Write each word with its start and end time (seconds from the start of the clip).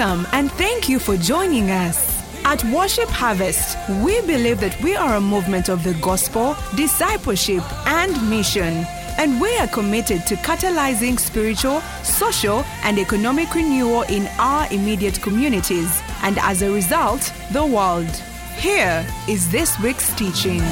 Welcome 0.00 0.26
and 0.32 0.50
thank 0.52 0.88
you 0.88 0.98
for 0.98 1.18
joining 1.18 1.70
us. 1.70 2.24
At 2.46 2.64
Worship 2.72 3.10
Harvest, 3.10 3.76
we 4.02 4.18
believe 4.22 4.58
that 4.60 4.82
we 4.82 4.96
are 4.96 5.16
a 5.16 5.20
movement 5.20 5.68
of 5.68 5.84
the 5.84 5.92
gospel, 6.00 6.56
discipleship, 6.74 7.62
and 7.86 8.10
mission. 8.30 8.86
And 9.18 9.38
we 9.38 9.54
are 9.58 9.66
committed 9.66 10.26
to 10.28 10.36
catalyzing 10.36 11.20
spiritual, 11.20 11.82
social, 12.02 12.64
and 12.82 12.98
economic 12.98 13.54
renewal 13.54 14.04
in 14.04 14.26
our 14.38 14.66
immediate 14.72 15.20
communities, 15.20 16.00
and 16.22 16.38
as 16.38 16.62
a 16.62 16.72
result, 16.72 17.30
the 17.52 17.66
world. 17.66 18.08
Here 18.56 19.06
is 19.28 19.50
this 19.52 19.78
week's 19.80 20.14
teaching. 20.14 20.62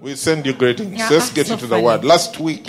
We 0.00 0.16
send 0.16 0.44
you 0.44 0.54
greetings. 0.54 0.98
Yeah, 0.98 1.08
Let's 1.08 1.30
get 1.30 1.46
so 1.46 1.52
into 1.52 1.68
the 1.68 1.78
word. 1.78 2.04
Last 2.04 2.40
week, 2.40 2.66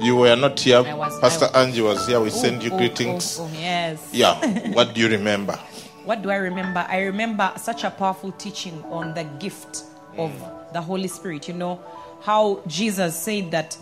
you 0.00 0.16
were 0.16 0.36
not 0.36 0.58
here. 0.60 0.82
Pastor 1.20 1.48
I- 1.54 1.62
Angie 1.62 1.82
was 1.82 2.06
here. 2.06 2.20
We 2.20 2.30
send 2.30 2.62
you 2.62 2.70
Oh, 2.70 2.74
oh, 2.74 2.78
greetings. 2.78 3.38
oh, 3.40 3.44
oh, 3.44 3.58
yes. 3.58 4.08
Yeah. 4.12 4.34
What 4.74 4.94
do 4.94 5.00
you 5.00 5.08
remember? 5.08 5.58
What 6.04 6.22
do 6.22 6.30
I 6.30 6.36
remember? 6.36 6.86
I 6.88 7.02
remember 7.02 7.52
such 7.56 7.84
a 7.84 7.90
powerful 7.90 8.32
teaching 8.32 8.82
on 8.84 9.14
the 9.14 9.24
gift 9.40 9.82
of 10.16 10.32
the 10.72 10.80
Holy 10.80 11.08
Spirit. 11.08 11.48
You 11.48 11.54
know, 11.54 11.80
how 12.22 12.62
Jesus 12.66 13.16
said 13.20 13.50
that 13.50 13.76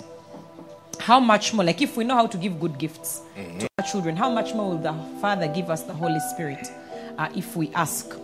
how 1.00 1.20
much 1.20 1.52
more, 1.52 1.64
like 1.64 1.82
if 1.82 1.96
we 1.96 2.05
know 2.05 2.14
how 2.14 2.27
to 2.27 2.38
give 2.38 2.58
good 2.60 2.78
gifts 2.78 3.20
to 3.36 3.66
our 3.78 3.84
children, 3.84 4.16
how 4.16 4.30
much 4.30 4.55
more 4.55 4.70
will 4.70 4.78
the 4.78 4.94
Father 5.20 5.48
give 5.48 5.69
us 5.70 5.83
the 5.83 5.92
Holy 5.92 6.20
Spirit 6.33 6.70
uh, 7.19 7.28
if 7.34 7.56
we 7.56 7.70
ask? 7.74 8.14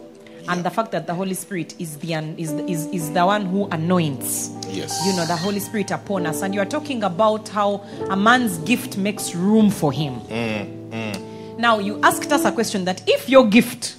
And 0.48 0.64
the 0.64 0.70
fact 0.70 0.92
that 0.92 1.06
the 1.06 1.14
Holy 1.14 1.34
Spirit 1.34 1.74
is 1.80 1.96
the, 1.98 2.14
is, 2.38 2.54
the- 2.54 2.66
is, 2.68 2.86
is 2.86 3.12
the 3.12 3.24
one 3.26 3.46
who 3.46 3.66
anoints. 3.66 4.50
Yes. 4.68 5.04
You 5.06 5.14
know, 5.16 5.26
the 5.26 5.36
Holy 5.36 5.60
Spirit 5.60 5.90
upon 5.90 6.26
us. 6.26 6.42
And 6.42 6.54
you 6.54 6.60
are 6.60 6.66
talking 6.66 7.02
about 7.02 7.48
how 7.48 7.84
a 8.09 8.16
man's 8.16 8.59
gift 8.59 8.96
makes 8.96 9.34
room 9.34 9.70
for 9.70 9.92
him. 9.92 10.20
Mm, 10.23 10.90
mm. 10.90 11.59
Now, 11.59 11.78
you 11.78 12.00
asked 12.02 12.32
us 12.32 12.45
a 12.45 12.52
question 12.52 12.84
that 12.87 13.02
if 13.09 13.28
your 13.28 13.46
gift 13.46 13.96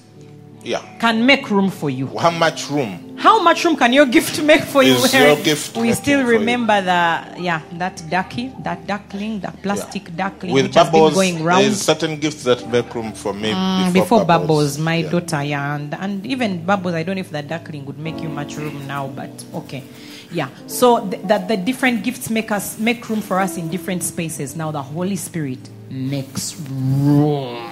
Yeah. 0.64 0.82
can 1.00 1.26
make 1.26 1.50
room 1.50 1.70
for 1.72 1.90
you, 1.90 2.08
How 2.20 2.30
much 2.32 2.70
room? 2.70 3.08
how 3.18 3.42
much 3.42 3.64
room 3.66 3.76
can 3.78 3.94
your 3.94 4.06
gift 4.08 4.42
make 4.44 4.62
for 4.62 4.82
you? 4.84 4.94
Your 4.96 5.36
gift 5.38 5.76
we 5.78 5.94
still 5.94 6.24
remember 6.24 6.82
the 6.82 7.42
yeah 7.42 7.62
that 7.74 8.02
ducky, 8.10 8.52
that 8.64 8.86
duckling, 8.88 9.40
that 9.42 9.62
plastic 9.62 10.16
duckling 10.16 10.54
With 10.54 10.66
which 10.68 10.76
has 10.76 10.86
been 10.86 10.92
bubbles, 10.94 11.14
going 11.16 11.44
round 11.44 11.64
there's 11.66 11.82
certain 11.82 12.20
gifts 12.20 12.44
that 12.44 12.68
make 12.72 12.94
room 12.96 13.12
for 13.14 13.34
me 13.34 13.54
Mm, 13.54 13.78
before, 13.94 14.02
before 14.04 14.26
bubbles. 14.26 14.78
My 14.78 14.98
Yeah. 14.98 15.10
daughter, 15.10 15.44
yeah, 15.44 15.76
and, 15.76 15.94
and 15.96 16.26
even 16.26 16.64
bubbles. 16.66 16.94
I 16.96 17.04
don't 17.04 17.16
know 17.16 17.22
if 17.22 17.32
the 17.32 17.42
duckling 17.44 17.86
would 17.86 18.00
make 18.00 18.22
you 18.22 18.30
much 18.30 18.56
room 18.58 18.86
now, 18.88 19.08
but 19.08 19.30
okay, 19.54 19.84
yeah. 20.32 20.50
So 20.68 21.08
th- 21.10 21.22
that 21.28 21.48
the 21.48 21.58
different 21.58 22.04
gifts 22.04 22.30
make 22.30 22.52
us 22.52 22.78
make 22.80 23.08
room 23.10 23.22
for 23.22 23.40
us 23.40 23.58
in 23.58 23.70
different 23.70 24.04
spaces. 24.04 24.56
Now 24.56 24.72
the 24.72 24.82
Holy 24.84 25.16
Spirit 25.16 25.70
makes 25.90 26.56
room. 26.70 27.71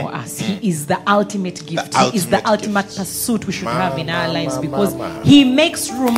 For 0.00 0.14
us, 0.14 0.38
He 0.38 0.68
is 0.68 0.86
the 0.86 0.98
ultimate 1.10 1.66
gift. 1.66 1.94
he 1.94 2.16
is 2.16 2.26
the 2.26 2.36
ultimate 2.38 2.46
ultimate 2.48 2.84
gift. 2.86 2.98
pursuit 2.98 3.46
we 3.46 3.52
should 3.52 3.64
Ma, 3.64 3.72
have 3.72 3.98
in 3.98 4.08
our 4.10 4.26
ma, 4.28 4.32
lives 4.32 4.54
ma, 4.56 4.60
because. 4.62 4.94
He 5.26 5.44
makes 5.44 5.90
room 5.90 6.16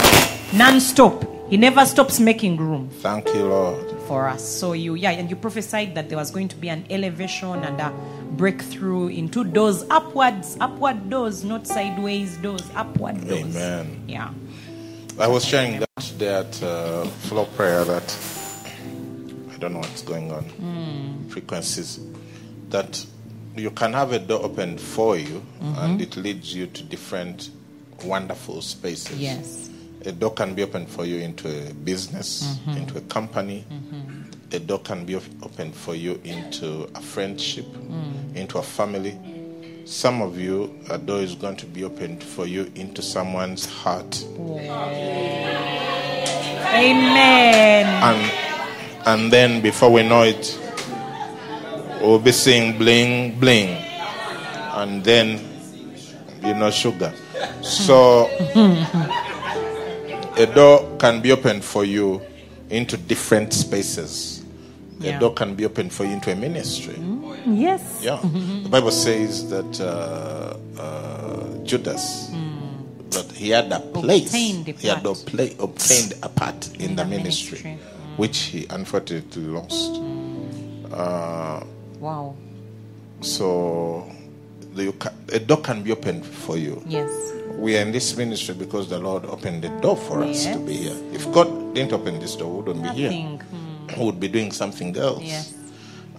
non-stop. 0.52 1.24
He 1.50 1.56
never 1.56 1.84
stops 1.86 2.18
making 2.20 2.56
room 2.56 2.88
Thank 3.00 3.26
you, 3.34 3.44
Lord. 3.46 3.90
for 4.08 4.26
us. 4.28 4.42
So 4.42 4.72
you, 4.72 4.94
yeah, 4.94 5.10
and 5.10 5.28
you 5.30 5.36
prophesied 5.36 5.94
that 5.94 6.08
there 6.08 6.18
was 6.18 6.30
going 6.30 6.48
to 6.48 6.56
be 6.56 6.68
an 6.68 6.84
elevation 6.90 7.62
and 7.62 7.80
a 7.80 7.92
breakthrough 8.32 9.08
into 9.08 9.44
doors 9.44 9.84
upwards, 9.90 10.56
upward 10.60 11.08
doors, 11.10 11.44
not 11.44 11.66
sideways 11.66 12.36
doors, 12.38 12.62
upward 12.74 13.20
doors. 13.28 13.42
Amen. 13.56 14.04
Yeah. 14.08 14.30
I 15.20 15.28
was 15.28 15.44
sharing 15.44 15.78
that 15.80 16.12
there 16.18 16.40
at 16.40 16.62
uh, 16.62 17.04
floor 17.28 17.46
prayer 17.56 17.84
that 17.84 18.16
I 19.52 19.56
don't 19.58 19.74
know 19.74 19.78
what's 19.80 20.02
going 20.02 20.32
on. 20.32 20.42
Hmm. 20.44 21.28
Frequencies 21.28 22.00
that 22.70 23.04
you 23.56 23.70
can 23.70 23.92
have 23.92 24.12
a 24.12 24.18
door 24.18 24.42
opened 24.44 24.80
for 24.80 25.16
you 25.16 25.42
Mm-hmm. 25.62 25.78
and 25.78 26.00
it 26.02 26.16
leads 26.16 26.54
you 26.54 26.66
to 26.66 26.82
different 26.82 27.50
wonderful 28.04 28.60
spaces. 28.62 29.18
Yes. 29.18 29.70
A 30.04 30.12
door 30.12 30.32
can 30.34 30.54
be 30.54 30.62
opened 30.62 30.88
for 30.88 31.04
you 31.06 31.18
into 31.18 31.48
a 31.48 31.72
business, 31.72 32.42
Mm-hmm. 32.66 32.76
into 32.78 32.98
a 32.98 33.00
company. 33.02 33.64
A 34.52 34.58
door 34.58 34.78
can 34.80 35.04
be 35.06 35.16
op- 35.16 35.22
opened 35.42 35.74
for 35.74 35.94
you 35.94 36.20
into 36.24 36.88
a 36.94 37.00
friendship, 37.00 37.64
Mm. 37.66 38.36
into 38.36 38.58
a 38.58 38.62
family. 38.62 39.18
Some 39.86 40.22
of 40.22 40.38
you, 40.38 40.70
a 40.90 40.98
door 40.98 41.20
is 41.20 41.34
going 41.34 41.56
to 41.56 41.66
be 41.66 41.84
opened 41.84 42.22
for 42.22 42.46
you 42.46 42.70
into 42.74 43.02
someone's 43.02 43.66
heart. 43.66 44.24
Amen. 46.74 47.86
and 47.86 48.32
and 49.06 49.32
then 49.32 49.60
before 49.60 49.90
we 49.90 50.02
know 50.02 50.22
it 50.22 50.58
we'll 52.06 52.18
be 52.18 52.32
seeing 52.32 52.76
bling 52.78 53.38
bling. 53.38 53.68
And 54.74 55.04
then 55.04 55.40
you 56.44 56.54
know 56.54 56.70
sugar. 56.70 57.12
So 57.62 58.26
a 60.36 60.46
door 60.54 60.96
can 60.98 61.20
be 61.20 61.32
opened 61.32 61.64
for 61.64 61.84
you 61.84 62.20
into 62.70 62.96
different 62.96 63.52
spaces. 63.52 64.42
Yeah. 64.98 65.16
a 65.16 65.20
door 65.20 65.34
can 65.34 65.54
be 65.54 65.64
opened 65.64 65.92
for 65.92 66.04
you 66.04 66.12
into 66.12 66.32
a 66.32 66.36
ministry. 66.36 66.96
Yes. 67.46 68.00
yeah. 68.02 68.18
The 68.22 68.68
bible 68.70 68.90
says 68.90 69.50
that 69.50 69.80
uh, 69.80 70.56
uh, 70.80 71.64
judas 71.64 72.30
that 73.10 73.30
he 73.32 73.50
had 73.50 73.70
a 73.72 73.80
place. 73.80 74.26
Obtained 74.26 74.68
a 74.68 74.72
he 74.72 74.88
had 74.88 75.04
part. 75.04 75.16
obla- 75.18 75.62
obtained 75.62 76.14
a 76.22 76.28
part 76.28 76.68
in, 76.80 76.96
the, 76.96 77.04
the 77.04 77.10
ministry, 77.10 77.62
ministry. 77.62 77.78
which 78.16 78.38
he 78.38 78.66
unfortunately 78.70 79.42
lost. 79.42 80.00
Uh, 80.92 81.62
Wow. 82.04 82.34
so 83.20 84.10
the, 84.74 84.84
you 84.84 84.92
ca- 84.92 85.12
a 85.32 85.38
door 85.38 85.60
can 85.68 85.82
be 85.82 85.92
opened 85.92 86.24
for 86.26 86.56
you 86.58 86.82
Yes. 86.86 87.10
we 87.56 87.76
are 87.76 87.80
in 87.80 87.92
this 87.92 88.16
ministry 88.16 88.54
because 88.54 88.88
the 88.88 88.98
lord 88.98 89.24
opened 89.24 89.62
the 89.62 89.70
door 89.80 89.96
for 89.96 90.22
us 90.22 90.44
to 90.44 90.58
be 90.58 90.74
here 90.74 90.96
if 91.12 91.24
god 91.32 91.48
didn't 91.74 91.92
open 91.92 92.18
this 92.20 92.36
door 92.36 92.50
we 92.50 92.56
wouldn't 92.62 92.82
be 92.84 93.00
here 93.00 93.10
Nothing. 93.10 93.40
Hmm. 93.40 93.98
we 94.00 94.04
would 94.06 94.20
be 94.20 94.28
doing 94.28 94.50
something 94.52 94.96
else 94.96 95.22
Yes. 95.22 95.54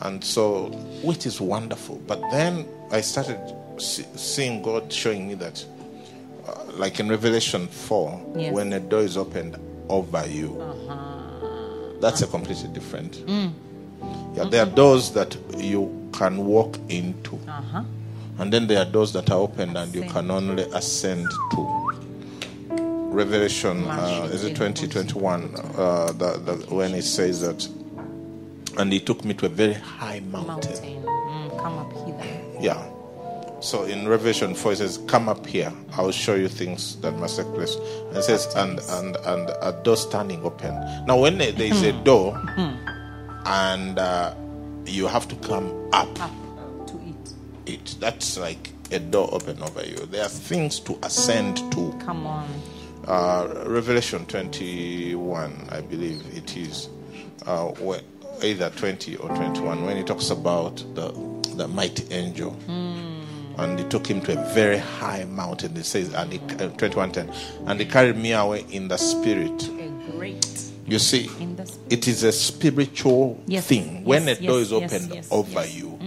and 0.01 0.23
so, 0.23 0.65
which 1.03 1.25
is 1.25 1.39
wonderful. 1.39 2.01
But 2.05 2.19
then 2.29 2.65
I 2.91 2.99
started 3.01 3.39
see, 3.77 4.03
seeing 4.15 4.61
God 4.61 4.91
showing 4.91 5.25
me 5.29 5.35
that, 5.35 5.63
uh, 6.45 6.65
like 6.75 6.99
in 6.99 7.07
Revelation 7.07 7.67
4, 7.67 8.21
Yes. 8.35 8.53
when 8.53 8.73
a 8.73 8.79
door 8.81 9.01
is 9.03 9.15
opened 9.15 9.55
over 9.87 10.27
you, 10.27 10.59
uh-huh. 10.61 11.99
that's 12.01 12.21
a 12.23 12.27
completely 12.27 12.67
different. 12.73 13.23
Yeah, 14.35 14.45
there 14.45 14.63
are 14.63 14.69
doors 14.69 15.11
that 15.11 15.37
you 15.57 16.09
can 16.13 16.45
walk 16.45 16.77
into, 16.89 17.35
Uh-huh. 17.47 17.83
and 18.39 18.51
then 18.51 18.67
there 18.67 18.79
are 18.79 18.85
doors 18.85 19.13
that 19.13 19.29
are 19.31 19.39
opened 19.39 19.77
and 19.77 19.93
you 19.95 20.03
can 20.03 20.29
only 20.31 20.63
ascend 20.73 21.27
to. 21.51 21.81
Revelation, 23.15 23.85
uh, 23.87 24.29
is 24.33 24.43
it 24.43 24.55
2021, 24.57 25.55
uh, 25.77 26.11
the, 26.11 26.37
the, 26.37 26.75
when 26.75 26.93
it 26.93 27.03
says 27.03 27.39
that, 27.41 27.65
and 28.77 28.91
he 28.91 28.99
took 28.99 29.23
me 29.23 29.33
to 29.35 29.45
a 29.45 29.49
very 29.49 29.73
high 29.73 30.19
mountain. 30.31 30.47
Mountain. 30.73 31.03
Mm, 31.03 31.57
come 31.61 31.77
up 31.77 31.93
hither. 32.05 32.41
Yeah. 32.59 32.83
So 33.61 33.83
in 33.85 34.05
Revelation 34.07 34.53
4, 34.53 34.73
it 34.73 34.75
says, 34.79 34.99
Come 35.07 35.29
up 35.29 35.45
here, 35.47 35.71
I 35.97 36.01
will 36.01 36.11
show 36.11 36.35
you 36.35 36.49
things 36.49 36.97
that 36.97 37.13
must 37.13 37.37
take 37.37 37.47
place. 37.53 37.75
And 38.09 38.17
it 38.17 38.23
says, 38.23 38.53
and 38.55 38.79
and 38.89 39.15
and 39.25 39.49
a 39.61 39.71
door 39.83 39.95
standing 39.95 40.43
open. 40.43 40.73
Now, 41.07 41.17
when 41.17 41.37
there 41.37 41.53
is 41.57 41.81
a 41.83 41.93
door 42.03 42.37
and 43.45 43.99
uh, 43.99 44.33
you 44.85 45.07
have 45.07 45.27
to 45.27 45.35
come 45.37 45.71
up 45.93 46.19
Up 46.21 46.31
to 46.87 46.99
it. 47.65 47.73
it, 47.73 47.95
that's 47.99 48.37
like 48.37 48.71
a 48.91 48.99
door 48.99 49.29
open 49.31 49.61
over 49.63 49.83
you. 49.85 49.95
There 49.97 50.23
are 50.23 50.29
things 50.29 50.79
to 50.81 50.97
ascend 51.03 51.57
to. 51.73 51.95
Come 52.05 52.25
on. 52.27 52.47
Uh, 53.07 53.63
Revelation 53.67 54.25
21, 54.25 55.67
I 55.71 55.81
believe 55.81 56.23
it 56.35 56.57
is, 56.57 56.89
uh, 57.45 57.71
either 58.43 58.69
20 58.71 59.15
or 59.17 59.29
21, 59.29 59.85
when 59.85 59.97
he 59.97 60.03
talks 60.03 60.29
about 60.31 60.77
the, 60.95 61.11
the 61.55 61.67
mighty 61.67 62.11
angel. 62.13 62.55
And 63.57 63.79
he 63.79 63.85
took 63.85 64.05
him 64.05 64.21
to 64.23 64.37
a 64.37 64.53
very 64.53 64.77
high 64.79 65.23
mountain. 65.23 65.77
It 65.77 65.85
says, 65.85 66.13
and 66.13 66.33
he, 66.33 66.39
uh, 66.39 66.69
21:10, 66.71 67.33
and 67.67 67.79
he 67.79 67.85
carried 67.85 68.17
me 68.17 68.33
away 68.33 68.65
in 68.69 68.89
the 68.89 68.97
spirit. 68.97 69.69
A 69.69 70.11
great. 70.11 70.43
You 70.87 70.99
see, 70.99 71.29
it 71.89 72.07
is 72.07 72.23
a 72.23 72.31
spiritual 72.31 73.41
Yes, 73.47 73.65
thing. 73.65 74.03
When 74.03 74.27
yes, 74.27 74.39
a 74.39 74.45
door 74.45 74.59
is 74.59 74.71
opened 74.71 75.25
over 75.31 75.65
you, 75.65 75.97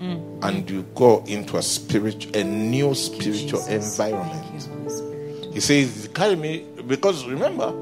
and 0.00 0.70
you 0.70 0.82
go 0.94 1.24
into 1.26 1.56
a 1.56 1.62
spiritual, 1.62 2.36
a 2.36 2.44
new 2.44 2.94
spiritual 2.94 3.66
environment. 3.66 4.44
You, 4.54 5.50
He 5.52 5.60
says, 5.60 6.08
Carry 6.14 6.36
me, 6.36 6.64
because 6.86 7.26
remember, 7.26 7.72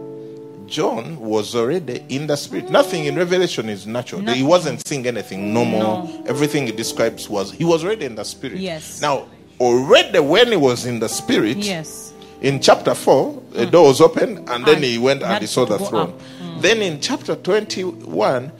John 0.66 1.20
was 1.20 1.54
already 1.54 2.02
in 2.08 2.26
the 2.26 2.36
spirit. 2.36 2.70
Nothing 2.70 3.04
in 3.04 3.16
Revelation 3.16 3.68
is 3.68 3.86
natural. 3.86 4.22
He 4.22 4.42
wasn't 4.42 4.86
seeing 4.86 5.06
anything 5.06 5.52
no 5.52 5.64
more. 5.64 5.82
No. 6.04 6.24
Everything 6.26 6.66
he 6.66 6.72
describes 6.72 7.28
was, 7.28 7.52
he 7.52 7.64
was 7.64 7.84
already 7.84 8.06
in 8.06 8.14
the 8.14 8.24
spirit. 8.24 8.58
Yes. 8.58 9.00
Now, 9.02 9.28
already 9.60 10.18
when 10.20 10.48
he 10.48 10.56
was 10.56 10.86
in 10.86 11.00
the 11.00 11.08
spirit, 11.08 11.58
Yes. 11.58 12.14
In 12.40 12.60
chapter 12.60 12.94
4, 12.94 13.42
a 13.56 13.66
door 13.66 13.86
was 13.88 14.00
opened, 14.00 14.48
and 14.50 14.64
then 14.66 14.76
And 14.76 14.84
he 14.84 14.98
went 14.98 15.22
and 15.22 15.40
he 15.40 15.46
saw 15.46 15.64
the 15.64 15.78
throne. 15.78 16.10
up. 16.10 16.20
Then 16.62 16.80
in 16.82 17.00
chapter 17.00 17.34
21, 17.36 18.52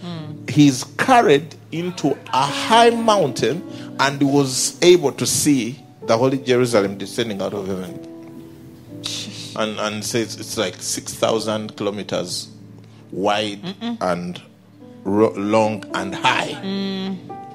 he's 0.49 0.85
carried 0.99 1.55
into 1.73 2.17
a 2.33 2.43
high 2.47 2.91
mountain 2.91 3.63
and 4.01 4.23
was 4.23 4.79
able 4.83 5.13
to 5.13 5.27
see 5.27 5.83
the 6.07 6.17
holy 6.17 6.39
Jerusalem 6.39 6.99
descending 6.99 7.41
out 7.43 7.53
of 7.55 7.67
heaven. 7.67 8.03
And 9.57 9.79
and 9.81 10.05
says 10.05 10.37
it's 10.39 10.59
like 10.59 10.77
six 10.83 11.15
thousand 11.15 11.77
kilometers 11.77 12.49
wide 13.11 13.61
and 14.03 14.41
ro- 15.05 15.33
long 15.35 15.85
and 15.95 16.15
high. 16.15 16.53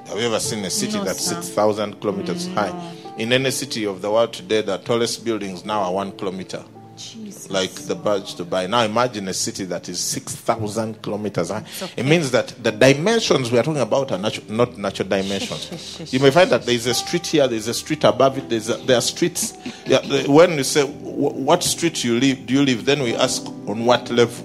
Have 0.08 0.18
you 0.18 0.26
ever 0.26 0.40
seen 0.40 0.64
a 0.64 0.70
city 0.70 0.98
No, 0.98 1.04
that's 1.04 1.24
six 1.24 1.48
thousand 1.48 2.00
kilometers 2.00 2.48
high? 2.48 2.72
In 3.18 3.32
any 3.32 3.50
city 3.50 3.84
of 3.84 4.00
the 4.00 4.10
world 4.10 4.32
today, 4.32 4.62
the 4.62 4.78
tallest 4.78 5.24
buildings 5.24 5.64
now 5.64 5.82
are 5.82 5.92
one 5.92 6.12
kilometer 6.12 6.64
Jesus. 6.96 7.50
like 7.50 7.70
the 7.72 7.94
Burj 7.94 8.34
Dubai. 8.36 8.68
Now 8.68 8.82
imagine 8.84 9.28
a 9.28 9.34
city 9.34 9.64
that 9.66 9.88
is 9.88 10.00
6,000 10.00 11.02
kilometers 11.02 11.50
high. 11.50 11.64
okay. 11.82 11.92
It 11.98 12.06
means 12.06 12.30
that 12.30 12.48
the 12.62 12.70
dimensions 12.72 13.50
we 13.50 13.58
are 13.58 13.62
talking 13.62 13.82
about 13.82 14.12
are 14.12 14.18
natu- 14.18 14.48
not 14.48 14.78
natural 14.78 15.08
dimensions. 15.08 16.12
you 16.12 16.20
may 16.20 16.30
find 16.30 16.50
that 16.50 16.64
there 16.64 16.74
is 16.74 16.86
a 16.86 16.94
street 16.94 17.26
here, 17.26 17.46
there 17.46 17.56
is 17.58 17.68
a 17.68 17.74
street 17.74 18.02
above 18.04 18.38
it, 18.38 18.48
there's 18.48 18.68
a, 18.70 18.74
there 18.78 18.96
are 18.96 19.02
streets. 19.02 19.54
Yeah, 19.86 20.00
when 20.26 20.52
you 20.52 20.64
say, 20.64 20.82
"Wh- 20.86 21.36
what 21.36 21.62
street 21.62 22.02
you 22.04 22.18
live, 22.18 22.46
do 22.46 22.54
you 22.54 22.62
live? 22.64 22.84
Then 22.86 23.02
we 23.02 23.14
ask, 23.14 23.44
on 23.66 23.84
what 23.84 24.10
level? 24.10 24.44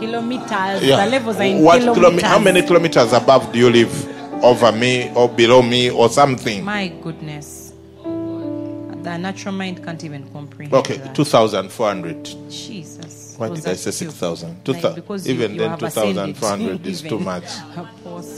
Kilometers. 0.00 0.82
Yeah. 0.84 1.04
The 1.04 1.10
levels 1.10 1.36
are 1.36 1.42
in 1.44 1.62
what 1.62 1.82
kilometers. 1.82 2.22
how 2.28 2.38
many 2.38 2.62
kilometers 2.62 3.12
above 3.12 3.52
do 3.52 3.58
you 3.58 3.68
live? 3.70 4.17
Over 4.42 4.72
me 4.72 5.10
or 5.14 5.28
below 5.28 5.62
me 5.62 5.90
or 5.90 6.08
something? 6.08 6.64
My 6.64 6.88
goodness. 7.02 7.72
The 8.02 9.16
natural 9.16 9.54
mind 9.54 9.84
can't 9.84 10.02
even 10.04 10.28
comprehend. 10.32 10.74
Okay, 10.74 10.98
that. 10.98 11.14
2,400. 11.14 12.24
Jesus. 12.50 13.34
Why 13.38 13.48
did 13.48 13.66
I 13.66 13.74
say 13.74 13.90
6,000? 13.90 14.48
Like, 14.48 14.64
2,000. 14.64 15.04
you- 15.28 15.34
Even 15.34 15.52
you 15.54 15.58
then, 15.60 15.78
2,400 15.78 16.86
is 16.86 17.00
even. 17.04 17.18
too 17.18 17.24
much. 17.24 17.44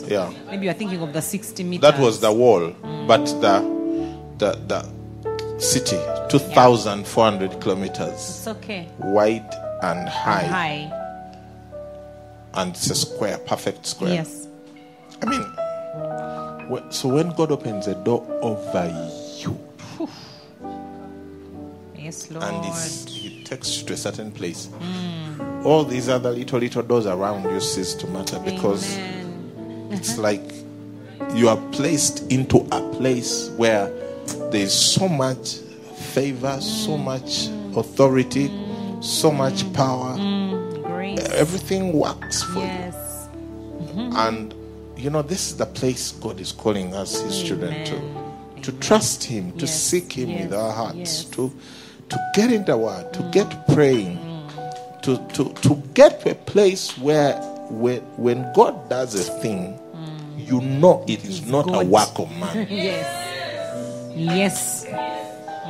Yeah. 0.09 0.31
Maybe 0.51 0.67
you're 0.67 0.75
thinking 0.75 1.01
of 1.03 1.13
the 1.13 1.23
60 1.23 1.65
meters. 1.65 1.81
That 1.91 1.99
was 2.01 2.21
the 2.21 2.33
wall, 2.33 2.73
but 3.07 3.25
the 3.41 3.81
the 4.39 4.53
the 4.69 5.61
city, 5.61 5.99
two 6.31 6.39
thousand 6.39 7.07
four 7.07 7.25
hundred 7.25 7.61
kilometers 7.61 8.13
It's 8.13 8.47
okay. 8.49 8.89
wide 8.99 9.51
and 9.83 10.09
high, 10.09 10.45
High. 10.47 10.93
and 12.55 12.71
it's 12.75 12.89
a 12.91 12.95
square, 12.95 13.37
perfect 13.39 13.85
square. 13.87 14.15
Yes. 14.15 14.47
I 15.23 15.27
mean, 15.27 15.45
so 16.91 17.09
when 17.09 17.31
God 17.31 17.51
opens 17.53 17.87
a 17.87 17.95
door 18.05 18.27
over 18.43 18.87
you 19.39 19.59
Yes, 21.97 22.31
Lord. 22.31 22.45
and 22.45 22.65
He 23.09 23.45
takes 23.45 23.81
you 23.81 23.87
to 23.89 23.93
a 23.93 23.97
certain 23.97 24.33
place, 24.33 24.69
all 25.65 25.85
these 25.85 26.09
other 26.09 26.31
little 26.31 26.59
little 26.59 26.83
doors 26.83 27.07
around 27.07 27.45
you 27.45 27.61
cease 27.61 27.95
to 27.95 28.07
matter 28.07 28.39
because 28.41 28.97
Amen. 28.97 29.21
It's 29.93 30.17
like 30.19 30.41
you 31.35 31.49
are 31.49 31.57
placed 31.73 32.31
into 32.31 32.67
a 32.71 32.81
place 32.95 33.51
where 33.57 33.89
there 34.51 34.63
is 34.63 34.73
so 34.73 35.09
much 35.09 35.57
favor, 36.15 36.61
so 36.61 36.93
mm. 36.93 37.05
much 37.05 37.49
authority, 37.77 38.49
so 39.03 39.33
much 39.33 39.71
power. 39.73 40.17
Mm. 40.17 40.53
Mm. 40.53 40.85
Grace. 40.85 41.19
Everything 41.33 41.93
works 41.93 42.43
for 42.45 42.61
Yes. 42.61 43.29
you. 43.95 44.11
And 44.15 44.55
you 45.01 45.11
know, 45.11 45.23
this 45.23 45.51
is 45.51 45.57
the 45.57 45.67
place 45.67 46.13
God 46.13 46.41
is 46.41 46.53
calling 46.53 46.95
us, 46.95 47.21
His 47.21 47.43
children, 47.43 47.85
to 47.87 47.97
Amen. 47.97 48.63
to 48.63 48.73
trust 48.73 49.25
Him, 49.25 49.53
to 49.53 49.67
Yes, 49.67 49.83
seek 49.83 50.13
Him 50.13 50.29
yes, 50.31 50.43
with 50.45 50.55
our 50.55 50.73
hearts, 50.73 50.97
yes. 50.99 51.25
to 51.27 51.53
to 52.11 52.19
get 52.35 52.53
in 52.53 52.65
the 52.65 52.77
Word, 52.77 53.13
to 53.15 53.23
get 53.33 53.67
praying, 53.69 54.19
to, 55.03 55.17
to 55.35 55.53
to 55.55 55.75
get 55.95 56.21
to 56.23 56.33
a 56.33 56.35
place 56.35 56.97
where 56.99 57.35
when 57.71 58.01
when 58.17 58.53
God 58.53 58.89
does 58.89 59.15
a 59.15 59.33
thing, 59.41 59.79
you 60.37 60.61
know 60.61 61.05
it 61.09 61.25
is 61.25 61.47
not 61.47 61.67
a 61.75 61.85
work 61.85 62.19
of 62.19 62.31
man. 62.37 62.67
Yes. 62.71 63.27
Yes. 64.17 64.85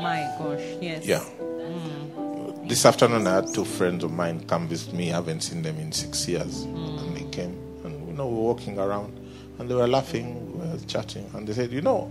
My 0.03 0.21
gosh. 0.39 0.61
Yes. 0.81 1.07
Yeah. 1.07 1.23
Mm. 1.41 2.69
This 2.69 2.87
afternoon, 2.87 3.27
I 3.27 3.35
had 3.37 3.53
two 3.53 3.65
friends 3.67 4.03
of 4.03 4.13
mine 4.13 4.41
come 4.47 4.67
visit 4.67 4.95
me. 4.95 5.11
I 5.13 5.17
haven't 5.17 5.41
seen 5.43 5.63
them 5.63 5.77
in 5.79 5.93
six 5.93 6.27
years. 6.27 6.65
Mm. 6.65 7.01
And 7.03 7.17
they 7.17 7.25
came, 7.37 7.55
and 7.85 8.07
you 8.09 8.15
know, 8.15 8.27
we're 8.27 8.41
walking 8.43 8.79
around, 8.79 9.13
and 9.61 9.69
they 9.69 9.75
were 9.75 9.87
laughing, 9.87 10.59
we 10.59 10.67
were 10.67 10.79
chatting, 10.87 11.31
and 11.35 11.47
they 11.47 11.53
said, 11.53 11.71
You 11.71 11.83
know, 11.83 12.11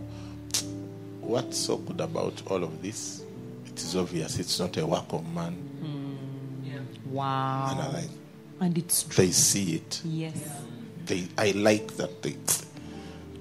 what's 1.20 1.58
so 1.58 1.78
good 1.78 2.00
about 2.00 2.40
all 2.46 2.64
of 2.64 2.82
this? 2.82 3.24
It 3.66 3.80
is 3.82 3.96
obvious 3.96 4.38
it's 4.38 4.60
not 4.60 4.78
a 4.78 4.86
work 4.86 5.12
of 5.12 5.28
man. 5.34 5.54
Hmm. 5.54 7.12
Wow. 7.12 7.70
And 7.72 7.82
I 7.82 7.88
like, 8.02 8.10
And 8.62 8.78
it's 8.78 9.02
true. 9.02 9.26
they 9.26 9.32
see 9.32 9.78
it. 9.78 10.02
Yes. 10.06 10.48
They, 11.08 11.28
I 11.40 11.52
like 11.52 11.96
that 11.98 12.22
they, 12.22 12.36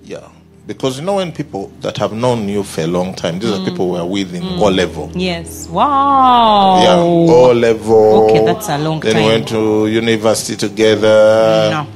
yeah. 0.05 0.26
Because 0.66 1.00
you 1.00 1.04
know, 1.04 1.16
when 1.16 1.31
people 1.32 1.69
that 1.81 1.99
have 1.99 2.14
known 2.14 2.49
you 2.49 2.62
for 2.62 2.81
a 2.82 2.87
long 2.87 3.14
time, 3.14 3.38
these 3.38 3.50
are 3.50 3.62
people 3.62 3.90
we 3.90 3.99
are 3.99 4.06
with 4.06 4.34
in 4.34 4.43
all 4.43 4.70
mm. 4.70 4.76
level. 4.76 5.12
Yes. 5.14 5.69
Wow. 5.69 6.82
Yeah, 6.82 6.96
all 6.96 7.54
level. 7.54 8.31
Okay, 8.31 8.44
that's 8.44 8.70
a 8.70 8.78
long 8.78 9.00
then 9.00 9.12
time. 9.12 9.22
we 9.22 9.28
went 9.28 9.49
to 9.49 9.87
university 9.87 10.56
together, 10.56 11.70
No. 11.70 11.87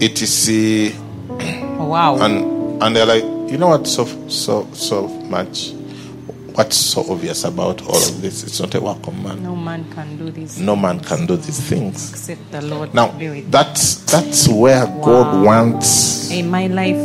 etc. 0.00 1.03
Oh, 1.84 1.88
wow. 1.88 2.16
And 2.24 2.82
and 2.82 2.96
they're 2.96 3.06
like, 3.06 3.22
you 3.50 3.58
know 3.58 3.68
what? 3.68 3.86
So 3.86 4.04
so 4.28 4.66
so 4.72 5.08
much. 5.08 5.72
What's 6.54 6.76
so 6.76 7.04
obvious 7.10 7.42
about 7.44 7.82
all 7.82 7.96
of 7.96 8.22
this? 8.22 8.44
It's 8.44 8.60
not 8.60 8.74
a 8.76 8.80
work 8.80 9.04
of 9.08 9.20
man. 9.20 9.42
no 9.42 9.56
man 9.56 9.84
can 9.92 10.16
do 10.16 10.30
this 10.30 10.56
No 10.58 10.76
man 10.76 11.00
can 11.00 11.26
do 11.26 11.36
these 11.36 11.58
things. 11.58 12.12
except 12.12 12.52
the 12.52 12.62
Lord. 12.62 12.94
Now 12.94 13.08
that's 13.50 13.96
that's 14.04 14.46
where 14.48 14.86
God 15.02 15.44
wants 15.44 16.30
in 16.30 16.48
my 16.50 16.68
life. 16.68 16.96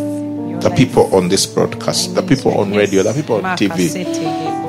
the 0.62 0.70
life. 0.70 0.78
people 0.78 1.14
on 1.16 1.30
this 1.30 1.48
broadcast, 1.48 2.14
the 2.14 2.22
people 2.22 2.60
on 2.60 2.74
radio, 2.76 3.02
the 3.02 3.12
people 3.14 3.44
on 3.44 3.58
TV. 3.58 3.92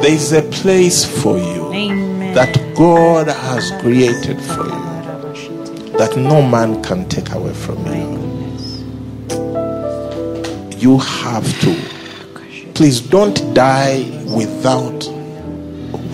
There 0.01 0.11
is 0.13 0.33
a 0.33 0.43
place 0.43 1.05
for 1.05 1.37
you 1.37 1.73
Amen. 1.75 2.35
that 2.35 2.57
God 2.75 3.29
has 3.29 3.71
created 3.83 4.41
for 4.41 4.65
you 4.65 5.99
that 5.99 6.17
no 6.17 6.41
man 6.41 6.83
can 6.83 7.07
take 7.11 7.33
away 7.35 7.53
from 7.53 7.85
you. 7.85 8.30
You 10.81 10.97
have 10.99 11.61
to. 11.61 11.77
Please 12.73 13.03
don't 13.03 13.39
die 13.53 14.01
without 14.35 15.07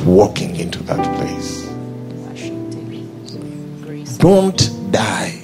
walking 0.04 0.56
into 0.56 0.82
that 0.82 1.02
place. 1.20 1.66
Don't 4.18 4.90
die 4.90 5.40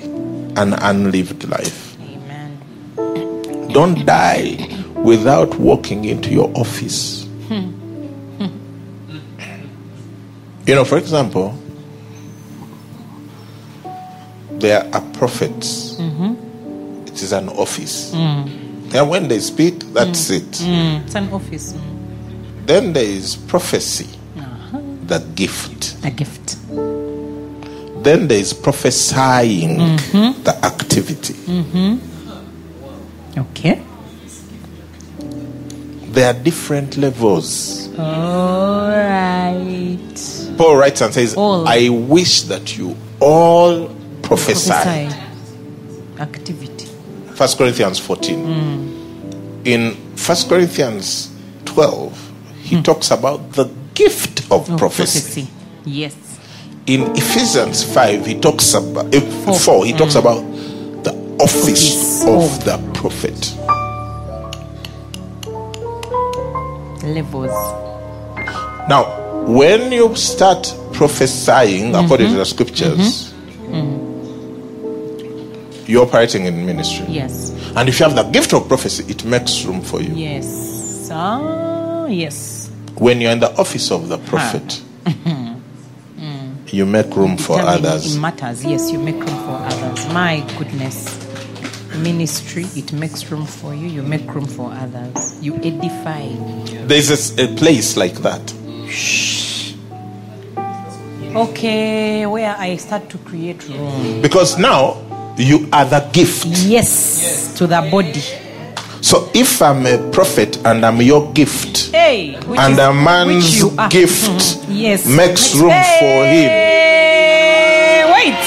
an 0.56 0.72
unlived 0.74 1.48
life. 1.48 1.96
Amen. 2.00 3.68
Don't 3.72 4.04
die 4.04 4.56
without 4.96 5.56
walking 5.56 6.04
into 6.04 6.30
your 6.30 6.50
office. 6.56 7.22
You 10.66 10.76
know, 10.76 10.84
for 10.84 10.98
example, 10.98 11.56
there 14.50 14.88
are 14.92 15.00
prophets. 15.12 15.94
Mm-hmm. 15.94 17.06
It 17.06 17.22
is 17.22 17.32
an 17.32 17.48
office. 17.50 18.12
Mm. 18.14 18.61
And 18.94 19.08
when 19.08 19.28
they 19.28 19.40
speak, 19.40 19.80
that's 19.92 20.30
it. 20.30 20.42
Mm, 20.42 21.04
it's 21.04 21.14
an 21.14 21.32
office. 21.32 21.72
Mm. 21.72 22.66
Then 22.66 22.92
there 22.92 23.04
is 23.04 23.36
prophecy, 23.36 24.08
the 25.06 25.18
gift. 25.34 25.96
A 26.04 26.10
gift. 26.10 26.56
Then 28.02 28.28
there 28.28 28.38
is 28.38 28.52
prophesying, 28.52 29.78
the 29.78 30.58
activity. 30.62 31.34
Okay. 33.38 33.82
There 36.12 36.26
are 36.34 36.38
different 36.38 36.96
levels. 36.98 37.88
All 37.98 38.90
right. 38.90 40.54
Paul 40.58 40.76
writes 40.76 41.00
and 41.00 41.14
says, 41.14 41.34
All. 41.34 41.66
I 41.66 41.88
wish 41.88 42.42
that 42.42 42.76
you 42.76 42.96
all. 43.20 43.88
Prophesy. 44.22 45.08
Activity. 46.18 46.71
First 47.42 47.58
Corinthians 47.58 47.98
14. 47.98 48.38
Mm. 48.38 49.66
In 49.66 49.96
First 50.14 50.48
Corinthians 50.48 51.28
12, 51.64 52.32
he 52.62 52.76
hmm. 52.76 52.82
talks 52.82 53.10
about 53.10 53.54
the 53.54 53.64
gift 53.94 54.42
of 54.52 54.70
Oh, 54.70 54.78
prophecy. 54.78 55.48
Yes. 55.84 56.14
In 56.86 57.00
Ephesians 57.16 57.82
5, 57.82 58.26
he 58.26 58.38
talks 58.38 58.74
about, 58.74 59.12
eh, 59.12 59.18
Four. 59.44 59.58
4, 59.58 59.86
he 59.86 59.92
talks 59.92 60.14
mm. 60.14 60.20
about 60.20 60.40
the 61.02 61.10
Office 61.42 62.22
office 62.22 62.22
of 62.22 62.44
of- 62.44 62.64
the 62.64 62.78
prophet. 62.94 63.56
Levels. 67.02 67.50
Now, 68.88 69.02
when 69.48 69.90
you 69.90 70.14
start 70.14 70.72
prophesying 70.92 71.96
according 71.96 72.28
to 72.28 72.34
the 72.34 72.42
mm-hmm. 72.42 72.54
scriptures, 72.54 72.98
mm-hmm. 72.98 73.31
You're 75.92 76.06
operating 76.06 76.46
in 76.46 76.64
ministry. 76.64 77.06
Yes. 77.08 77.50
And 77.76 77.88
if 77.88 78.00
you 78.00 78.06
have 78.06 78.16
the 78.16 78.22
gift 78.24 78.54
of 78.54 78.66
prophecy, 78.66 79.04
it 79.08 79.24
makes 79.24 79.62
room 79.64 79.82
for 79.82 80.00
you. 80.00 80.14
Yes. 80.14 81.10
Ah, 81.12 82.06
yes. 82.06 82.70
When 82.96 83.20
you're 83.20 83.32
in 83.32 83.40
the 83.40 83.54
office 83.58 83.90
of 83.90 84.08
the 84.08 84.16
prophet, 84.18 84.82
you 86.72 86.86
make 86.86 87.14
room 87.14 87.36
for 87.36 87.58
Determine 87.58 87.84
others. 87.84 88.16
It 88.16 88.20
matters. 88.20 88.64
Yes, 88.64 88.90
you 88.90 88.98
make 88.98 89.16
room 89.16 89.26
for 89.26 89.58
others. 89.60 90.06
My 90.14 90.40
goodness. 90.58 91.18
Ministry, 91.98 92.64
it 92.74 92.92
makes 92.94 93.30
room 93.30 93.44
for 93.44 93.74
you, 93.74 93.86
you 93.86 94.02
make 94.02 94.34
room 94.34 94.46
for 94.46 94.72
others. 94.72 95.38
You 95.42 95.56
edify. 95.56 96.26
There's 96.86 97.38
a 97.38 97.54
place 97.54 97.98
like 97.98 98.14
that. 98.22 98.54
Shh 98.88 99.42
Okay, 101.34 102.26
where 102.26 102.54
I 102.58 102.76
start 102.76 103.08
to 103.08 103.18
create 103.18 103.66
room. 103.68 104.20
Because 104.20 104.58
now 104.58 105.00
you 105.36 105.68
are 105.72 105.84
the 105.84 106.00
gift. 106.12 106.46
Yes, 106.46 107.54
to 107.58 107.66
the 107.66 107.80
body. 107.90 108.20
So 109.00 109.28
if 109.34 109.60
I'm 109.60 109.84
a 109.86 109.98
prophet 110.12 110.58
and 110.64 110.84
I'm 110.86 111.00
your 111.02 111.32
gift, 111.32 111.90
Hey, 111.90 112.34
and 112.34 112.72
is- 112.74 112.78
a 112.78 112.92
man's 112.92 113.64
gift 113.90 114.64
yes 114.68 115.06
makes 115.06 115.54
room 115.56 115.70
for 115.98 116.24
him. 116.26 116.50
Wait. 118.12 118.38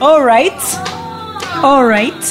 All 0.00 0.22
right. 0.24 0.60
All 1.64 1.84
right. 1.86 2.22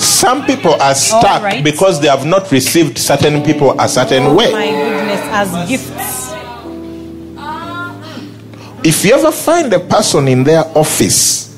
Some 0.00 0.46
people 0.46 0.74
are 0.80 0.94
stuck 0.94 1.24
Alright. 1.42 1.62
because 1.64 2.00
they 2.00 2.06
have 2.08 2.24
not 2.24 2.50
received 2.52 2.96
certain 2.98 3.42
people 3.42 3.78
a 3.80 3.88
certain 3.88 4.22
Oh 4.24 4.34
way. 4.34 4.52
my 4.52 4.66
goodness, 4.66 5.20
as 5.32 5.68
gifts. 5.68 6.30
If 8.82 9.04
you 9.04 9.12
ever 9.14 9.30
find 9.32 9.70
a 9.74 9.80
person 9.80 10.26
in 10.28 10.42
their 10.44 10.64
office, 10.76 11.49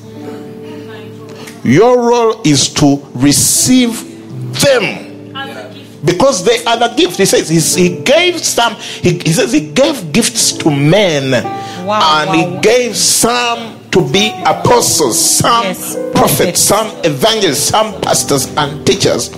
your 1.65 2.09
role 2.09 2.41
is 2.45 2.73
to 2.75 2.97
receive 3.15 4.11
them 4.61 5.33
because 6.05 6.45
they 6.45 6.65
are 6.65 6.77
the 6.79 6.89
gift. 6.97 7.17
He 7.19 7.25
says 7.27 7.49
he 7.49 8.01
gave 8.03 8.39
some. 8.41 8.75
He, 8.77 9.19
he 9.19 9.33
says 9.33 9.53
he 9.53 9.73
gave 9.73 10.13
gifts 10.13 10.53
to 10.59 10.71
men, 10.71 11.31
Wow, 11.87 12.21
and 12.23 12.29
wow. 12.31 12.35
he 12.55 12.61
gave 12.61 12.97
some 12.97 13.79
to 13.91 14.09
be 14.11 14.31
apostles, 14.45 15.19
some 15.21 15.65
Yes, 15.65 15.95
prophets, 15.95 16.19
prophets. 16.19 16.61
some 16.61 16.89
evangelists, 17.05 17.61
some 17.69 18.01
pastors 18.01 18.47
and 18.57 18.85
teachers. 18.87 19.31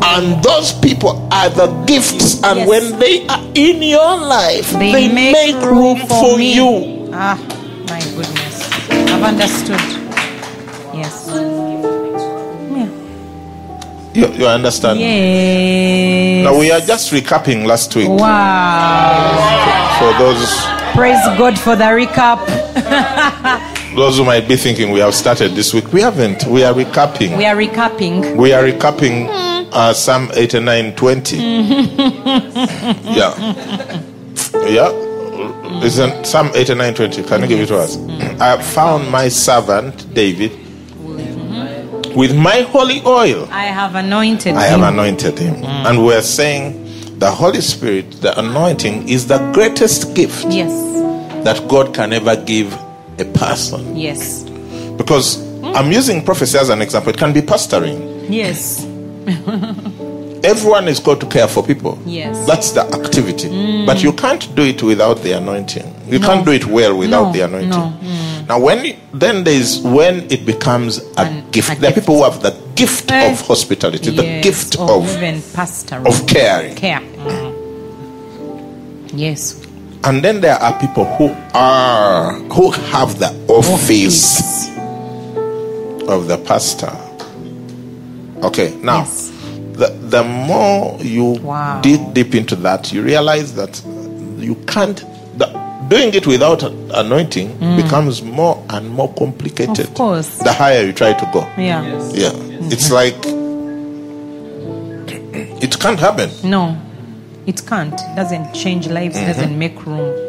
And 0.00 0.42
those 0.44 0.72
people 0.72 1.28
are 1.32 1.50
the 1.50 1.66
gifts, 1.86 2.42
and 2.44 2.60
Yes. 2.60 2.68
when 2.68 2.98
they 3.00 3.26
are 3.26 3.42
in 3.54 3.82
your 3.82 4.16
life, 4.16 4.70
They, 4.72 4.92
they, 4.92 5.08
make, 5.12 5.56
room 5.64 5.98
for, 6.06 6.38
me. 6.38 6.54
you. 6.54 7.10
Ah, 7.12 7.36
my 7.90 8.00
goodness. 8.00 8.88
I've 8.90 9.22
understood. 9.24 9.80
Yes. 10.94 11.26
You, 14.18 14.26
you 14.32 14.46
understand? 14.48 14.98
Yes. 14.98 16.42
Now 16.44 16.58
we 16.58 16.72
are 16.72 16.80
just 16.80 17.12
recapping 17.12 17.64
last 17.66 17.94
week 17.94 18.08
Wow. 18.08 19.28
for 20.00 20.12
those 20.18 20.42
Praise 20.92 21.22
God 21.38 21.56
for 21.56 21.76
the 21.76 21.84
recap. 21.84 22.44
those 23.94 24.18
who 24.18 24.24
might 24.24 24.48
be 24.48 24.56
thinking 24.56 24.90
we 24.90 24.98
have 24.98 25.14
started 25.14 25.52
this 25.52 25.72
week. 25.72 25.92
We 25.92 26.00
haven't. 26.00 26.44
We 26.46 26.64
are 26.64 26.74
recapping. 26.74 27.38
We 27.38 27.44
are 27.46 27.54
recapping. 27.54 28.36
We 28.36 28.52
are 28.52 28.64
recapping 28.64 29.28
uh, 29.70 29.92
Psalm 29.92 30.30
89 30.34 30.96
20. 30.96 31.36
yeah. 33.14 34.02
Yeah. 34.66 34.90
Isn't 35.84 36.26
Psalm 36.26 36.50
89 36.56 36.94
20? 36.94 37.22
Can 37.22 37.42
you 37.42 37.46
give 37.46 37.60
it 37.60 37.66
to 37.66 37.76
us? 37.78 37.96
I 38.40 38.46
have 38.46 38.66
found 38.66 39.08
my 39.12 39.28
servant 39.28 40.12
David 40.12 40.50
with 42.18 42.36
my 42.36 42.60
holy 42.72 43.00
oil. 43.06 43.48
I 43.50 43.64
have 43.66 43.94
anointed 43.94 44.54
I 44.54 44.64
have 44.64 44.80
him. 44.80 44.86
anointed 44.94 45.38
him. 45.38 45.54
And 45.64 46.04
we're 46.04 46.22
saying 46.22 47.18
the 47.18 47.30
Holy 47.30 47.60
Spirit, 47.60 48.10
the 48.20 48.38
anointing, 48.38 49.08
is 49.08 49.26
the 49.28 49.38
greatest 49.52 50.14
gift 50.14 50.46
Yes. 50.50 50.72
that 51.44 51.66
God 51.68 51.94
can 51.94 52.12
ever 52.12 52.34
give 52.36 52.72
a 53.18 53.24
person. 53.34 53.96
Yes. 53.96 54.42
Because 54.96 55.38
I'm 55.62 55.92
using 55.92 56.24
prophecy 56.24 56.58
as 56.58 56.68
an 56.70 56.82
example. 56.82 57.10
It 57.10 57.18
can 57.18 57.32
be 57.32 57.40
pastoring. 57.40 58.26
Yes. 58.28 58.84
Everyone 60.44 60.86
is 60.88 61.00
called 61.00 61.20
to 61.20 61.26
care 61.26 61.48
for 61.48 61.62
people. 61.64 61.98
Yes. 62.06 62.46
That's 62.46 62.70
the 62.72 62.82
activity. 62.82 63.48
Mm. 63.48 63.86
But 63.86 64.02
you 64.02 64.12
can't 64.12 64.52
do 64.54 64.62
it 64.62 64.82
without 64.82 65.22
the 65.22 65.32
anointing. 65.32 65.94
You 66.08 66.20
can't 66.20 66.44
do 66.46 66.52
it 66.52 66.66
well 66.66 66.96
without 66.96 67.26
No, 67.26 67.32
the 67.32 67.40
anointing. 67.40 67.70
no. 67.70 67.92
Mm. 68.00 68.27
Now, 68.48 68.58
when 68.58 68.96
then 69.12 69.44
there 69.44 69.54
is 69.54 69.78
when 69.80 70.30
it 70.30 70.46
becomes 70.46 70.98
a 71.18 71.20
An- 71.20 71.50
gift. 71.50 71.70
a 71.70 71.74
there 71.80 71.90
are 71.90 71.94
people 71.94 72.16
who 72.16 72.24
have 72.24 72.40
the 72.42 72.56
gift 72.74 73.10
Eh. 73.10 73.30
of 73.32 73.40
hospitality, 73.42 74.10
the 74.10 74.40
gift 74.40 74.76
of 74.78 75.06
even 75.16 75.42
pastoral. 75.52 76.06
of 76.08 76.26
caring. 76.26 76.74
care. 76.74 77.00
Mhm. 77.00 77.52
Yes. 79.12 79.54
And 80.04 80.22
then 80.24 80.40
there 80.40 80.56
are 80.56 80.72
people 80.80 81.04
who 81.16 81.34
are 81.54 82.32
who 82.52 82.70
have 82.70 83.18
the 83.18 83.30
office 83.48 84.68
of 86.08 86.28
the 86.28 86.38
pastor. 86.38 86.92
Okay, 88.42 88.72
now 88.82 89.00
Yes. 89.00 89.30
the 89.74 89.88
the 90.08 90.22
more 90.24 90.96
you 91.02 91.38
Wow. 91.42 91.80
dig 91.82 92.14
deep 92.14 92.34
into 92.34 92.56
that, 92.56 92.92
you 92.92 93.02
realize 93.02 93.52
that 93.54 93.80
you 94.38 94.54
can't. 94.66 95.04
The, 95.88 95.96
doing 95.96 96.14
it 96.14 96.26
without 96.26 96.62
anointing 96.62 97.58
becomes 97.76 98.22
more 98.22 98.62
and 98.70 98.90
more 98.90 99.12
complicated. 99.14 99.86
Mm. 99.86 99.88
Of 99.88 99.94
course. 99.94 100.38
the 100.38 100.52
higher 100.52 100.84
you 100.84 100.92
try 100.92 101.12
to 101.12 101.30
go. 101.32 101.40
Yeah. 101.56 101.82
Yeah, 102.12 102.32
it's 102.70 102.90
like 102.90 103.16
it 105.62 105.78
can't 105.80 105.98
happen. 105.98 106.30
No, 106.48 106.80
it 107.46 107.66
can't. 107.66 107.94
It 107.94 108.16
doesn't 108.16 108.52
change 108.54 108.86
lives. 108.88 109.16
Mm-hmm. 109.16 109.26
Doesn't 109.26 109.58
make 109.58 109.86
room 109.86 110.28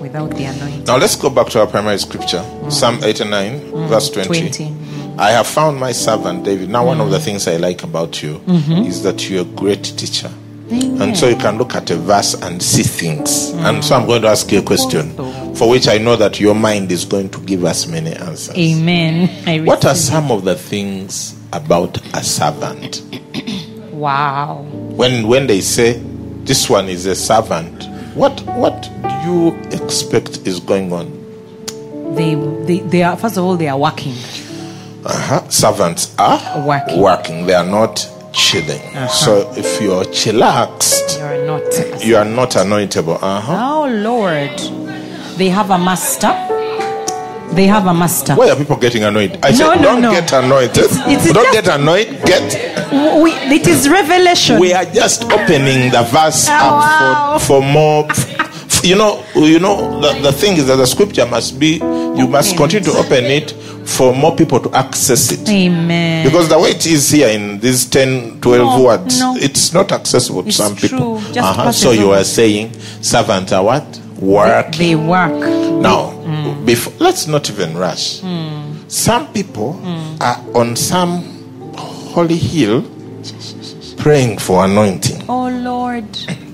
without 0.00 0.30
the 0.30 0.44
anointing. 0.44 0.84
Now 0.84 0.96
let's 0.96 1.16
go 1.16 1.30
back 1.30 1.48
to 1.48 1.60
our 1.60 1.66
primary 1.66 1.98
scripture, 1.98 2.44
Psalm 2.68 3.02
89, 3.02 3.88
verse 3.88 4.10
20. 4.10 4.50
20. 4.50 4.74
I 5.18 5.30
have 5.32 5.46
found 5.46 5.78
my 5.78 5.92
servant 5.92 6.44
David. 6.44 6.70
Now, 6.70 6.86
one 6.86 7.00
of 7.00 7.10
the 7.10 7.20
things 7.20 7.46
I 7.46 7.56
like 7.56 7.82
about 7.82 8.22
you 8.22 8.40
is 8.48 9.02
that 9.02 9.28
you're 9.28 9.42
a 9.42 9.44
great 9.44 9.84
teacher. 9.84 10.30
And 10.72 11.16
so 11.16 11.28
you 11.28 11.36
can 11.36 11.58
look 11.58 11.74
at 11.74 11.90
a 11.90 11.96
verse 11.96 12.34
and 12.34 12.62
see 12.62 12.82
things. 12.82 13.50
And 13.50 13.84
so 13.84 13.94
I'm 13.96 14.06
going 14.06 14.22
to 14.22 14.28
ask 14.28 14.50
you 14.50 14.60
a 14.60 14.62
question 14.62 15.12
for 15.54 15.68
which 15.68 15.86
I 15.88 15.98
know 15.98 16.16
that 16.16 16.40
your 16.40 16.54
mind 16.54 16.90
is 16.90 17.04
going 17.04 17.28
to 17.30 17.40
give 17.40 17.64
us 17.64 17.86
many 17.86 18.12
answers. 18.14 18.56
Amen. 18.56 19.28
I 19.46 19.60
What 19.60 19.84
are 19.84 19.94
some 19.94 20.30
of 20.30 20.44
the 20.44 20.54
things 20.54 21.38
about 21.52 21.98
a 22.16 22.22
servant? 22.24 23.02
Wow. 23.92 24.64
When 24.72 25.28
when 25.28 25.46
they 25.46 25.60
say 25.60 25.98
this 26.44 26.68
one 26.70 26.88
is 26.88 27.06
a 27.06 27.14
servant, 27.14 27.84
what 28.14 28.40
what 28.56 28.82
do 29.02 29.30
you 29.30 29.56
expect 29.72 30.46
is 30.46 30.58
going 30.60 30.92
on? 30.92 31.18
They, 32.14 32.34
they, 32.66 32.78
they 32.80 33.02
are, 33.04 33.16
first 33.16 33.36
of 33.38 33.44
all, 33.44 33.56
they 33.56 33.68
are 33.68 33.78
working. 33.78 34.12
Uh-huh. 35.04 35.48
Servants 35.48 36.14
are 36.18 36.66
Working. 36.66 37.00
working. 37.00 37.46
They 37.46 37.54
are 37.54 37.64
not 37.64 38.06
chilling. 38.32 38.80
So 39.08 39.52
if 39.56 39.80
you're 39.80 40.04
chillaxed, 40.04 41.18
You 41.18 41.24
are 41.24 41.44
not. 41.46 42.04
you 42.04 42.16
are 42.16 42.24
not 42.24 42.50
anointable. 42.52 43.18
Uh-huh. 43.22 43.82
Oh, 43.84 43.88
Lord. 43.88 44.58
They 45.38 45.48
have 45.48 45.70
a 45.70 45.78
master. 45.78 46.28
They 47.54 47.66
have 47.66 47.86
a 47.86 47.92
master. 47.94 48.34
Why 48.34 48.50
are 48.50 48.56
people 48.56 48.76
getting 48.76 49.04
annoyed? 49.04 49.38
I 49.42 49.50
No, 49.50 49.56
said, 49.56 49.76
no, 49.76 49.82
don't 49.82 50.02
no. 50.02 50.10
get 50.12 50.32
anointed. 50.32 50.84
it's 50.88 51.32
don't 51.32 51.52
just- 51.52 51.52
get 51.52 51.68
anointed. 51.68 52.22
Get. 52.24 53.22
We, 53.22 53.32
it 53.32 53.66
is 53.66 53.88
revelation. 53.88 54.58
We 54.58 54.72
are 54.72 54.84
just 54.86 55.24
opening 55.24 55.90
the 55.90 56.02
verse 56.10 56.46
Oh, 56.48 56.52
up 56.54 56.72
wow. 56.82 57.38
for, 57.38 57.60
for 57.60 57.62
more. 57.62 58.08
You 58.84 58.96
know, 58.96 59.24
you 59.36 59.60
know. 59.60 60.00
The, 60.00 60.22
the 60.22 60.32
thing 60.32 60.56
is 60.56 60.66
that 60.66 60.74
the 60.74 60.86
scripture 60.86 61.24
must 61.24 61.56
be. 61.60 61.76
You 61.76 62.26
must 62.26 62.56
continue 62.56 62.84
to 62.90 62.98
open 62.98 63.26
it 63.26 63.52
for 63.84 64.14
more 64.14 64.34
people 64.36 64.60
to 64.60 64.70
access 64.74 65.32
it. 65.32 65.48
Amen. 65.48 66.24
Because 66.26 66.48
the 66.48 66.58
way 66.58 66.70
it 66.70 66.86
is 66.86 67.10
here 67.10 67.28
in 67.28 67.58
these 67.60 67.84
10, 67.86 68.40
12 68.40 68.58
No, 68.78 68.84
words, 68.84 69.18
no. 69.20 69.36
it's 69.36 69.72
not 69.72 69.92
accessible 69.92 70.42
to 70.42 70.48
It's 70.48 70.56
some 70.56 70.76
people. 70.76 71.18
true. 71.20 71.32
Just 71.32 71.38
Uh-huh. 71.38 71.72
So 71.72 71.90
you 71.92 72.12
are 72.12 72.24
saying 72.24 72.72
servants 73.00 73.52
are 73.52 73.62
what? 73.64 73.84
Work. 74.20 74.76
They 74.76 74.94
work. 74.94 75.32
Now, 75.82 76.12
before, 76.64 76.92
let's 77.00 77.26
not 77.26 77.50
even 77.50 77.76
rush. 77.76 78.20
Some 78.88 79.26
people 79.32 79.80
are 80.20 80.38
on 80.54 80.76
some 80.76 81.24
holy 81.76 82.36
hill 82.36 82.84
praying 83.96 84.38
for 84.38 84.64
anointing. 84.64 85.24
Oh, 85.28 85.48
Lord. 85.48 86.04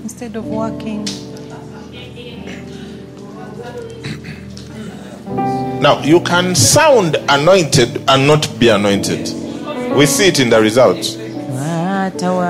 Instead 0.03 0.35
of 0.35 0.45
working. 0.47 1.05
Now, 5.79 6.01
you 6.03 6.19
can 6.21 6.55
sound 6.55 7.15
anointed 7.29 8.03
and 8.09 8.27
not 8.27 8.59
be 8.59 8.69
anointed. 8.69 9.29
We 9.95 10.05
see 10.05 10.27
it 10.27 10.39
in 10.39 10.49
the 10.49 10.59
results. 10.61 11.15
Watawa, 11.15 12.49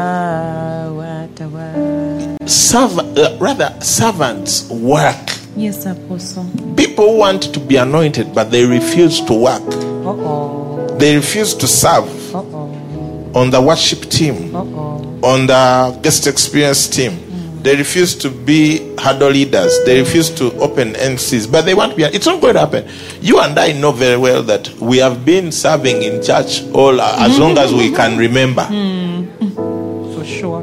watawa. 0.97 2.49
Serv- 2.49 3.17
uh, 3.17 3.37
rather, 3.39 3.73
servants 3.81 4.69
work. 4.71 5.15
Yes, 5.55 5.85
Apostle. 5.85 6.45
People 6.75 7.17
want 7.17 7.53
to 7.53 7.59
be 7.59 7.75
anointed, 7.75 8.33
but 8.33 8.49
they 8.51 8.65
refuse 8.65 9.21
to 9.21 9.33
work. 9.33 9.61
Uh 9.61 10.09
oh. 10.09 10.97
They 10.99 11.15
refuse 11.15 11.53
to 11.55 11.67
serve 11.67 12.07
Uh 12.35 12.39
oh. 12.39 13.31
on 13.35 13.49
the 13.51 13.61
worship 13.61 14.09
team, 14.09 14.55
Uh 14.55 14.59
oh. 14.63 15.19
on 15.23 15.47
the 15.47 15.99
guest 16.01 16.25
experience 16.27 16.87
team. 16.87 17.19
They 17.61 17.75
refuse 17.75 18.15
to 18.15 18.29
be 18.29 18.95
huddle 18.97 19.29
leaders. 19.31 19.77
They 19.85 19.99
refuse 19.99 20.29
to 20.31 20.53
open 20.59 20.93
MCs, 20.93 21.51
but 21.51 21.65
they 21.65 21.73
want 21.73 21.91
to 21.91 21.97
be. 21.97 22.03
It's 22.03 22.25
not 22.25 22.39
going 22.41 22.53
to 22.53 22.61
happen. 22.61 22.87
You 23.21 23.39
and 23.41 23.57
I 23.59 23.73
know 23.73 23.91
very 23.91 24.17
well 24.17 24.41
that 24.43 24.69
we 24.79 24.97
have 24.99 25.25
been 25.25 25.51
serving 25.51 26.01
in 26.03 26.23
church 26.23 26.63
all 26.73 26.99
uh, 27.01 27.15
as 27.19 27.37
long 27.37 27.57
as 27.57 27.73
we 27.73 27.91
can 27.91 28.17
remember. 28.17 28.63
Hmm. 28.63 29.25
For 30.15 30.23
sure. 30.25 30.61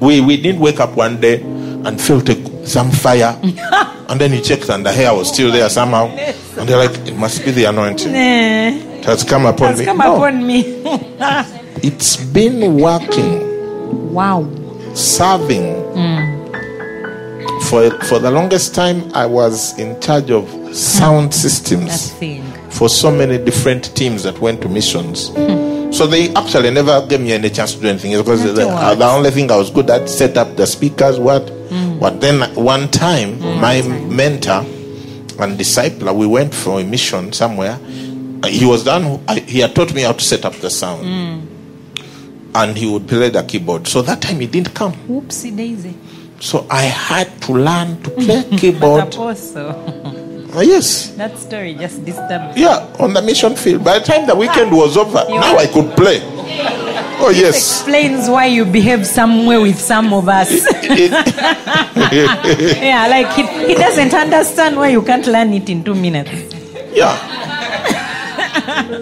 We 0.00 0.20
we 0.20 0.36
didn't 0.36 0.60
wake 0.60 0.78
up 0.80 0.94
one 0.96 1.20
day 1.20 1.40
and 1.42 2.00
felt 2.00 2.28
a, 2.28 2.66
some 2.66 2.90
fire, 2.90 3.38
and 3.42 4.20
then 4.20 4.32
you 4.32 4.40
checked 4.40 4.68
and 4.70 4.86
the 4.86 4.92
hair 4.92 5.12
was 5.14 5.28
still 5.32 5.50
there 5.52 5.68
somehow, 5.68 6.06
and 6.08 6.68
they're 6.68 6.78
like, 6.78 6.96
it 7.06 7.16
must 7.16 7.44
be 7.44 7.50
the 7.50 7.64
anointing. 7.64 8.12
It 8.14 9.04
has 9.04 9.22
come 9.24 9.46
upon 9.46 9.68
has 9.70 9.78
me. 9.80 9.84
come 9.84 9.98
No, 9.98 10.16
upon 10.16 10.46
me. 10.46 10.60
it's 11.82 12.16
been 12.16 12.76
working. 12.78 14.12
wow. 14.14 14.42
Serving. 14.94 15.82
For 17.68 17.90
for 18.04 18.18
the 18.18 18.30
longest 18.30 18.74
time, 18.74 19.10
I 19.14 19.26
was 19.26 19.78
in 19.78 19.98
charge 20.00 20.30
of 20.30 20.48
sound 20.76 21.32
That 21.32 21.34
systems 21.34 22.10
for 22.70 22.88
so 22.88 23.10
many 23.10 23.38
different 23.38 23.94
teams 23.96 24.22
that 24.24 24.38
went 24.40 24.60
to 24.62 24.68
missions. 24.68 25.30
So 25.96 26.06
they 26.08 26.34
actually 26.34 26.70
never 26.72 27.06
gave 27.06 27.20
me 27.20 27.32
any 27.32 27.48
chance 27.50 27.74
to 27.74 27.80
do 27.80 27.88
anything 27.88 28.16
because 28.16 28.42
the, 28.42 28.52
the 28.96 29.06
only 29.06 29.30
thing 29.30 29.50
I 29.50 29.56
was 29.56 29.70
good 29.70 29.88
at 29.90 30.08
set 30.08 30.36
up 30.36 30.56
the 30.56 30.66
speakers. 30.66 31.18
What? 31.18 31.50
But 32.00 32.20
then 32.20 32.42
one 32.56 32.88
time, 32.90 33.38
my 33.60 33.80
mentor 33.82 34.64
and 35.38 35.58
discipler, 35.58 36.14
we 36.14 36.26
went 36.26 36.52
for 36.54 36.80
a 36.80 36.84
mission 36.84 37.32
somewhere. 37.32 37.78
He 38.46 38.64
was 38.66 38.84
done. 38.84 39.20
He 39.46 39.60
had 39.60 39.74
taught 39.74 39.94
me 39.94 40.02
how 40.02 40.12
to 40.12 40.20
set 40.24 40.44
up 40.44 40.54
the 40.54 40.68
sound, 40.70 41.48
and 42.54 42.76
he 42.76 42.86
would 42.90 43.06
play 43.08 43.30
the 43.30 43.42
keyboard. 43.42 43.86
So 43.88 44.02
that 44.02 44.20
time 44.22 44.40
he 44.40 44.46
didn't 44.46 44.74
come. 44.74 44.92
Whoopsie 45.08 45.56
daisy. 45.56 45.94
So 46.40 46.66
I 46.70 46.82
had 46.82 47.28
to 47.42 47.52
learn 47.52 48.00
to 48.02 48.10
play 48.10 48.44
keyboard. 48.58 49.14
Uh, 49.16 50.60
yes. 50.60 51.08
That 51.16 51.36
story 51.38 51.74
just 51.74 52.04
disturbed. 52.04 52.54
me. 52.54 52.62
Yeah, 52.62 52.86
on 53.00 53.12
the 53.12 53.22
mission 53.22 53.56
field. 53.56 53.82
By 53.84 53.98
the 53.98 54.04
time 54.04 54.26
the 54.26 54.36
weekend 54.36 54.70
was 54.70 54.96
over, 54.96 55.24
You- 55.28 55.40
now 55.40 55.56
I 55.56 55.66
could 55.66 55.96
play. 55.96 56.20
Oh, 57.16 57.30
yes. 57.34 57.56
Explains 57.80 58.28
why 58.28 58.46
you 58.46 58.64
behave 58.64 59.06
somewhere 59.06 59.60
with 59.60 59.78
some 59.80 60.12
of 60.12 60.28
us. 60.28 60.50
yeah, 62.12 63.06
like 63.08 63.32
he, 63.32 63.42
he 63.68 63.74
doesn't 63.74 64.12
understand 64.14 64.76
why 64.76 64.88
you 64.88 65.00
can't 65.02 65.26
learn 65.26 65.52
it 65.54 65.68
in 65.70 65.82
two 65.84 65.94
minutes. 65.94 66.30
yeah. 66.92 67.16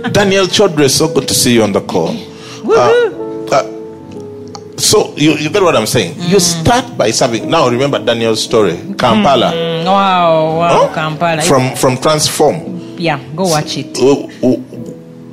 Daniel 0.12 0.46
Chodre, 0.46 0.88
so 0.88 1.12
good 1.12 1.26
to 1.28 1.34
see 1.34 1.54
you 1.54 1.62
on 1.62 1.72
the 1.72 1.80
call. 1.80 2.14
Woohoo! 2.62 3.11
Uh, 3.11 3.11
so, 4.92 5.14
you, 5.16 5.32
you 5.40 5.48
get 5.48 5.62
what 5.62 5.74
I'm 5.74 5.86
saying? 5.86 6.14
You 6.18 6.38
start 6.38 6.98
by 6.98 7.10
serving. 7.10 7.48
Now, 7.48 7.68
remember 7.68 7.98
Daniel's 7.98 8.44
story, 8.44 8.76
Kampala. 8.98 9.52
Mm, 9.56 9.84
wow, 9.86 10.58
wow, 10.58 10.68
Huh? 10.88 10.94
Kampala. 10.94 11.40
From, 11.42 11.74
from 11.76 11.96
Transform. 11.96 12.96
yeah, 12.98 13.18
go 13.34 13.44
watch 13.48 13.78
it. 13.78 13.94
w- 13.94 14.28
w- 14.44 14.62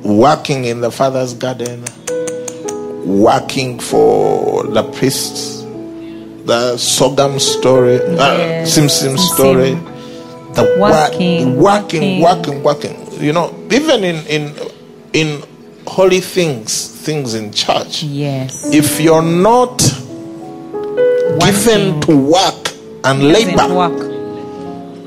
working 0.02 0.64
in 0.64 0.80
the 0.80 0.90
father's 0.90 1.34
garden, 1.34 1.84
working 3.04 3.78
for 3.78 4.64
the 4.66 4.82
priests, 4.96 5.60
the 6.48 6.74
Sogam 6.80 7.38
story, 7.40 8.00
uh, 8.00 8.36
Yes. 8.36 8.72
Sim 8.74 8.88
Sim 8.88 9.16
Sim 9.16 9.34
story, 9.34 9.74
the 10.56 10.64
Working, 10.80 11.56
working, 11.60 12.20
working. 12.22 12.22
working, 12.22 12.62
working. 12.62 13.22
You 13.22 13.32
know, 13.32 13.54
even 13.70 14.02
in 14.04 14.16
in 14.26 14.54
in 15.12 15.42
holy 15.90 16.20
things, 16.20 16.86
things 17.04 17.34
in 17.34 17.52
church. 17.52 18.04
Yes. 18.04 18.72
If 18.72 19.00
you're 19.00 19.22
not 19.22 19.78
given 21.40 22.00
to 22.02 22.16
work 22.16 22.72
and 23.02 23.24
labor, 23.24 23.74
work. 23.74 23.98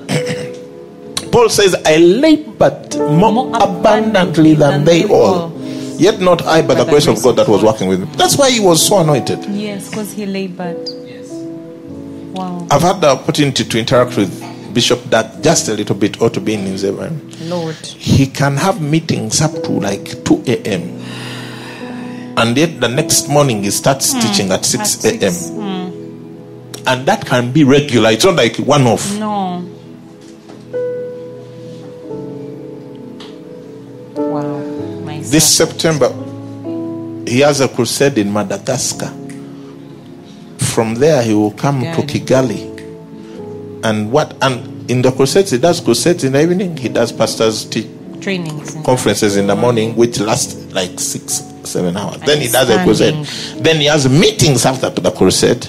Paul 1.32 1.48
says, 1.48 1.74
I 1.86 1.98
labored 1.98 2.98
more, 2.98 3.32
More 3.32 3.56
abundantly 3.56 4.56
than 4.56 4.84
they 4.84 5.06
all. 5.08 5.54
Yet 5.98 6.20
not 6.20 6.42
I, 6.44 6.62
but, 6.62 6.76
the 6.76 6.84
grace 6.84 7.08
of 7.08 7.24
God 7.24 7.38
that 7.38 7.48
was 7.48 7.64
working 7.64 7.88
with 7.88 8.02
me. 8.02 8.08
That's 8.18 8.38
why 8.38 8.52
he 8.52 8.60
was 8.60 8.86
so 8.86 9.00
anointed. 9.00 9.46
Yes, 9.46 9.90
because 9.90 10.12
he 10.12 10.26
labored. 10.26 10.86
Yes. 11.06 11.30
Wow, 12.36 12.68
I've 12.70 12.82
had 12.82 13.00
the 13.00 13.12
opportunity 13.12 13.64
to 13.64 13.80
interact 13.80 14.18
with 14.18 14.53
Bishop 14.74 15.04
that 15.12 15.42
just 15.44 15.70
a 15.70 15.74
little 15.74 15.96
bit, 15.96 16.20
or 16.22 16.30
to 16.30 16.40
be 16.42 16.54
in 16.56 16.62
his 16.62 16.84
event. 16.84 17.40
Lord. 17.42 17.76
He 17.76 18.26
can 18.28 18.58
have 18.58 18.82
meetings 18.82 19.40
up 19.42 19.52
to 19.64 19.72
like 19.72 20.24
2 20.26 20.44
a.m. 20.48 21.00
And 22.36 22.58
yet 22.58 22.82
the 22.82 22.88
next 22.90 23.28
morning 23.30 23.64
he 23.64 23.70
starts 23.72 24.14
teaching 24.14 24.52
at 24.52 24.66
6 24.66 25.02
Hmm. 25.02 25.08
At 25.08 25.14
a.m. 25.22 25.32
six. 25.34 25.50
And 26.88 27.06
that 27.06 27.26
can 27.26 27.52
be 27.52 27.64
regular. 27.64 28.10
It's 28.10 28.26
not 28.26 28.36
like 28.36 28.58
one 28.58 28.88
off. 28.88 29.18
No. 29.20 29.64
Wow. 34.16 34.60
My 35.06 35.20
This 35.20 35.48
son. 35.56 35.68
September, 35.68 36.10
he 37.30 37.40
has 37.42 37.62
a 37.62 37.68
crusade 37.68 38.18
in 38.18 38.34
Madagascar. 38.34 39.12
From 40.58 40.96
there, 40.96 41.22
he 41.22 41.34
will 41.34 41.52
come 41.52 41.82
to 41.82 42.02
Kigali. 42.02 42.73
And 43.84 44.12
what? 44.12 44.36
And 44.42 44.90
in 44.90 45.02
the 45.02 45.12
crusades, 45.12 45.52
he 45.52 45.58
does 45.58 45.80
crusades 45.82 46.24
in 46.24 46.34
the 46.34 46.42
evening. 46.42 46.78
He 46.78 46.90
does 46.90 47.12
pastors' 47.12 47.66
te- 47.66 47.90
trainings. 48.22 48.76
conferences 48.86 49.36
in 49.38 49.48
the 49.48 49.56
morning, 49.56 49.96
which 49.96 50.20
last 50.20 50.72
like 50.72 51.00
six, 51.00 51.44
seven 51.64 51.98
hours. 51.98 52.20
Then 52.22 52.42
he 52.42 52.48
does 52.50 52.70
a 52.70 52.82
crusade. 52.84 53.26
Then 53.64 53.78
he 53.78 53.86
has 53.86 54.08
meetings 54.10 54.66
after 54.66 54.90
the 54.90 55.12
crusade. 55.12 55.68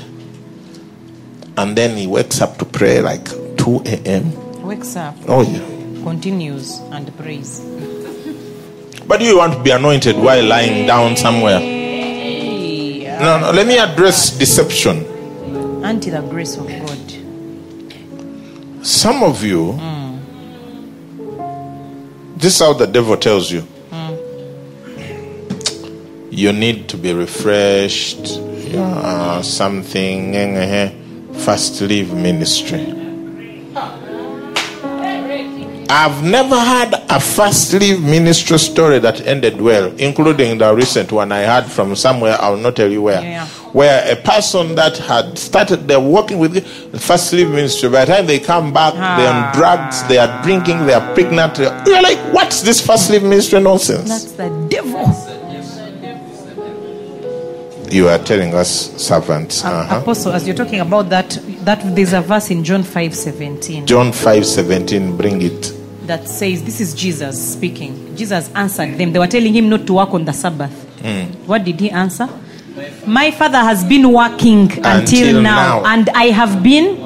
And 1.56 1.76
then 1.76 1.96
he 1.96 2.06
wakes 2.06 2.40
up 2.40 2.56
to 2.58 2.64
pray 2.64 3.00
like 3.00 3.24
2 3.58 3.82
a.m. 3.86 4.62
Wakes 4.62 4.96
up, 4.96 5.14
Oh, 5.28 5.42
yeah. 5.42 5.60
continues, 6.02 6.78
and 6.90 7.16
prays. 7.16 7.60
But 9.06 9.20
you 9.20 9.38
want 9.38 9.52
to 9.52 9.62
be 9.62 9.70
anointed 9.70 10.16
while 10.16 10.42
lying 10.44 10.86
down 10.86 11.16
somewhere. 11.16 11.60
No, 11.60 13.34
uh, 13.36 13.38
no, 13.40 13.50
let 13.52 13.66
me 13.68 13.78
address 13.78 14.36
deception. 14.36 15.04
Until 15.84 16.20
the 16.20 16.28
grace 16.28 16.56
of 16.56 16.66
God. 16.66 17.03
Some 18.84 19.22
of 19.22 19.42
you, 19.42 19.72
this 22.36 22.54
is 22.54 22.60
how 22.60 22.74
the 22.74 22.86
devil 22.86 23.16
tells 23.16 23.50
you. 23.50 23.66
You 26.30 26.52
need 26.52 26.88
to 26.88 26.96
be 26.98 27.12
refreshed. 27.14 28.38
Yeah, 28.38 29.40
something. 29.42 30.34
eh, 30.34 30.38
eh, 30.38 30.84
eh. 30.84 30.90
First 31.44 31.80
leave 31.80 32.12
ministry. 32.12 32.92
I've 35.88 36.22
never 36.24 36.56
had 36.58 36.94
a 37.08 37.20
first 37.20 37.72
leave 37.74 38.02
ministry 38.02 38.58
story 38.58 38.98
that 38.98 39.20
ended 39.26 39.60
well, 39.60 39.94
including 39.96 40.58
the 40.58 40.74
recent 40.74 41.12
one 41.12 41.30
I 41.32 41.40
had 41.40 41.66
from 41.70 41.94
somewhere, 41.94 42.36
I'll 42.40 42.56
not 42.56 42.74
tell 42.76 42.90
you 42.90 43.02
where, 43.02 43.22
Yeah. 43.22 43.46
Where 43.74 44.10
a 44.10 44.14
person 44.14 44.76
that 44.76 44.96
had 44.96 45.36
started, 45.36 45.88
they're 45.88 45.98
working 45.98 46.38
with 46.38 46.54
the 46.54 46.98
first 46.98 47.32
leave 47.32 47.50
ministry. 47.50 47.90
By 47.90 48.04
the 48.04 48.12
time 48.14 48.26
they 48.26 48.38
come 48.38 48.72
back, 48.72 48.94
they're 48.94 49.32
on 49.32 49.52
drugs, 49.52 50.06
they 50.06 50.16
are 50.16 50.42
drinking, 50.44 50.86
they 50.86 50.94
are 50.94 51.12
pregnant. 51.14 51.58
You're 51.58 52.00
like, 52.00 52.18
what's 52.32 52.62
this 52.62 52.80
first 52.84 53.10
leave 53.10 53.24
ministry 53.24 53.60
nonsense? 53.60 54.08
That's 54.08 54.32
the 54.32 54.48
devil. 54.70 55.04
you 57.90 58.08
are 58.08 58.18
telling 58.18 58.54
us, 58.54 58.90
servants. 59.00 59.64
Uh-huh. 59.64 60.00
Apostle, 60.00 60.32
as 60.32 60.46
you're 60.46 60.56
talking 60.56 60.80
about 60.80 61.10
that, 61.10 61.30
that 61.64 61.80
there's 61.94 62.12
a 62.12 62.20
verse 62.20 62.50
in 62.50 62.64
John 62.64 62.82
5 62.82 63.14
17 63.14 63.86
John 63.86 64.12
5 64.12 64.46
17, 64.46 65.16
bring 65.16 65.42
it. 65.42 65.72
that 66.06 66.28
says, 66.28 66.62
This 66.64 66.80
is 66.80 66.94
Jesus 66.94 67.52
speaking. 67.54 68.16
Jesus 68.16 68.52
answered 68.54 68.98
them. 68.98 69.12
They 69.12 69.18
were 69.18 69.26
telling 69.26 69.54
him 69.54 69.68
not 69.68 69.86
to 69.86 69.94
work 69.94 70.10
on 70.10 70.24
the 70.24 70.32
Sabbath. 70.32 70.72
What 71.46 71.64
did 71.64 71.78
he 71.80 71.90
answer? 71.90 72.28
My 73.06 73.30
father 73.30 73.58
has 73.58 73.84
been 73.84 74.12
working 74.12 74.62
until, 74.72 74.84
Until 74.98 75.42
now, 75.42 75.80
now. 75.82 75.86
and 75.92 76.08
I 76.10 76.26
have 76.26 76.62
been. 76.62 77.00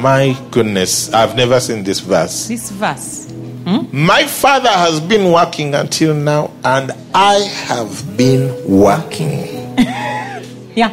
My 0.00 0.36
goodness, 0.52 1.12
I've 1.12 1.34
never 1.34 1.58
seen 1.58 1.82
this 1.82 1.98
verse. 2.00 2.46
This 2.46 2.70
verse. 2.70 3.28
Hmm? 3.64 3.86
My 3.92 4.24
father 4.24 4.68
has 4.70 5.00
been 5.00 5.32
working 5.32 5.74
until 5.74 6.14
now, 6.14 6.52
and 6.64 6.92
I 7.14 7.34
have 7.66 8.16
been 8.16 8.54
working. 8.68 9.56
Yeah. 10.76 10.90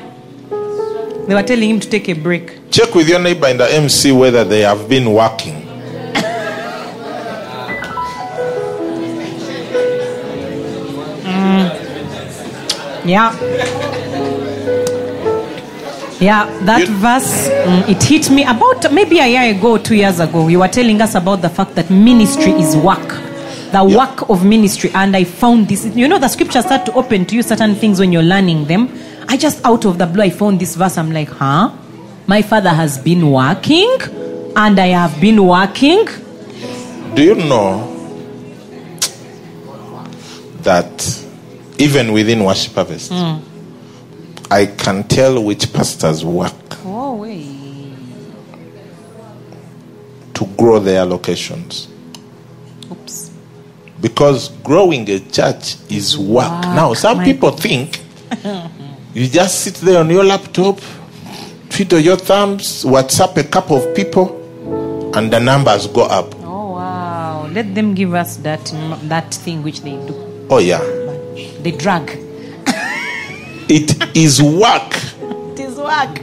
They 1.27 1.35
were 1.35 1.43
telling 1.43 1.69
him 1.69 1.79
to 1.79 1.87
take 1.87 2.09
a 2.09 2.13
break. 2.13 2.71
Check 2.71 2.95
with 2.95 3.07
your 3.07 3.19
neighbor 3.19 3.47
in 3.47 3.57
the 3.57 3.71
MC 3.71 4.11
whether 4.11 4.43
they 4.43 4.61
have 4.61 4.89
been 4.89 5.13
working. 5.13 5.61
Hmm. 11.25 13.07
Yeah. 13.07 13.31
Yeah, 16.19 16.45
that 16.63 16.87
verse, 16.87 17.49
mm, 17.49 17.89
it 17.89 18.01
hit 18.01 18.29
me 18.29 18.43
about 18.45 18.91
maybe 18.91 19.19
a 19.19 19.27
year 19.27 19.53
ago, 19.57 19.77
two 19.77 19.95
years 19.95 20.19
ago. 20.21 20.47
You 20.47 20.59
were 20.59 20.67
telling 20.69 21.01
us 21.01 21.13
about 21.15 21.41
the 21.41 21.49
fact 21.49 21.75
that 21.75 21.89
ministry 21.89 22.53
is 22.53 22.75
work, 22.77 23.07
the 23.71 23.83
Yeah. 23.83 23.97
work 23.97 24.29
of 24.29 24.45
ministry. 24.45 24.91
And 24.93 25.15
I 25.15 25.25
found 25.25 25.67
this. 25.67 25.85
You 25.93 26.07
know, 26.07 26.17
the 26.17 26.29
scriptures 26.29 26.65
start 26.65 26.85
to 26.85 26.93
open 26.93 27.25
to 27.25 27.35
you 27.35 27.43
certain 27.43 27.75
things 27.75 27.99
when 27.99 28.13
you're 28.13 28.23
learning 28.23 28.65
them. 28.65 28.89
I 29.27 29.35
just, 29.35 29.59
out 29.65 29.83
of 29.85 29.97
the 29.97 30.05
blue, 30.05 30.23
I 30.23 30.29
found 30.29 30.59
this 30.59 30.75
verse. 30.75 30.97
I'm 30.97 31.11
like, 31.11 31.29
huh? 31.29 31.71
My 32.27 32.41
father 32.41 32.69
has 32.69 32.97
been 32.97 33.29
working, 33.29 33.97
and 34.55 34.79
I 34.79 34.87
have 34.87 35.19
been 35.19 35.45
working. 35.45 36.05
Do 37.13 37.23
you 37.23 37.35
know 37.35 37.91
that 40.63 41.23
even 41.77 42.13
within 42.13 42.43
Worship 42.43 42.73
Harvest, 42.73 43.11
I 44.51 44.67
can 44.67 45.03
tell 45.07 45.43
which 45.43 45.73
pastors 45.73 46.23
work 46.23 46.53
Oh, 46.85 47.15
wait. 47.15 47.93
to 50.33 50.45
grow 50.57 50.79
their 50.79 51.05
locations? 51.05 51.87
Oops. 52.91 53.31
Because 54.01 54.49
growing 54.63 55.09
a 55.09 55.19
church 55.19 55.77
is 55.89 56.17
work. 56.17 56.61
Now, 56.63 56.93
some 56.93 57.23
people 57.23 57.51
think 57.51 58.01
you 59.13 59.27
just 59.27 59.61
sit 59.61 59.75
there 59.75 59.99
on 60.01 60.09
your 60.09 60.23
laptop, 60.23 60.79
twiddle 61.69 61.99
your 61.99 62.17
thumbs, 62.17 62.83
WhatsApp 62.83 63.37
a 63.37 63.43
couple 63.45 63.77
of 63.77 63.95
people, 63.95 64.35
and 65.17 65.31
the 65.31 65.39
numbers 65.39 65.87
go 65.87 66.01
up. 66.03 66.35
Oh, 66.43 66.73
wow. 66.73 67.47
Let 67.51 67.73
them 67.73 67.95
give 67.95 68.13
us 68.13 68.37
that, 68.37 68.65
that 69.03 69.33
thing 69.33 69.63
which 69.63 69.81
they 69.81 69.91
do. 70.05 70.47
Oh, 70.49 70.59
yeah. 70.59 70.79
They 71.61 71.71
drag. 71.71 72.19
It 73.67 74.15
is 74.15 74.41
work. 74.41 74.95
It 75.53 75.59
is 75.59 75.75
work. 75.77 76.19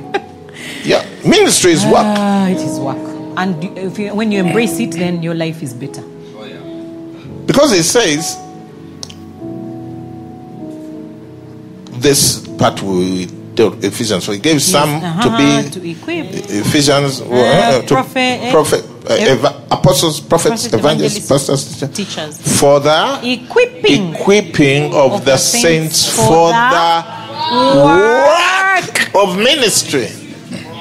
Yeah. 0.84 1.04
Ministry 1.24 1.72
is 1.72 1.84
work. 1.84 1.94
Ah, 2.06 2.48
it 2.48 2.58
is 2.58 2.78
work. 2.78 2.98
And 3.36 3.62
you- 3.64 3.72
if 3.76 3.98
you, 3.98 4.14
when 4.14 4.30
you 4.32 4.40
embrace 4.40 4.78
it, 4.78 4.92
then 4.92 5.22
your 5.22 5.34
life 5.34 5.62
is 5.62 5.72
better. 5.72 6.02
Because 7.46 7.72
it 7.72 7.84
says, 7.84 8.36
this 12.00 12.46
part 12.58 12.80
we 12.82 13.28
Ephesians, 13.54 14.24
so 14.24 14.32
he 14.32 14.38
gave 14.38 14.62
some 14.62 14.88
Uh-huh, 14.96 15.22
to 15.22 15.36
be 15.36 15.70
to 15.80 15.90
equip. 15.90 16.26
Ephesians, 16.32 17.20
uh, 17.20 17.82
to 17.82 17.86
prophet, 17.86 18.18
eh, 18.18 18.50
prophet, 18.50 18.84
uh, 18.84 18.91
ev- 19.08 19.44
apostles, 19.70 20.20
prophets, 20.20 20.68
Prophet, 20.68 20.78
evangelists, 20.78 21.28
pastors, 21.28 21.80
teachers, 21.80 21.96
teachers. 22.38 22.58
for 22.60 22.80
the 22.80 23.20
Equipping. 23.22 24.14
equipping 24.14 24.94
of, 24.94 25.24
the, 25.24 25.36
saints, 25.36 26.08
for 26.14 26.48
the, 26.50 27.04
work 27.76 29.14
of 29.14 29.36
ministry. 29.38 30.08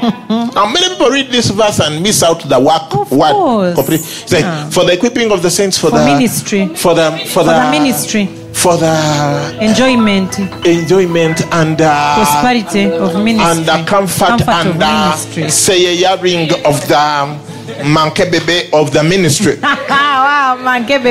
Now, 0.31 0.65
many 0.65 0.89
people 0.89 1.10
read 1.12 1.27
this 1.29 1.51
verse 1.51 1.79
and 1.79 2.01
miss 2.01 2.23
out 2.23 2.41
the 2.41 2.60
work 2.60 2.91
Of 2.95 3.12
word. 3.12 3.31
course. 3.75 3.89
It's 3.89 4.31
like, 4.31 4.41
Yeah. 4.41 4.69
For 4.71 4.84
the 4.84 4.93
equipping 4.93 5.31
of 5.31 5.43
the 5.43 5.49
saints, 5.51 5.77
for, 5.77 5.89
For 5.91 5.97
the 5.99 6.05
ministry. 6.05 6.67
for 6.75 6.95
the 6.95 7.12
for, 7.27 7.27
For 7.27 7.43
the 7.43 7.69
ministry, 7.69 8.25
for 8.53 8.77
the 8.77 9.57
enjoyment, 9.62 10.39
enjoyment 10.65 11.41
and 11.53 11.79
uh, 11.81 12.15
prosperity 12.15 12.86
of 12.91 13.13
ministry, 13.23 13.57
and 13.60 13.65
the 13.67 13.84
comfort, 13.89 14.41
of 14.41 14.49
and 14.49 14.69
the 14.81 14.86
ministry. 14.86 15.49
saying 15.51 16.49
of 16.65 16.88
the 16.88 17.38
mankebebe 17.84 18.71
of 18.73 18.91
the 18.91 19.03
ministry. 19.03 19.60
wow, 19.62 20.57
man, 20.62 20.86
get 20.86 21.03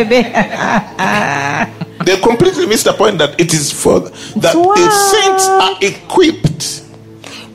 they 2.04 2.18
completely 2.20 2.66
missed 2.66 2.84
the 2.86 2.92
point 2.94 3.18
that 3.18 3.38
it 3.38 3.52
is 3.52 3.70
for 3.70 4.00
that 4.00 4.12
the 4.54 4.90
saints 5.12 5.46
are 5.48 5.76
equipped. 5.82 6.86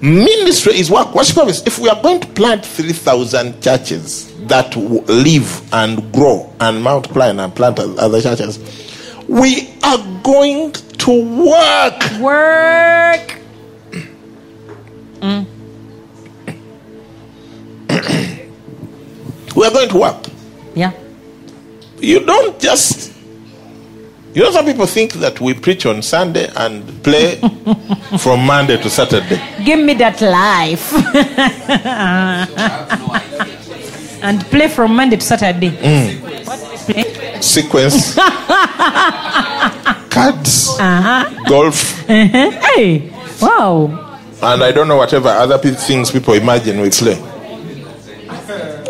Ministry 0.01 0.77
is 0.77 0.91
work. 0.91 1.15
Worship 1.15 1.35
service. 1.35 1.63
If 1.65 1.79
we 1.79 1.89
are 1.89 1.99
going 2.01 2.19
to 2.19 2.27
plant 2.27 2.63
three 2.65 2.93
thousand 2.93 3.61
churches 3.61 4.31
that 4.47 4.75
live 4.75 5.73
and 5.73 6.11
grow 6.13 6.53
and 6.59 6.83
multiply 6.83 7.29
and 7.29 7.55
plant 7.55 7.79
other 7.79 8.21
churches, 8.21 8.59
we 9.27 9.73
are 9.83 9.97
going 10.21 10.73
to 10.73 11.11
work. 11.43 12.21
Work. 12.21 13.41
Mm. 15.21 15.54
We 19.55 19.65
are 19.65 19.71
going 19.71 19.89
to 19.89 19.97
work. 19.97 20.25
Yeah. 20.75 20.91
You 21.99 22.25
don't 22.25 22.59
just. 22.59 23.13
You 24.33 24.43
know, 24.43 24.51
some 24.51 24.65
people 24.65 24.85
think 24.85 25.13
that 25.13 25.39
we 25.39 25.53
preach 25.53 25.85
on 25.85 26.01
Sunday 26.01 26.49
and 26.57 26.83
play 27.03 27.37
from 28.19 28.45
Monday 28.45 28.75
to 28.81 28.89
Saturday. 28.89 29.41
Give 29.63 29.79
me 29.79 29.93
that 29.93 30.19
life. 30.21 30.91
and 34.23 34.41
play 34.45 34.67
from 34.67 34.95
Monday 34.95 35.15
to 35.15 35.23
Saturday. 35.25 35.69
What 36.43 36.59
do 36.59 36.69
we 36.69 36.77
play? 36.93 37.41
Sequence, 37.41 38.15
cards, 40.09 40.69
Uh-huh. 40.79 41.43
golf, 41.47 42.01
Hey, 42.07 43.11
wow. 43.41 43.85
and 44.41 44.63
I 44.63 44.71
don't 44.71 44.87
know 44.87 44.97
whatever 44.97 45.29
other 45.29 45.57
pe- 45.59 45.71
things 45.71 46.11
people 46.11 46.33
imagine 46.33 46.81
we 46.81 46.89
play. 46.89 47.17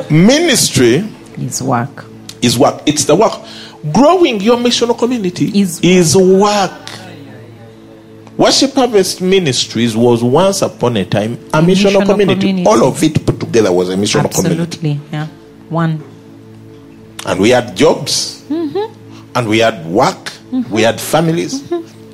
Ministry 0.10 1.04
It's 1.38 1.62
work. 1.62 2.06
is 2.42 2.58
work. 2.58 2.82
It's 2.86 3.06
the 3.06 3.16
work. 3.16 3.34
Growing 3.94 4.40
your 4.42 4.58
missional 4.58 4.98
community 4.98 5.60
Is- 5.60 5.80
is 5.82 6.16
work. 6.16 6.72
Worship 8.38 8.74
Harvest 8.74 9.22
Ministries 9.22 9.96
was 9.96 10.22
once 10.22 10.62
upon 10.62 10.98
a 10.98 11.06
time 11.06 11.34
a 11.54 11.62
missional, 11.62 11.66
missional 12.02 12.06
community. 12.06 12.40
community. 12.42 12.66
All 12.68 12.84
of 12.84 13.02
it 13.02 13.26
put 13.26 13.40
together 13.40 13.72
was 13.72 13.90
a 13.90 13.96
missional 13.96 14.30
community. 14.34 14.62
Absolutely. 14.62 15.00
Yeah. 15.12 15.28
One. 15.70 16.04
And 17.26 17.40
we 17.40 17.50
had 17.52 17.76
jobs, 17.78 18.44
Mm-hmm. 18.50 18.94
and 19.36 19.48
we 19.48 19.60
had 19.60 19.86
work, 19.88 20.32
we 20.70 20.82
had 20.84 21.00
families, 21.02 21.64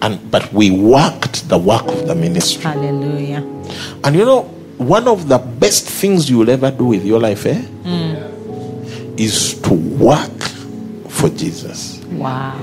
and 0.02 0.32
but 0.32 0.54
we 0.54 0.70
worked 0.72 1.50
the 1.50 1.58
work 1.58 1.86
of 1.88 2.08
the 2.08 2.16
ministry. 2.16 2.64
Hallelujah. 2.64 3.44
And 4.04 4.16
you 4.16 4.24
know, 4.24 4.50
one 4.88 5.08
of 5.08 5.28
the 5.28 5.38
best 5.38 5.88
things 5.88 6.30
you'll 6.30 6.50
ever 6.50 6.72
do 6.72 6.86
with 6.86 7.06
your 7.06 7.20
life, 7.20 7.46
eh, 7.46 7.62
Mm. 7.86 9.20
is 9.20 9.56
to 9.62 9.74
work 9.74 10.40
for 11.10 11.30
Jesus. 11.30 12.00
Wow. 12.14 12.56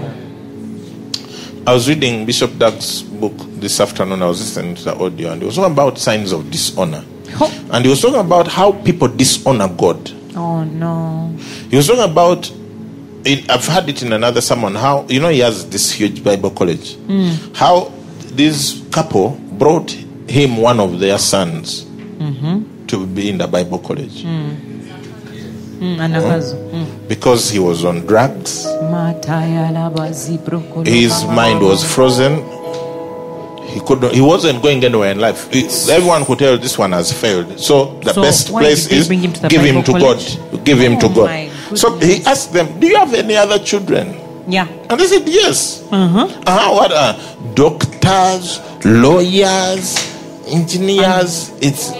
I 1.66 1.74
was 1.74 1.88
reading 1.88 2.24
Bishop 2.24 2.58
Dag's 2.58 3.02
book 3.02 3.34
this 3.60 3.78
afternoon. 3.80 4.22
I 4.22 4.26
was 4.26 4.40
listening 4.40 4.74
to 4.76 4.84
the 4.84 4.94
audio, 4.98 5.32
and 5.32 5.42
he 5.42 5.46
was 5.46 5.56
talking 5.56 5.72
about 5.72 5.98
signs 5.98 6.32
of 6.32 6.50
dishonor. 6.50 7.04
Oh, 7.40 7.52
And 7.70 7.84
he 7.84 7.90
was 7.90 8.00
talking 8.00 8.20
about 8.20 8.48
how 8.48 8.72
people 8.72 9.08
dishonor 9.08 9.68
God. 9.68 10.10
oh 10.34 10.64
no. 10.64 11.34
He 11.70 11.76
was 11.76 11.86
talking 11.88 12.04
about, 12.04 12.50
in, 13.24 13.44
I've 13.50 13.66
heard 13.66 13.88
it 13.90 14.02
in 14.02 14.12
another 14.14 14.40
sermon, 14.40 14.74
how, 14.74 15.04
you 15.08 15.20
know, 15.20 15.28
he 15.28 15.40
has 15.40 15.68
this 15.68 15.92
huge 15.92 16.24
Bible 16.24 16.50
college. 16.50 16.96
How 17.54 17.92
this 18.32 18.82
couple 18.90 19.38
brought 19.58 19.90
him 20.26 20.56
one 20.58 20.80
of 20.80 21.00
their 21.00 21.18
sons 21.18 21.84
to 22.86 23.06
be 23.06 23.28
in 23.30 23.38
the 23.38 23.46
Bible 23.46 23.78
college 23.78 24.24
Mm, 25.80 26.00
Anagkazo. 26.00 26.56
Mm. 26.72 26.86
because 27.08 27.50
he 27.50 27.58
was 27.60 27.84
on 27.84 28.00
drugs. 28.06 28.66
Mataya 28.90 29.70
labazi 29.70 30.38
brokolo 30.38 30.84
His 30.86 31.24
mind 31.24 31.62
was 31.62 31.84
frozen. 31.84 32.42
He 33.72 33.80
couldn't. 33.80 34.12
He 34.12 34.20
wasn't 34.20 34.60
going 34.60 34.82
anywhere 34.84 35.12
in 35.12 35.20
life. 35.20 35.46
It's- 35.52 35.88
everyone 35.88 36.24
could 36.24 36.38
tell 36.40 36.58
this 36.58 36.76
one 36.78 36.90
has 36.92 37.12
failed. 37.12 37.60
So 37.60 37.94
the 38.02 38.12
So 38.14 38.22
best 38.22 38.48
place 38.48 38.88
is 38.90 39.08
him 39.08 39.32
to 39.34 39.48
give 39.48 39.62
him 39.62 39.82
to 39.84 39.92
college? 39.92 40.36
God. 40.50 40.64
Give 40.64 40.78
him 40.80 40.98
to 40.98 41.06
Oh, 41.06 41.10
God. 41.10 41.50
So 41.78 41.96
he 41.98 42.24
asked 42.24 42.52
them, 42.52 42.66
"Do 42.80 42.86
you 42.88 42.96
have 42.96 43.14
any 43.14 43.36
other 43.36 43.58
children?" 43.60 44.16
Yeah. 44.48 44.66
And 44.88 44.98
they 44.98 45.06
said, 45.06 45.28
Yes. 45.28 45.82
Uh-huh. 45.92 46.26
Uh-huh. 46.46 46.74
What 46.74 46.92
are 46.92 47.14
doctors, 47.54 48.58
lawyers, 48.84 49.98
engineers? 50.48 51.52
It's 51.60 51.90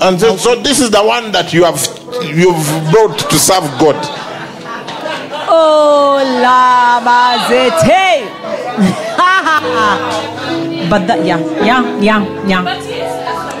and 0.00 0.18
so, 0.20 0.36
so 0.36 0.54
this 0.60 0.80
is 0.80 0.90
the 0.90 1.02
one 1.02 1.32
that 1.32 1.52
you 1.52 1.64
have 1.64 1.76
you've 2.22 2.66
brought 2.92 3.18
to 3.18 3.38
serve 3.38 3.64
God. 3.78 3.96
Oh 5.48 6.20
labazete. 6.42 8.04
but 10.90 11.06
that 11.06 11.24
yeah, 11.24 11.38
yeah, 11.64 11.82
yeah, 12.00 12.46
yeah. 12.46 12.62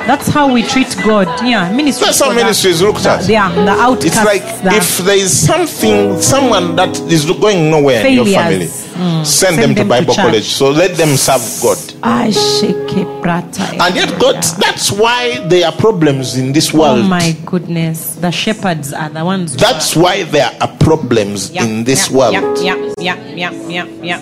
That's 0.06 0.28
how 0.28 0.52
we 0.52 0.62
treat 0.62 0.94
God. 1.02 1.26
Yeah, 1.42 1.72
ministry. 1.72 2.04
That's 2.06 2.20
how 2.20 2.32
ministry 2.32 2.70
is 2.72 2.82
looked 2.82 3.06
at. 3.06 3.22
the- 3.22 3.32
Yeah, 3.32 3.48
the 3.54 3.70
outcasts. 3.70 4.16
It's 4.18 4.24
like 4.24 4.62
the- 4.62 4.74
if 4.76 4.98
there 4.98 5.16
is 5.16 5.32
something, 5.32 6.20
someone 6.20 6.76
that 6.76 6.94
is 7.10 7.24
going 7.24 7.70
nowhere 7.70 8.04
in 8.06 8.12
your 8.14 8.26
family, 8.26 8.66
Failures. 8.66 8.72
send, 8.72 9.26
Send 9.26 9.56
them, 9.58 9.74
them 9.74 9.74
to 9.76 9.82
to 9.82 9.88
Bible 9.88 10.14
church. 10.14 10.24
college. 10.24 10.44
So 10.44 10.70
let 10.70 10.96
them 10.96 11.16
serve 11.16 11.42
God. 11.62 11.78
And 12.02 13.96
yet, 13.96 14.18
God, 14.18 14.42
that's 14.58 14.92
why 14.92 15.38
there 15.48 15.66
are 15.66 15.72
problems 15.72 16.36
in 16.36 16.52
this 16.52 16.74
oh 16.74 16.78
world. 16.80 16.98
Oh 17.00 17.02
my 17.08 17.34
goodness. 17.46 18.16
The 18.20 18.30
shepherds 18.30 18.92
are 18.92 19.08
the 19.08 19.24
ones 19.24 19.56
That's 19.56 19.96
why 19.96 20.24
there 20.24 20.50
are 20.60 20.68
problems 20.80 21.50
Yeah, 21.50 21.64
in 21.64 21.84
this 21.84 22.10
yeah, 22.10 22.16
world. 22.16 22.58
Yeah, 22.62 22.76
yeah, 22.98 23.16
yeah, 23.34 23.50
yeah, 23.50 23.52
yeah, 23.68 23.86
yeah. 24.02 24.20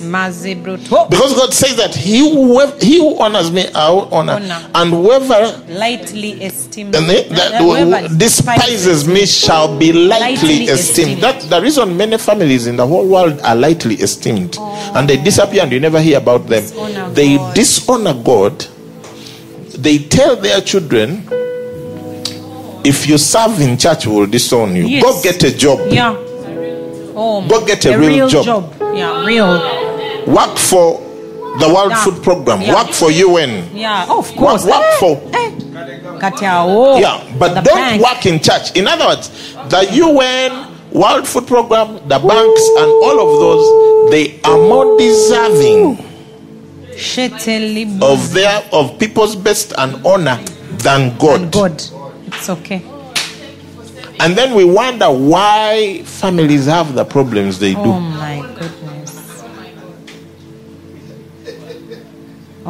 Because 0.00 1.34
God 1.34 1.52
says 1.52 1.76
that 1.76 1.94
he 1.94 2.18
who, 2.18 2.66
he 2.80 2.98
who 2.98 3.18
honors 3.20 3.50
me, 3.50 3.66
I 3.74 3.90
will 3.90 4.08
honor. 4.14 4.34
Honor. 4.34 4.70
And 4.74 4.90
whoever 4.90 5.62
Lightly 5.68 6.32
esteemed. 6.42 6.94
and 6.94 7.08
they- 7.08 7.24
that 7.28 7.54
Uh, 7.54 7.58
whoever 7.58 8.08
despises 8.16 9.06
me 9.06 9.26
shall 9.26 9.76
be 9.78 9.92
lightly, 9.92 10.36
Lightly 10.36 10.64
esteemed. 10.64 10.78
esteemed. 10.80 11.20
That's 11.22 11.44
the 11.46 11.60
reason 11.60 11.96
many 11.96 12.18
families 12.18 12.66
in 12.66 12.76
the 12.76 12.86
whole 12.86 13.06
world 13.06 13.40
are 13.42 13.56
lightly 13.56 13.96
esteemed. 13.96 14.56
And 14.94 15.08
they 15.08 15.16
disappear 15.16 15.62
and 15.62 15.72
you 15.72 15.80
never 15.80 16.00
hear 16.00 16.18
about 16.18 16.48
them. 16.48 16.62
Dishonor 16.62 17.10
They 17.14 17.36
God. 17.36 17.54
dishonor 17.54 18.14
God. 18.14 18.64
They 19.76 19.98
tell 19.98 20.36
their 20.36 20.60
children 20.60 21.22
if 22.84 23.06
you 23.08 23.18
serve 23.18 23.60
in 23.60 23.76
church, 23.76 24.06
we 24.06 24.14
will 24.14 24.26
disown 24.26 24.74
you. 24.74 24.86
Yes. 24.86 25.02
Go 25.02 25.20
get 25.22 25.42
a 25.44 25.50
job. 25.56 25.80
Yeah. 25.90 26.14
Oh, 27.20 27.42
Go 27.48 27.64
get 27.66 27.84
a 27.86 27.98
real 27.98 28.28
job. 28.28 28.72
Yeah, 28.94 29.24
real. 29.24 29.86
Work 30.28 30.56
for 30.58 31.00
the 31.60 31.68
World 31.74 31.90
Yeah. 31.90 32.04
Food 32.04 32.22
Program. 32.22 32.60
Yeah. 32.62 32.74
Work 32.74 32.92
for 32.92 33.10
UN. 33.10 33.70
Yeah, 33.74 34.06
of 34.08 34.34
course. 34.36 34.64
Work 34.64 34.82
Eh, 34.82 34.96
for- 35.00 35.20
eh. 35.32 35.50
Katia, 36.20 36.64
oh, 36.66 36.98
Yeah, 36.98 37.20
but 37.38 37.54
the 37.54 37.60
don't 37.62 37.74
bank. 37.76 38.02
work 38.02 38.26
in 38.26 38.40
church. 38.40 38.72
In 38.76 38.86
other 38.86 39.06
words, 39.06 39.30
the 39.68 39.86
UN, 39.94 40.66
World 40.92 41.26
Food 41.26 41.46
Program, 41.46 42.00
the 42.08 42.18
banks, 42.18 42.64
and 42.80 42.90
all 43.04 43.18
of 43.26 43.30
those, 43.40 44.10
they 44.10 44.40
are 44.44 44.58
more 44.58 44.98
deserving 44.98 46.04
of 48.02 48.32
their 48.32 48.62
of 48.72 48.98
people's 48.98 49.36
best 49.36 49.72
and 49.78 50.04
honor 50.04 50.38
than 50.78 51.16
God. 51.18 51.40
and 51.42 51.52
God. 51.52 51.82
It's 52.26 52.48
okay. 52.50 52.82
And 54.20 54.34
then 54.36 54.54
we 54.54 54.64
wonder 54.64 55.06
why 55.10 56.02
families 56.04 56.66
have 56.66 56.94
the 56.94 57.04
problems 57.04 57.60
they 57.60 57.76
Oh 57.76 57.84
do. 57.84 57.90
Oh 57.92 58.00
my 58.00 58.40
goodness. 58.58 58.72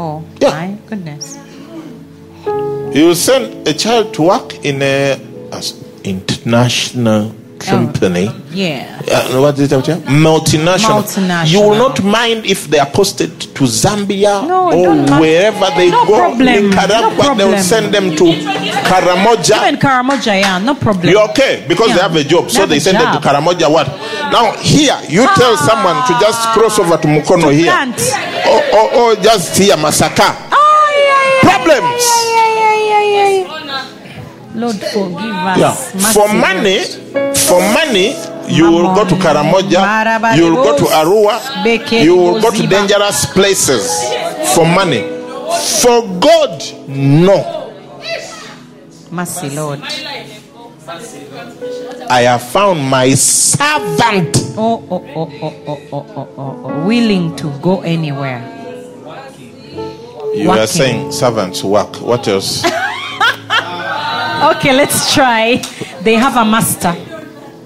Oh 0.00 0.22
Yeah. 0.40 0.50
my 0.50 0.78
goodness. 0.88 1.36
You 2.94 3.14
send 3.14 3.66
a 3.66 3.74
child 3.74 4.14
to 4.14 4.22
work 4.22 4.64
in 4.64 4.80
a 4.80 5.18
as 5.52 5.74
international 6.04 7.34
company. 7.58 8.30
Yeah. 8.50 9.00
Uh, 9.10 9.40
what 9.40 9.58
is 9.58 9.72
it? 9.72 9.84
Multinational. 10.06 11.02
Multinational. 11.02 11.50
You 11.50 11.60
will 11.60 11.76
not 11.76 12.02
mind 12.04 12.46
if 12.46 12.66
they 12.68 12.78
are 12.78 12.90
posted 12.90 13.40
to 13.40 13.64
Zambia 13.64 14.46
No, 14.46 14.72
or 14.72 15.20
wherever 15.20 15.66
they 15.76 15.90
No 15.90 16.04
go. 16.06 16.16
problem. 16.16 16.70
No 16.70 16.86
they 16.86 17.00
will 17.04 17.16
problem. 17.24 17.58
send 17.62 17.92
them 17.94 18.14
to 18.16 18.24
Karamoja. 18.88 19.56
Even 19.68 19.76
Karamoja, 19.80 20.40
yeah, 20.40 20.58
no 20.58 20.74
problem. 20.74 21.08
You're 21.08 21.28
okay 21.30 21.64
because 21.68 21.88
they 21.94 22.00
have 22.00 22.16
a 22.16 22.24
job, 22.24 22.50
so 22.50 22.66
they 22.66 22.78
send 22.80 22.98
them 22.98 23.14
to 23.16 23.20
job. 23.20 23.34
Karamoja. 23.34 23.68
What? 23.70 23.86
Now 24.32 24.52
here, 24.58 24.96
you 25.08 25.26
tell 25.36 25.56
someone 25.56 25.96
to 26.06 26.12
just 26.20 26.40
cross 26.54 26.78
over 26.78 26.96
to 26.96 27.08
Mukono 27.08 27.50
here, 27.52 27.72
or, 28.48 28.62
or, 28.78 28.94
or 29.12 29.16
just 29.16 29.56
here 29.58 29.76
Masaka. 29.76 30.34
Oh, 30.52 30.90
yeah, 30.94 31.42
yeah, 31.42 31.50
Problems. 31.50 32.04
Lord, 34.58 34.76
forgive 34.76 35.18
us. 35.20 35.58
Yeah. 35.58 35.72
For 36.12 36.26
money, 36.28 36.82
for 37.46 37.60
money, 37.72 38.16
you 38.50 38.70
will 38.70 38.94
go 38.94 39.04
to 39.08 39.14
Karamoja, 39.14 40.36
you 40.36 40.44
will 40.54 40.64
go 40.64 40.76
to 40.78 40.84
Arua, 40.84 42.02
you 42.02 42.16
will 42.16 42.40
go 42.40 42.50
to 42.50 42.66
dangerous 42.66 43.26
places 43.26 43.86
for 44.54 44.66
money. 44.66 45.02
For 45.80 46.02
God, 46.20 46.62
no. 46.88 47.72
Mercy, 49.10 49.50
Lord. 49.50 49.80
I 52.10 52.22
have 52.22 52.42
found 52.42 52.82
my 52.90 53.14
servant. 53.14 54.36
Oh, 54.56 54.82
oh, 54.90 55.06
oh, 55.14 55.32
oh, 55.42 55.42
oh, 55.42 55.54
oh, 55.66 55.78
oh, 55.92 56.06
oh, 56.16 56.28
oh. 56.36 56.60
oh. 56.64 56.86
Willing 56.86 57.36
to 57.36 57.50
go 57.60 57.80
anywhere. 57.82 58.54
You 60.34 60.50
are 60.50 60.66
saying 60.66 61.12
servants 61.12 61.62
work. 61.64 61.96
What 62.00 62.26
else? 62.28 62.64
Okay, 64.56 64.72
let's 64.72 65.12
try. 65.14 65.60
They 66.02 66.14
have 66.14 66.36
a 66.36 66.44
master. 66.44 66.94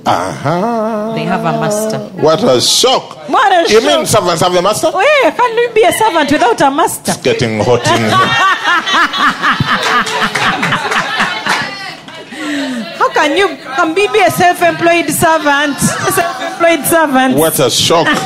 Aha. 0.05 1.13
They 1.15 1.25
have 1.25 1.41
a 1.45 1.53
master. 1.61 1.99
What 2.21 2.43
a 2.43 2.61
shock. 2.61 3.29
What 3.29 3.53
a 3.53 3.63
You 3.73 3.81
shock. 3.81 3.97
mean 3.99 4.07
servants 4.07 4.43
have 4.43 4.55
a 4.55 4.63
master? 4.63 4.89
Oh, 4.93 4.97
Where 4.97 5.33
can 5.33 5.57
you 5.59 5.71
be 5.75 5.85
a 5.85 5.93
servant 5.93 6.33
without 6.33 6.61
a 6.61 6.71
master? 6.71 7.13
Getting 7.23 7.61
hot 7.61 7.87
in 7.87 8.03
here. 8.03 8.11
How 12.99 13.09
can 13.13 13.37
you 13.37 13.49
can 13.77 13.95
be, 13.95 14.09
be 14.09 14.21
a 14.21 14.31
self-employed 14.31 15.09
servant? 15.11 15.77
A 15.77 16.13
self-employed 16.13 16.85
servant. 16.87 17.37
What 17.37 17.59
a 17.61 17.71
shock. 17.71 18.07
Wow, 18.07 18.19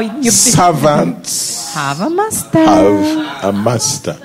oh, 0.02 0.20
you 0.22 0.30
Servants 0.30 1.74
have 1.74 2.00
a 2.00 2.10
master. 2.10 2.58
have 2.64 3.44
a 3.44 3.52
master. 3.52 4.16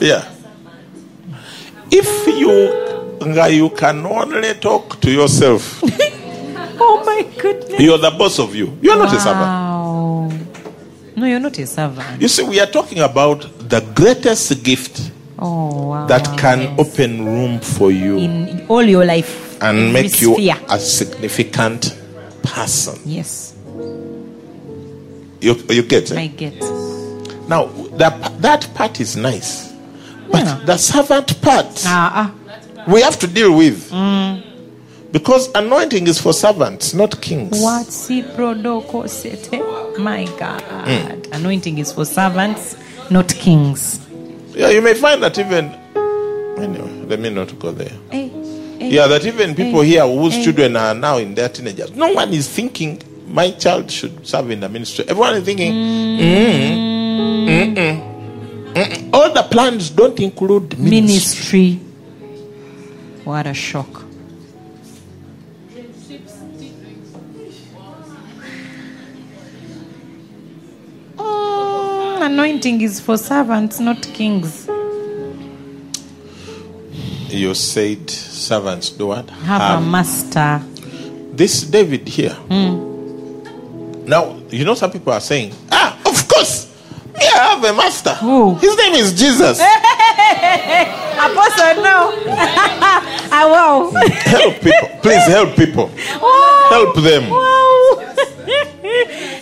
Yeah. 0.00 0.24
If 1.90 2.26
you 2.26 2.84
you 3.50 3.70
can 3.70 4.04
only 4.06 4.54
talk 4.54 5.00
to 5.00 5.10
yourself, 5.10 5.82
Oh 6.78 7.02
my 7.06 7.22
goodness. 7.40 7.80
you're 7.80 7.98
the 7.98 8.10
boss 8.10 8.38
of 8.38 8.54
you. 8.54 8.76
You're 8.82 8.96
not 8.96 9.14
a 9.14 9.20
servant. 9.20 10.46
No, 11.16 11.24
you're 11.26 11.40
not 11.40 11.58
a 11.58 11.66
servant. 11.66 12.20
You 12.20 12.28
see, 12.28 12.42
we 12.42 12.60
are 12.60 12.66
talking 12.66 12.98
about 13.00 13.40
the 13.70 13.80
greatest 13.94 14.62
gift 14.62 15.10
Oh 15.38 15.88
wow. 15.88 16.06
that 16.06 16.38
can 16.38 16.60
yes. 16.60 16.78
open 16.78 17.24
room 17.24 17.60
for 17.60 17.90
you 17.90 18.18
in 18.18 18.66
all 18.68 18.82
your 18.82 19.04
life 19.04 19.60
and 19.62 19.92
make 19.92 20.20
you 20.20 20.34
sphere. 20.34 20.56
a 20.68 20.78
significant 20.78 21.96
person. 22.42 22.98
Yes, 23.04 23.54
You, 25.40 25.54
you 25.68 25.82
get 25.82 26.10
it? 26.10 26.16
I 26.18 26.26
get. 26.28 26.54
Now, 27.48 27.66
that, 27.98 28.42
that 28.42 28.68
part 28.74 29.00
is 29.00 29.16
nice. 29.16 29.72
But 30.30 30.44
Yeah. 30.44 30.60
the 30.64 30.76
servant 30.76 31.40
part, 31.40 31.66
ah. 31.86 32.32
we 32.88 33.00
have 33.02 33.18
to 33.20 33.26
deal 33.26 33.56
with. 33.56 33.90
Because 35.12 35.48
anointing 35.54 36.06
is 36.08 36.20
for 36.20 36.32
servants, 36.34 36.92
not 36.92 37.20
kings. 37.22 37.60
What 37.62 37.86
si 37.86 38.22
prodoko 38.22 39.08
sete? 39.08 39.62
My 39.98 40.24
God. 40.38 40.62
Mm. 40.84 41.32
Anointing 41.32 41.78
is 41.78 41.92
for 41.92 42.04
servants, 42.04 42.76
not 43.10 43.28
kings. 43.28 44.00
Yeah, 44.54 44.70
you 44.70 44.82
may 44.82 44.94
find 44.94 45.22
that 45.22 45.38
even. 45.38 45.66
Anyway, 46.58 47.04
let 47.06 47.20
me 47.20 47.30
not 47.30 47.58
go 47.58 47.70
there. 47.72 47.92
Eh, 48.10 48.28
eh. 48.80 48.88
Yeah, 48.88 49.06
that 49.06 49.24
even 49.24 49.54
people 49.54 49.80
eh, 49.82 49.84
here 49.84 50.06
whose 50.06 50.42
children 50.42 50.76
are 50.76 50.94
now 50.94 51.18
in 51.18 51.34
their 51.34 51.48
teenagers, 51.48 51.92
no 51.94 52.12
one 52.12 52.32
is 52.34 52.48
thinking 52.48 53.00
my 53.26 53.50
child 53.52 53.90
should 53.90 54.26
serve 54.26 54.50
in 54.50 54.60
the 54.60 54.68
ministry. 54.68 55.04
Everyone 55.08 55.34
is 55.34 55.44
thinking, 55.44 55.72
mm, 55.72 56.95
mm-mm, 57.46 58.74
mm-mm. 58.74 59.10
all 59.12 59.32
the 59.32 59.42
plans 59.44 59.90
don't 59.90 60.18
include 60.20 60.78
ministry. 60.78 61.80
Ministry. 61.80 61.80
What 63.24 63.46
a 63.46 63.54
shock. 63.54 64.06
Mm, 72.16 72.26
anointing 72.26 72.80
is 72.80 73.00
for 73.00 73.16
servants, 73.18 73.80
not 73.80 74.02
kings. 74.02 74.68
You 77.28 77.54
said 77.54 78.08
servants 78.10 78.90
do 78.90 79.08
what? 79.08 79.28
Have, 79.30 79.82
a 79.82 79.84
master. 79.84 80.62
this 81.32 81.62
David 81.62 82.08
here. 82.08 82.34
Hmm. 82.48 84.06
Now, 84.06 84.38
you 84.50 84.64
know, 84.64 84.74
some 84.74 84.90
people 84.90 85.12
are 85.12 85.20
saying, 85.20 85.52
ah, 85.70 85.98
of 86.06 86.28
course, 86.28 86.65
me, 87.18 87.26
I 87.26 87.54
have 87.54 87.64
a 87.64 87.72
master. 87.72 88.14
Who? 88.14 88.54
His 88.56 88.76
name 88.76 88.94
is 88.94 89.12
Jesus. 89.12 89.58
Apostle, 91.16 91.82
no. 91.82 92.12
I 93.32 93.44
will. 93.46 93.90
help 93.90 94.54
people. 94.60 94.88
Please 95.02 95.26
help 95.26 95.56
people. 95.56 95.90
wow. 96.20 96.66
Help 96.70 96.96
them. 97.02 97.30
Wow. 97.30 97.54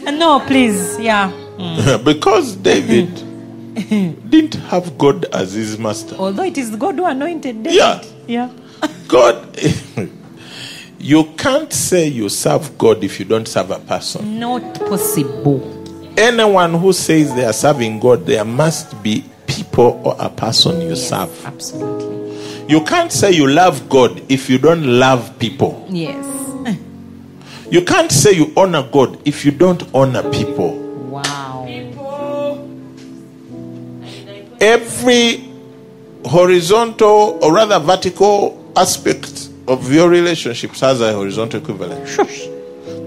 no, 0.18 0.40
please. 0.46 0.98
Yeah. 0.98 1.30
because 2.04 2.56
David 2.56 3.14
didn't 4.30 4.54
have 4.54 4.96
God 4.96 5.24
as 5.26 5.52
his 5.52 5.78
master. 5.78 6.14
Although 6.16 6.44
it 6.44 6.58
is 6.58 6.74
God 6.76 6.94
who 6.96 7.04
anointed 7.04 7.62
David. 7.62 7.76
Yeah. 7.76 8.02
Yeah. 8.26 8.50
God, 9.08 9.60
you 10.98 11.24
can't 11.36 11.72
say 11.72 12.06
you 12.08 12.28
serve 12.28 12.76
God 12.78 13.04
if 13.04 13.18
you 13.18 13.24
don't 13.26 13.46
serve 13.46 13.70
a 13.70 13.78
person. 13.80 14.38
Not 14.38 14.74
possible. 14.80 15.83
Anyone 16.16 16.74
who 16.74 16.92
says 16.92 17.34
they 17.34 17.44
are 17.44 17.52
serving 17.52 17.98
God, 18.00 18.24
there 18.26 18.44
must 18.44 19.02
be 19.02 19.24
people 19.46 20.00
or 20.04 20.16
a 20.18 20.28
person 20.30 20.80
you 20.80 20.96
serve. 20.96 21.44
Absolutely. 21.44 22.14
You 22.68 22.82
can't 22.84 23.12
say 23.12 23.32
you 23.32 23.46
love 23.46 23.88
God 23.88 24.22
if 24.30 24.48
you 24.48 24.58
don't 24.58 24.84
love 24.84 25.38
people. 25.38 25.86
Yes. 25.90 26.24
You 27.70 27.82
can't 27.82 28.12
say 28.12 28.32
you 28.32 28.52
honor 28.56 28.88
God 28.90 29.18
if 29.26 29.44
you 29.44 29.50
don't 29.50 29.82
honor 29.94 30.22
people. 30.30 30.78
Wow. 31.08 31.66
Every 34.60 35.48
horizontal 36.24 37.38
or 37.42 37.52
rather 37.52 37.80
vertical 37.80 38.72
aspect 38.76 39.48
of 39.66 39.92
your 39.92 40.08
relationships 40.08 40.80
has 40.80 41.00
a 41.00 41.12
horizontal 41.12 41.60
equivalent. 41.60 42.08
Shush. 42.08 42.53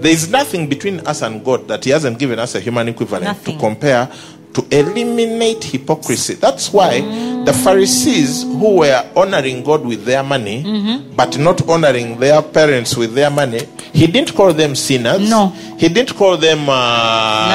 There 0.00 0.12
is 0.12 0.30
nothing 0.30 0.68
between 0.68 1.00
us 1.06 1.22
and 1.22 1.44
God 1.44 1.68
that 1.68 1.84
He 1.84 1.90
hasn't 1.90 2.18
given 2.18 2.38
us 2.38 2.54
a 2.54 2.60
human 2.60 2.88
equivalent 2.88 3.24
Nothing. 3.24 3.54
to 3.54 3.60
compare 3.60 4.10
to 4.54 4.66
eliminate 4.70 5.62
hypocrisy. 5.62 6.34
That's 6.34 6.72
why 6.72 7.00
the 7.44 7.52
Pharisees 7.52 8.42
who 8.44 8.76
were 8.78 9.10
honoring 9.14 9.62
God 9.62 9.84
with 9.84 10.04
their 10.04 10.22
money 10.22 10.64
Mm-hmm. 10.64 11.14
but 11.14 11.38
not 11.38 11.68
honoring 11.68 12.18
their 12.18 12.40
parents 12.42 12.96
with 12.96 13.14
their 13.14 13.30
money, 13.30 13.60
He 13.92 14.06
didn't 14.06 14.34
call 14.34 14.52
them 14.54 14.74
sinners. 14.74 15.28
No. 15.28 15.50
He 15.78 15.88
didn't 15.88 16.16
call 16.16 16.36
them 16.38 16.60
uh, 16.68 16.72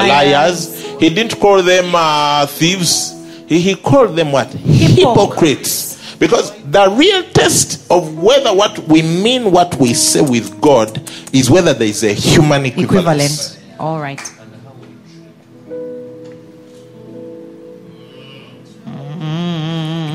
liars. 0.08 0.70
Liars. 0.70 1.00
He 1.00 1.10
didn't 1.10 1.40
call 1.40 1.64
them 1.64 1.92
uh, 1.96 2.46
thieves. 2.46 3.12
He, 3.48 3.60
he 3.60 3.76
called 3.76 4.16
them 4.16 4.32
what? 4.32 4.48
Hypocrites. 4.54 4.96
Hypocrites. 5.02 6.16
Because 6.18 6.53
the 6.74 6.90
real 6.90 7.24
test 7.30 7.90
of 7.92 8.18
whether 8.18 8.52
what 8.54 8.80
we 8.88 9.04
mean 9.04 9.52
what 9.52 9.76
we 9.76 9.94
say 9.94 10.22
with 10.22 10.60
God 10.60 11.08
is 11.32 11.50
whether 11.50 11.72
there 11.74 11.88
is 11.88 12.04
a 12.04 12.14
human 12.14 12.66
equivalence. 12.66 13.56
Equivalent. 13.56 13.80
All 13.80 14.00
right. 14.00 14.18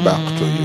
Back 0.04 0.38
to 0.38 0.44
you. 0.44 0.58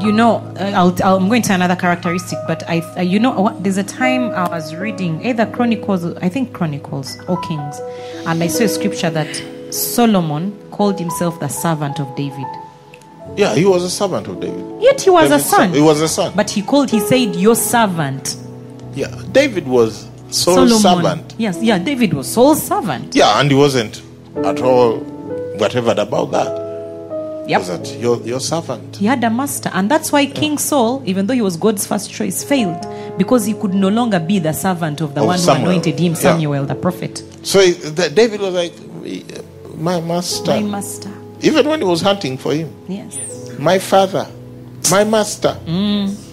You 0.00 0.12
know, 0.12 0.36
uh, 0.58 0.72
I'll, 0.76 0.96
I'll, 1.04 1.16
I'm 1.16 1.28
going 1.28 1.42
to 1.42 1.52
another 1.52 1.74
characteristic, 1.74 2.38
but 2.46 2.62
I, 2.68 2.78
uh, 2.96 3.02
you 3.02 3.18
know, 3.18 3.54
there's 3.60 3.78
a 3.78 3.82
time 3.82 4.30
I 4.30 4.48
was 4.48 4.74
reading 4.76 5.26
either 5.26 5.44
Chronicles, 5.44 6.04
I 6.04 6.28
think 6.28 6.52
Chronicles 6.54 7.18
or 7.26 7.38
Kings, 7.40 7.80
and 8.24 8.40
I 8.42 8.46
saw 8.46 8.64
a 8.64 8.68
scripture 8.68 9.10
that 9.10 9.42
Solomon 9.72 10.52
called 10.70 10.98
himself 10.98 11.38
the 11.40 11.48
servant 11.48 12.00
of 12.00 12.14
David. 12.16 12.46
Yeah, 13.36 13.54
he 13.54 13.64
was 13.64 13.84
a 13.84 13.90
servant 13.90 14.26
of 14.26 14.40
David. 14.40 14.82
Yet 14.82 15.00
he 15.02 15.10
was 15.10 15.26
a 15.26 15.28
David's 15.30 15.50
son. 15.50 15.72
He 15.74 15.80
was 15.80 16.00
a 16.00 16.08
son. 16.08 16.32
But 16.34 16.50
he 16.50 16.62
called, 16.62 16.90
he 16.90 17.00
said, 17.00 17.36
your 17.36 17.54
servant. 17.54 18.36
yeah, 18.94 19.14
David 19.32 19.66
was 19.68 20.08
Saul's 20.30 20.82
servant. 20.82 21.34
Yes, 21.38 21.62
yeah, 21.62 21.78
David 21.78 22.14
was 22.14 22.26
Saul's 22.32 22.62
servant. 22.62 23.14
Yeah, 23.14 23.38
and 23.40 23.50
he 23.50 23.56
wasn't 23.56 24.02
at 24.36 24.60
all 24.60 24.98
whatever 25.58 25.94
about 25.96 26.30
that. 26.32 26.68
Yep. 27.48 27.58
Was 27.60 27.68
that 27.68 27.98
your, 27.98 28.20
your 28.22 28.40
servant? 28.40 28.96
He 28.96 29.06
had 29.06 29.24
a 29.24 29.30
master, 29.30 29.70
and 29.72 29.90
that's 29.90 30.12
why 30.12 30.26
King 30.26 30.58
Saul, 30.58 31.02
even 31.06 31.26
though 31.26 31.32
he 31.34 31.40
was 31.40 31.56
God's 31.56 31.86
first 31.86 32.10
choice, 32.10 32.44
failed 32.44 32.86
because 33.16 33.46
he 33.46 33.54
could 33.54 33.72
no 33.72 33.88
longer 33.88 34.20
be 34.20 34.38
the 34.38 34.52
servant 34.52 35.00
of 35.00 35.14
the 35.14 35.22
Of 35.22 35.26
one 35.28 35.38
Samuel. 35.38 35.64
who 35.64 35.70
anointed 35.70 35.98
him, 35.98 36.12
Yeah. 36.12 36.18
Samuel, 36.18 36.66
the 36.66 36.74
prophet. 36.74 37.22
So 37.42 37.60
he, 37.60 37.72
the, 37.72 38.10
David 38.10 38.40
was 38.40 38.52
like, 38.52 38.72
my 39.78 40.00
master. 40.00 40.50
My 40.52 40.62
master. 40.62 41.10
Even 41.40 41.68
when 41.68 41.80
he 41.80 41.86
was 41.86 42.00
hunting 42.02 42.36
for 42.38 42.52
him, 42.54 42.72
Yes. 42.88 43.16
my 43.58 43.78
father, 43.78 44.26
my 44.90 45.04
master, 45.04 45.56
mm. 45.66 46.24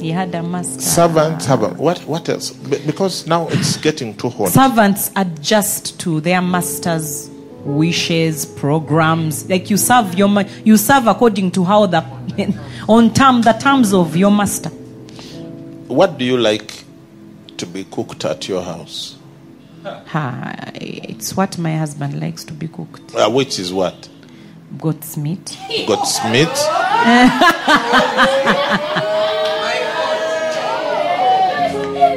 He 0.00 0.10
had 0.10 0.34
a 0.34 0.42
master. 0.42 0.80
servant, 0.82 1.40
servant. 1.42 1.78
What, 1.78 1.98
what 2.00 2.28
else? 2.28 2.50
Be- 2.50 2.78
Because 2.84 3.26
now 3.26 3.48
it's 3.48 3.78
getting 3.78 4.14
too 4.14 4.28
hot. 4.28 4.50
Servants 4.50 5.10
adjust 5.16 5.98
to 6.00 6.20
their 6.20 6.42
master's 6.42 7.30
wishes, 7.64 8.44
programs. 8.44 9.48
Like 9.48 9.70
you 9.70 9.78
serve 9.78 10.14
your 10.14 10.28
ma- 10.28 10.44
you 10.64 10.76
serve 10.76 11.06
according 11.06 11.50
to 11.52 11.64
how 11.64 11.86
the 11.86 12.04
on 12.88 13.14
term 13.14 13.40
the 13.40 13.52
terms 13.54 13.94
of 13.94 14.14
your 14.16 14.30
master. 14.30 14.68
What 15.88 16.18
do 16.18 16.24
you 16.26 16.36
like 16.36 16.84
to 17.56 17.66
be 17.66 17.84
cooked 17.84 18.24
at 18.26 18.48
your 18.48 18.62
house? 18.62 19.16
Ha, 19.86 20.54
it's 20.74 21.36
what 21.36 21.56
my 21.58 21.76
husband 21.76 22.20
likes 22.20 22.44
to 22.44 22.52
be 22.52 22.68
cooked. 22.68 23.14
Uh, 23.14 23.30
which 23.30 23.58
is 23.58 23.72
what? 23.72 24.08
Goat's 24.78 25.16
meat. 25.16 25.56
Goat's 25.86 26.22
meat? 26.24 26.48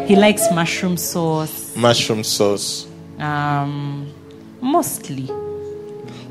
He 0.07 0.15
likes 0.15 0.51
mushroom 0.51 0.97
sauce. 0.97 1.75
mushroom 1.75 2.23
sauce. 2.23 2.87
Um, 3.19 4.11
mostly. 4.59 5.27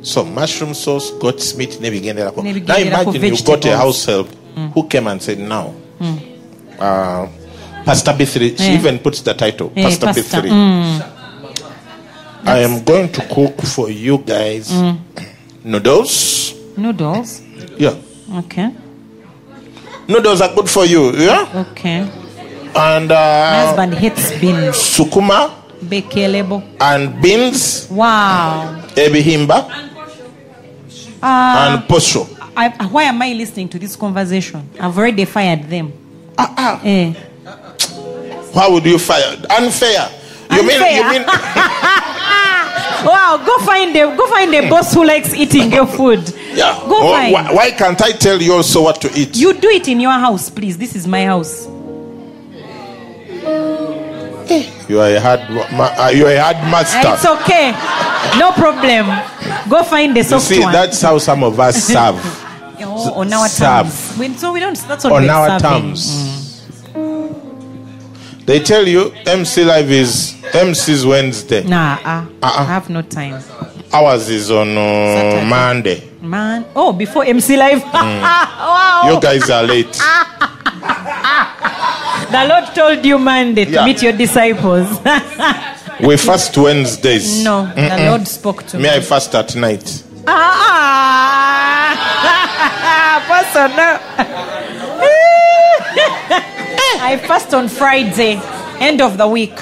So 0.03 0.25
mushroom 0.25 0.75
sauce, 0.75 1.13
goat's 1.13 1.55
meat, 1.57 1.79
nebigendera 1.81 2.35
ko. 2.35 2.43
Nebigendera 2.43 2.67
Now 2.67 2.77
imagine 3.03 3.35
you 3.37 3.43
got 3.45 3.65
a 3.67 3.77
house 3.77 4.05
help 4.07 4.29
who 4.75 4.89
came 4.89 5.07
and 5.07 5.23
said, 5.23 5.39
now, 5.39 5.73
uh, 6.81 7.29
Pastor 7.85 8.13
B3, 8.13 8.59
she 8.59 8.65
Yeah. 8.65 8.75
even 8.81 8.99
puts 8.99 9.21
the 9.23 9.35
title, 9.35 9.71
Pastor 9.71 10.07
pastor, 10.07 10.43
B3. 10.43 11.18
I 12.45 12.59
am 12.61 12.85
going 12.85 13.11
to 13.13 13.21
cook 13.29 13.61
for 13.63 13.91
you 13.91 14.19
guys 14.19 14.73
noodles. 15.65 16.55
Noodles. 16.77 17.43
Yeah. 17.77 17.95
Okay. 18.45 18.71
Noodles 20.09 20.41
are 20.41 20.55
good 20.55 20.71
for 20.71 20.85
you, 20.87 21.13
yeah? 21.13 21.47
Okay. 21.73 21.99
And 22.75 23.11
uh, 23.13 23.15
My 23.15 23.67
husband 23.67 23.95
hates 23.95 24.33
beans. 24.41 24.77
sukuma 24.77 25.51
Bekelebo. 25.83 26.63
and 26.81 27.21
beans, 27.23 27.89
Wow. 27.91 28.83
ebihimba 28.95 29.69
Uh, 31.21 31.77
and 31.79 31.83
posho. 31.89 32.27
I, 32.57 32.69
why 32.87 33.05
am 33.05 33.21
I 33.23 33.33
listening 33.33 33.69
to 33.71 33.79
this 33.79 33.97
conversation? 33.97 34.69
I've 34.81 34.97
already 34.97 35.25
fired 35.25 35.65
them. 35.69 35.93
Ah, 36.39 36.55
ah. 36.57 36.81
Eh. 36.85 37.13
Why 38.53 38.69
would 38.69 38.85
you 38.87 38.99
fire? 38.99 39.37
Unfair. 39.51 40.09
You 40.61 40.67
mean, 40.67 40.97
you 40.97 41.11
mean, 41.11 41.25
Wow, 43.05 43.41
go 43.47 43.59
find 43.65 43.95
a 43.97 44.17
go 44.17 44.27
find 44.27 44.53
a 44.55 44.69
boss 44.69 44.93
who 44.93 45.05
likes 45.05 45.33
eating 45.33 45.71
your 45.73 45.87
food. 45.87 46.29
yeah. 46.53 46.75
Go 46.89 47.07
Or 47.09 47.13
find. 47.15 47.33
why, 47.33 47.53
why 47.53 47.71
can't 47.71 48.01
I 48.03 48.11
tell 48.13 48.41
you 48.43 48.55
also 48.55 48.83
what 48.83 49.01
to 49.03 49.11
eat? 49.19 49.37
You 49.37 49.55
do 49.55 49.69
it 49.69 49.87
in 49.87 50.01
your 50.01 50.11
house, 50.13 50.51
please. 50.51 50.77
This 50.77 50.97
is 50.97 51.07
my 51.07 51.25
house. 51.25 51.67
Eh, 54.51 54.65
you 54.89 54.99
are 55.01 55.11
a 55.15 55.21
hard, 55.21 55.41
ma- 55.73 55.95
uh, 55.97 56.09
you 56.09 56.27
are 56.27 56.33
a 56.33 56.41
hard 56.43 56.57
master. 56.73 56.99
It's 57.05 57.25
okay. 57.27 57.73
No 58.39 58.53
problem. 58.53 59.07
Go 59.69 59.83
find 59.85 60.17
the 60.17 60.21
You 60.21 60.41
see, 60.41 60.61
one. 60.61 60.73
that's 60.73 61.01
how 61.03 61.19
some 61.19 61.45
of 61.45 61.61
us 61.61 61.85
serve 61.85 62.17
Oh, 62.81 63.13
on 63.21 63.33
our 63.33 63.49
serve. 63.49 63.85
terms. 63.87 64.17
We- 64.19 64.35
so 64.35 64.53
we 64.53 64.61
don't. 64.61 64.77
That's 64.89 65.05
on 65.05 65.29
our 65.29 65.49
serving. 65.61 65.67
Eh? 65.67 65.71
terms. 65.81 66.11
Mm. 66.11 66.28
They 68.49 68.61
tell 68.61 68.89
you 68.89 69.13
MC 69.27 69.63
Live 69.65 69.91
is 69.91 70.35
MC's 70.55 71.05
Wednesday. 71.05 71.65
Nah, 71.65 71.99
uh, 72.03 72.25
Uh-uh. 72.43 72.43
I 72.43 72.65
have 72.65 72.89
no 72.89 73.03
time. 73.03 73.43
Ours 73.93 74.29
is 74.31 74.51
on 74.51 74.75
uh, 74.77 75.45
Monday. 75.47 76.03
Man, 76.23 76.65
oh, 76.75 76.93
before 76.95 77.25
MC 77.27 77.57
Live. 77.59 77.83
Mm. 77.83 78.23
wow. 78.73 79.11
You 79.13 79.21
guys 79.21 79.51
are 79.51 79.63
late. 79.65 80.01
The 82.31 82.45
Lord 82.47 82.75
told 82.75 83.05
you 83.07 83.19
Monday 83.19 83.65
to 83.65 83.71
Yeah. 83.71 83.85
meet 83.87 84.03
your 84.03 84.13
disciples. 84.13 84.87
We 86.01 86.17
fast 86.17 86.57
Wednesdays. 86.57 87.43
no, 87.45 87.67
the 87.75 88.07
Lord 88.11 88.29
spoke 88.29 88.63
to 88.69 88.77
Me, 88.77 88.83
me. 88.85 88.91
I 88.91 89.01
fast 89.01 89.35
at 89.35 89.57
night. 89.57 90.05
Ah, 90.29 91.91
Pastor, 93.27 93.69
no. 93.77 93.99
I 97.01 97.17
fast 97.17 97.55
on 97.55 97.69
Friday, 97.69 98.41
end 98.81 99.01
of 99.01 99.17
the 99.19 99.27
week. 99.27 99.57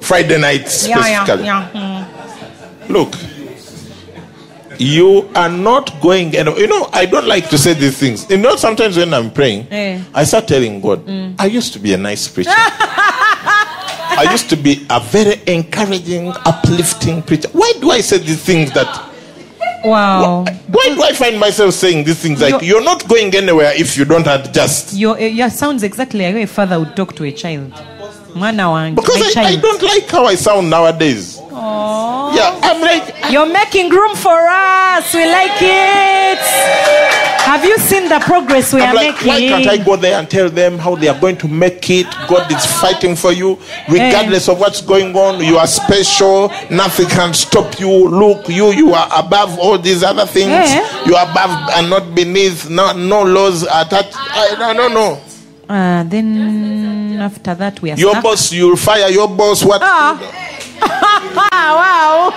Friday 0.00 0.38
night 0.38 0.68
specifically. 0.68 1.44
Yeah, 1.44 1.70
yeah, 1.72 2.06
yeah. 2.08 2.86
Look, 2.88 3.14
you 4.78 5.30
are 5.34 5.48
not 5.48 5.98
going. 6.00 6.36
And 6.36 6.48
you 6.58 6.66
know, 6.66 6.88
I 6.92 7.06
don't 7.06 7.26
like 7.26 7.48
to 7.50 7.58
say 7.58 7.74
these 7.74 7.96
things. 7.98 8.28
You 8.30 8.36
know, 8.38 8.56
sometimes 8.56 8.96
when 8.96 9.14
I'm 9.14 9.30
praying, 9.30 9.68
Eh. 9.70 10.02
I 10.12 10.24
start 10.24 10.46
telling 10.48 10.80
God, 10.80 11.02
I 11.38 11.46
used 11.46 11.72
to 11.74 11.78
be 11.78 11.94
a 11.94 11.98
nice 11.98 12.28
preacher. 12.28 12.50
I 14.16 14.28
used 14.30 14.48
to 14.50 14.56
be 14.56 14.86
a 14.90 15.00
very 15.00 15.40
encouraging, 15.46 16.28
uplifting 16.44 17.22
preacher. 17.22 17.48
Why 17.52 17.72
do 17.80 17.90
I 17.90 18.00
say 18.00 18.18
these 18.18 18.42
things 18.42 18.72
that? 18.72 19.10
Wow. 19.84 20.44
Why 20.68 20.94
do 20.94 21.02
I 21.02 21.12
find 21.12 21.38
myself 21.38 21.74
saying 21.74 22.04
these 22.04 22.18
things 22.18 22.40
like 22.40 22.50
You're- 22.52 22.66
you're 22.66 22.84
not 22.84 23.06
going 23.06 23.34
anywhere 23.34 23.72
if 23.76 23.96
you 23.96 24.04
don't 24.04 24.26
adjust? 24.26 24.94
Your, 24.94 25.18
eh, 25.18 25.26
your 25.26 25.50
sounds 25.50 25.82
exactly 25.82 26.24
like 26.24 26.42
a 26.42 26.46
father 26.46 26.78
would 26.78 26.96
talk 26.96 27.14
to 27.16 27.24
a 27.24 27.32
child. 27.32 27.72
Mwana 28.34 28.94
Because 28.94 29.36
I, 29.36 29.42
I 29.42 29.56
don't 29.56 29.82
like 29.82 30.08
how 30.08 30.24
I 30.26 30.34
sound 30.34 30.68
nowadays. 30.68 31.38
Aw. 31.52 32.34
Yeah, 32.34 32.58
I'm 32.62 32.80
like, 32.80 33.30
You're 33.32 33.46
making 33.52 33.90
room 33.90 34.16
for 34.16 34.32
us. 34.36 35.14
We 35.14 35.24
like 35.24 35.60
it. 35.60 36.38
Have 37.44 37.64
you 37.64 37.78
seen 37.78 38.08
the 38.08 38.18
progress 38.20 38.72
we 38.72 38.80
I'm 38.80 38.90
are 38.90 38.94
like, 38.94 39.20
why 39.24 39.38
can't 39.40 39.66
I 39.68 39.76
go 39.76 39.96
there 39.96 40.18
and 40.18 40.28
tell 40.28 40.48
them 40.48 40.78
how 40.78 40.96
they 40.96 41.08
are 41.08 41.20
going 41.20 41.36
to 41.38 41.48
make 41.48 41.88
it? 41.90 42.06
God 42.26 42.50
is 42.50 42.66
fighting 42.80 43.14
for 43.14 43.32
you, 43.32 43.58
regardless 43.88 44.48
of 44.48 44.58
what's 44.58 44.80
going 44.80 45.14
on. 45.14 45.44
You 45.44 45.58
are 45.58 45.66
special. 45.66 46.48
Nothing 46.70 47.06
can 47.06 47.34
stop 47.34 47.78
you. 47.78 48.08
Look, 48.08 48.48
you 48.48 48.72
you 48.72 48.94
are 48.94 49.08
above 49.14 49.58
all 49.58 49.78
these 49.78 50.02
other 50.02 50.26
things. 50.26 50.50
Eh. 50.50 51.04
You 51.06 51.14
are 51.16 51.30
above 51.30 51.70
and 51.76 51.90
not 51.90 52.14
beneath. 52.14 52.68
No, 52.68 52.92
no 52.92 53.22
laws 53.22 53.62
attached. 53.62 54.16
I, 54.16 54.56
I 54.58 54.74
don't 54.74 54.94
know. 54.94 55.20
Uh, 55.68 56.02
then 56.04 57.03
after 57.20 57.54
that 57.54 57.80
we 57.82 57.90
are 57.92 57.96
Your 57.96 58.10
stuck. 58.12 58.22
boss, 58.24 58.52
you'll 58.52 58.76
fire 58.76 59.08
your 59.10 59.28
boss. 59.28 59.64
What? 59.64 59.80
Ah. 59.82 60.18
wow. 61.80 62.30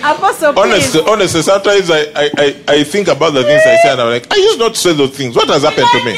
Apostle, 0.00 0.52
please. 0.52 0.62
Honestly, 0.62 1.00
honestly, 1.06 1.42
sometimes 1.42 1.90
I, 1.90 2.00
I, 2.14 2.30
I, 2.38 2.56
I 2.68 2.84
think 2.84 3.08
about 3.08 3.34
the 3.34 3.42
things 3.42 3.62
I 3.66 3.76
say 3.82 3.90
and 3.92 4.00
I'm 4.00 4.08
like, 4.10 4.32
I 4.32 4.36
used 4.36 4.58
not 4.58 4.74
to 4.74 4.78
say 4.80 4.92
those 4.94 5.10
things. 5.16 5.34
What 5.34 5.48
has 5.48 5.62
happened 5.64 5.88
to 5.90 6.04
me? 6.04 6.12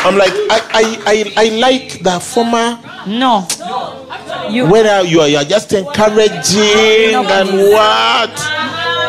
I'm 0.00 0.16
like, 0.16 0.32
I, 0.32 0.60
I, 0.72 1.02
I, 1.36 1.44
I 1.44 1.48
like 1.58 2.02
the 2.02 2.18
former 2.20 2.78
No. 3.06 3.46
You, 4.50 4.66
whether 4.70 5.02
you 5.06 5.20
are, 5.20 5.28
you 5.28 5.36
are 5.36 5.44
just 5.44 5.72
encouraging 5.74 7.12
No, 7.12 7.22
and 7.28 7.48
please. 7.50 7.72
what 7.72 8.54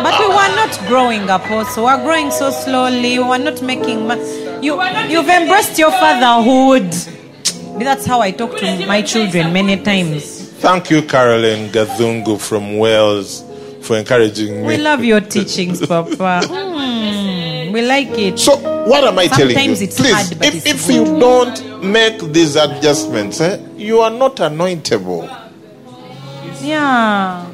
but 0.04 0.18
we 0.18 0.28
were 0.28 0.56
not 0.56 0.69
growing, 0.90 1.30
up 1.30 1.46
Apostle. 1.46 1.86
We 1.86 1.92
are 1.92 2.02
growing 2.04 2.32
so 2.32 2.50
slowly. 2.50 3.20
We're 3.20 3.38
not 3.38 3.62
making. 3.62 4.08
Ma- 4.08 4.16
you, 4.62 4.74
you've 5.08 5.30
embraced 5.30 5.78
your 5.78 5.92
fatherhood. 5.92 6.92
That's 7.80 8.06
how 8.06 8.20
I 8.20 8.32
talk 8.32 8.58
to 8.58 8.86
my 8.88 9.02
children 9.04 9.54
many 9.54 9.82
times. 9.82 10.50
Thank 10.60 10.90
you, 10.90 11.02
Caroline 11.04 11.70
Gazungu 11.70 12.42
from 12.42 12.78
Wales, 12.78 13.46
for 13.82 13.98
encouraging 13.98 14.62
me. 14.62 14.68
We 14.68 14.78
love 14.78 15.04
your 15.06 15.22
teachings, 15.22 15.80
Papa. 15.88 16.42
Mm, 16.48 17.72
we 17.72 17.82
like 17.84 18.10
it. 18.18 18.40
So, 18.40 18.58
what 18.86 19.04
am 19.06 19.18
I 19.20 19.28
telling 19.28 19.50
you? 19.50 19.56
Sometimes 19.56 19.82
it's 19.82 19.98
Please, 19.98 20.12
hard, 20.14 20.44
if, 20.44 20.66
if 20.66 20.90
you 20.90 21.06
don't 21.06 21.84
make 21.86 22.20
these 22.34 22.56
adjustments, 22.58 23.40
eh, 23.40 23.64
you 23.78 24.00
are 24.02 24.12
not 24.12 24.36
anointable. 24.38 25.28
Yeah. 26.62 27.46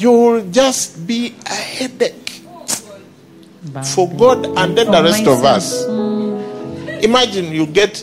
You'll 0.00 0.50
just 0.50 1.06
be 1.06 1.34
a 1.44 1.52
headache 1.52 2.40
for 3.94 4.08
God 4.16 4.46
and 4.56 4.76
then 4.76 4.86
For 4.86 4.92
the 4.92 5.02
rest 5.02 5.26
of 5.26 5.44
us. 5.44 5.84
Imagine 7.04 7.52
you 7.52 7.66
get 7.66 8.02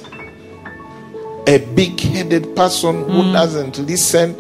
a 1.48 1.58
big 1.74 2.00
headed 2.00 2.56
person 2.56 3.04
Mm. 3.04 3.10
who 3.12 3.34
doesn't 3.34 3.80
listen, 3.80 4.34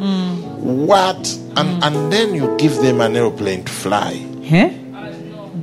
what, 0.86 1.18
Mm. 1.24 1.53
and, 1.58 1.84
and 1.84 2.14
then 2.14 2.36
you 2.36 2.55
give 2.60 2.76
them 2.78 3.01
an 3.01 3.16
aeroplane 3.16 3.64
to 3.64 3.72
fly. 3.72 4.14
Huh? 4.47 4.70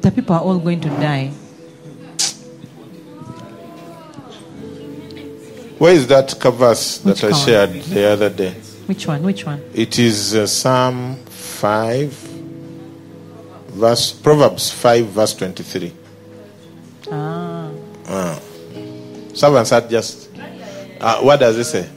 The 0.01 0.11
people 0.11 0.35
are 0.35 0.41
all 0.43 0.59
going 0.59 0.81
to 0.81 0.89
die. 0.89 1.31
Where 5.79 5.93
is 5.95 6.07
that 6.09 6.33
verse 6.43 6.99
that 6.99 7.11
Which 7.11 7.25
I 7.25 7.31
one? 7.31 7.41
shared 7.47 7.73
the 7.85 8.05
other 8.11 8.31
day? 8.31 8.55
Which 8.87 9.07
one? 9.07 9.23
Which 9.23 9.45
one? 9.47 9.63
It 9.75 9.99
is 9.99 10.35
uh, 10.35 10.47
Psalm 10.47 11.17
5, 11.65 12.13
verse, 13.73 14.13
Proverbs 14.13 14.71
5, 14.71 15.07
verse 15.07 15.33
23. 15.33 15.93
Ah. 17.11 18.39
Someone 19.33 19.65
said 19.65 19.89
just, 19.89 20.29
uh, 21.01 21.21
what 21.23 21.41
does 21.41 21.57
it 21.57 21.65
say? 21.65 21.89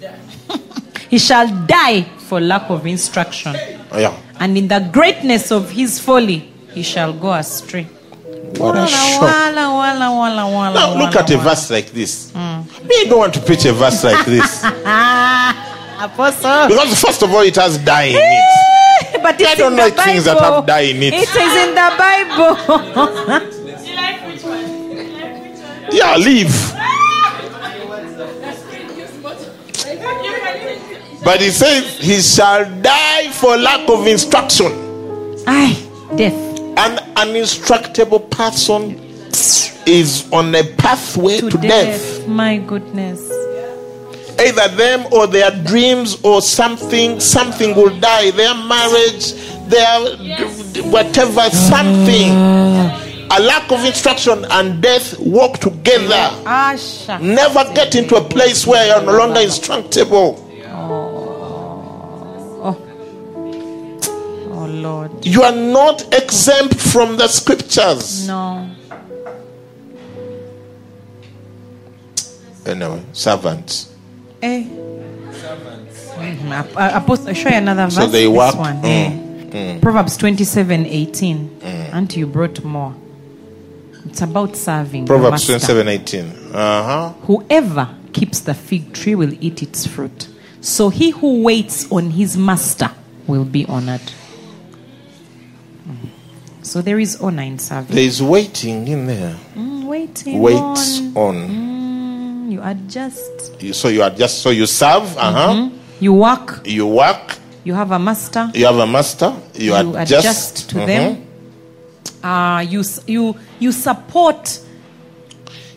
He 1.09 1.19
shall 1.19 1.49
die 1.65 2.03
for 2.03 2.39
lack 2.39 2.69
of 2.69 2.87
instruction, 2.87 3.57
Oh, 3.91 3.99
yeah. 3.99 4.15
and 4.39 4.57
in 4.57 4.69
the 4.69 4.89
greatness 4.93 5.51
of 5.51 5.69
his 5.69 5.99
folly 5.99 6.49
he 6.73 6.81
shall 6.81 7.11
go 7.11 7.33
astray. 7.33 7.83
What 7.83 8.77
a 8.77 8.87
shock. 8.87 9.21
wala, 9.21 9.67
wala, 9.75 10.07
wala, 10.15 10.49
wala, 10.49 10.73
Now 10.75 10.89
look 10.93 11.13
wala, 11.13 11.23
at 11.23 11.31
a 11.31 11.37
verse 11.39 11.69
like 11.69 11.91
this. 11.91 12.33
Me, 12.33 13.09
don't 13.09 13.19
want 13.19 13.33
to 13.33 13.41
preach 13.41 13.65
a 13.65 13.73
verse 13.73 14.01
like 14.05 14.25
this. 14.25 14.63
Apostle. 15.99 16.67
Because 16.69 17.01
first 17.01 17.21
of 17.23 17.33
all, 17.33 17.41
it 17.41 17.55
has 17.57 17.75
it. 17.75 18.46
But 19.27 19.41
it's 19.41 19.51
I 19.51 19.55
don't 19.55 19.71
in 19.73 19.77
the 19.77 19.83
like 19.83 19.95
things 19.95 20.23
that 20.25 20.39
have 20.39 20.65
die 20.65 20.79
in 20.81 21.03
it. 21.03 21.13
It 21.13 21.27
is 21.27 21.53
in 21.67 21.75
the 21.75 21.89
Bible. 21.99 22.55
Do 23.75 23.89
you 23.89 23.95
like 23.95 24.25
which 24.27 24.43
one? 24.43 25.91
Yeah, 25.91 26.15
leave. 26.15 26.55
But 31.23 31.41
he 31.41 31.49
says 31.49 31.97
he 31.99 32.21
shall 32.21 32.63
die 32.81 33.31
for 33.31 33.57
lack 33.57 33.89
of 33.89 34.07
instruction. 34.07 34.71
Aye, 35.45 35.75
death. 36.15 36.33
An 36.77 36.97
uninstructable 37.15 38.29
person 38.29 38.97
is 39.85 40.31
on 40.31 40.55
a 40.55 40.63
pathway 40.75 41.39
to, 41.39 41.49
To 41.49 41.57
death. 41.57 41.69
death. 42.19 42.27
My 42.27 42.57
goodness. 42.57 43.36
Either 44.39 44.67
them 44.75 45.07
or 45.11 45.25
their 45.27 45.51
dreams 45.63 46.17
or 46.23 46.41
something, 46.41 47.19
something 47.19 47.75
will 47.75 47.99
die. 47.99 48.31
Their 48.31 48.53
marriage, 48.53 49.33
their 49.67 50.15
whatever, 50.89 51.49
something. 51.49 52.31
A 53.29 53.41
lack 53.41 53.69
of 53.71 53.83
instruction 53.83 54.45
and 54.51 54.81
death 54.81 55.19
walk 55.19 55.57
together. 55.59 56.29
Asha. 56.45 57.19
Never 57.19 57.65
get 57.73 57.95
into 57.95 58.15
a 58.15 58.23
place 58.23 58.65
where 58.65 58.87
you're 58.87 59.01
no 59.05 59.17
longer 59.17 59.41
instructable. 59.41 60.37
Oh, 62.63 62.77
oh 64.51 64.65
Lord. 64.65 65.25
You 65.25 65.43
are 65.43 65.51
not 65.55 66.13
exempt 66.13 66.79
from 66.79 67.17
the 67.17 67.27
scriptures. 67.27 68.27
No. 68.27 68.69
Anyway, 72.65 73.03
servants. 73.13 73.93
Eh. 74.41 74.65
Ap- 76.51 76.75
uh, 76.75 76.91
Apostle, 76.95 77.33
show 77.33 77.49
you 77.49 77.55
another 77.55 77.85
verse. 77.85 77.95
So 77.95 78.07
they 78.07 78.25
This 78.25 78.35
work- 78.35 78.55
One. 78.57 78.81
mm, 78.81 79.53
eh. 79.53 79.79
Proverbs 79.79 80.17
27 80.17 80.85
18. 80.85 81.49
And 81.93 82.15
you 82.15 82.27
brought 82.27 82.63
more. 82.63 82.93
It's 84.05 84.21
about 84.21 84.55
serving. 84.55 85.05
Proverbs 85.05 85.47
master. 85.49 85.75
27 85.75 85.87
18. 85.87 86.25
Uh 86.53 86.83
huh. 86.83 87.13
Whoever 87.23 87.89
keeps 88.13 88.39
the 88.41 88.53
fig 88.53 88.93
tree 88.93 89.15
will 89.15 89.33
eat 89.41 89.61
its 89.61 89.85
fruit. 89.87 90.27
So 90.61 90.89
he 90.89 91.11
who 91.11 91.41
waits 91.43 91.91
on 91.91 92.11
his 92.11 92.37
master 92.37 92.89
will 93.27 93.45
be 93.45 93.65
honored. 93.65 94.01
Mm. 95.87 96.09
So 96.61 96.81
there 96.81 96.99
is 96.99 97.15
honor 97.21 97.43
in 97.43 97.59
serving. 97.59 97.95
There 97.95 98.03
is 98.05 98.21
waiting 98.21 98.87
in 98.87 99.07
there. 99.07 99.35
Mm, 99.55 99.85
waiting. 99.85 100.39
Waits 100.39 100.99
on. 100.99 101.15
on. 101.15 101.35
Mm, 101.49 101.66
you 102.51 102.61
adjust. 102.63 103.53
You- 103.59 103.73
So 103.73 103.87
you 103.89 104.01
are 104.03 104.09
just 104.09 104.41
so 104.41 104.49
you 104.49 104.65
serve. 104.65 105.17
Uh 105.17 105.31
huh. 105.31 105.69
You 105.99 106.13
work. 106.13 106.61
You 106.65 106.87
work. 106.87 107.37
You 107.63 107.73
have 107.73 107.91
a 107.91 107.99
master. 107.99 108.49
You 108.53 108.65
have 108.65 108.77
a 108.77 108.87
master. 108.87 109.33
You, 109.55 109.75
You 109.75 109.95
adjust, 109.97 110.11
adjust 110.25 110.69
to 110.69 110.75
Mhm. 110.77 110.85
them. 110.87 111.17
Uh, 112.23 112.61
you 112.69 112.79
s- 112.79 113.01
you 113.07 113.35
you 113.59 113.71
support 113.71 114.59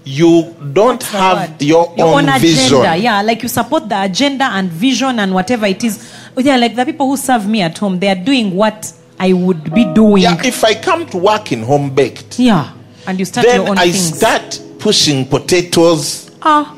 You 0.05 0.55
don't 0.73 1.03
have 1.03 1.61
your, 1.61 1.93
own, 1.99 2.27
vision. 2.41 2.79
agenda. 2.81 2.97
Yeah, 2.97 3.21
like 3.23 3.43
you 3.43 3.49
support 3.51 3.89
the 3.89 4.03
agenda 4.03 4.45
and 4.45 4.71
vision 4.71 5.18
and 5.18 5.35
whatever 5.35 5.66
it 5.66 5.85
is. 5.85 5.99
Yeah, 6.37 6.57
like 6.57 6.75
the 6.75 6.87
people 6.87 7.07
who 7.07 7.16
serve 7.18 7.47
me 7.47 7.61
at 7.61 7.77
home, 7.79 7.99
they 8.01 8.09
are 8.09 8.14
doing 8.25 8.57
what 8.57 8.91
I 9.18 9.35
would 9.35 9.73
be 9.75 9.85
doing. 9.85 10.23
Yeah, 10.23 10.41
if 10.43 10.64
I 10.64 10.75
come 10.75 11.07
to 11.09 11.18
work 11.18 11.53
in 11.53 11.62
home 11.62 11.91
baked, 11.91 12.39
Yeah, 12.39 12.71
and 13.07 13.18
you 13.18 13.27
start 13.27 13.47
then 13.47 13.61
your 13.61 13.71
own 13.71 13.79
I 13.79 13.91
things. 13.93 14.16
start 14.16 14.59
pushing 14.79 15.27
potatoes 15.27 16.30
Ah, 16.43 16.74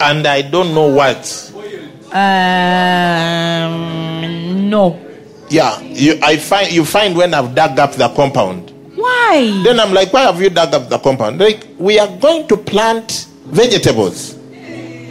and 0.00 0.26
I 0.26 0.42
don't 0.42 0.72
know 0.74 0.88
what. 0.88 1.52
um, 3.68 4.70
no. 4.70 4.98
Yeah, 5.50 5.80
you, 5.80 6.18
I 6.22 6.36
find 6.36 6.70
you 6.70 6.84
find 6.84 7.16
when 7.16 7.32
I've 7.34 7.54
dug 7.54 7.78
up 7.78 7.92
the 7.94 8.08
compound. 8.10 8.70
Why? 8.94 9.60
Then 9.64 9.80
I'm 9.80 9.92
like, 9.94 10.12
why 10.12 10.22
have 10.22 10.40
you 10.40 10.50
dug 10.50 10.74
up 10.74 10.88
the 10.88 10.98
compound? 10.98 11.38
Like, 11.40 11.66
we 11.78 11.98
are 11.98 12.08
going 12.18 12.46
to 12.48 12.56
plant 12.56 13.26
vegetables. 13.46 14.37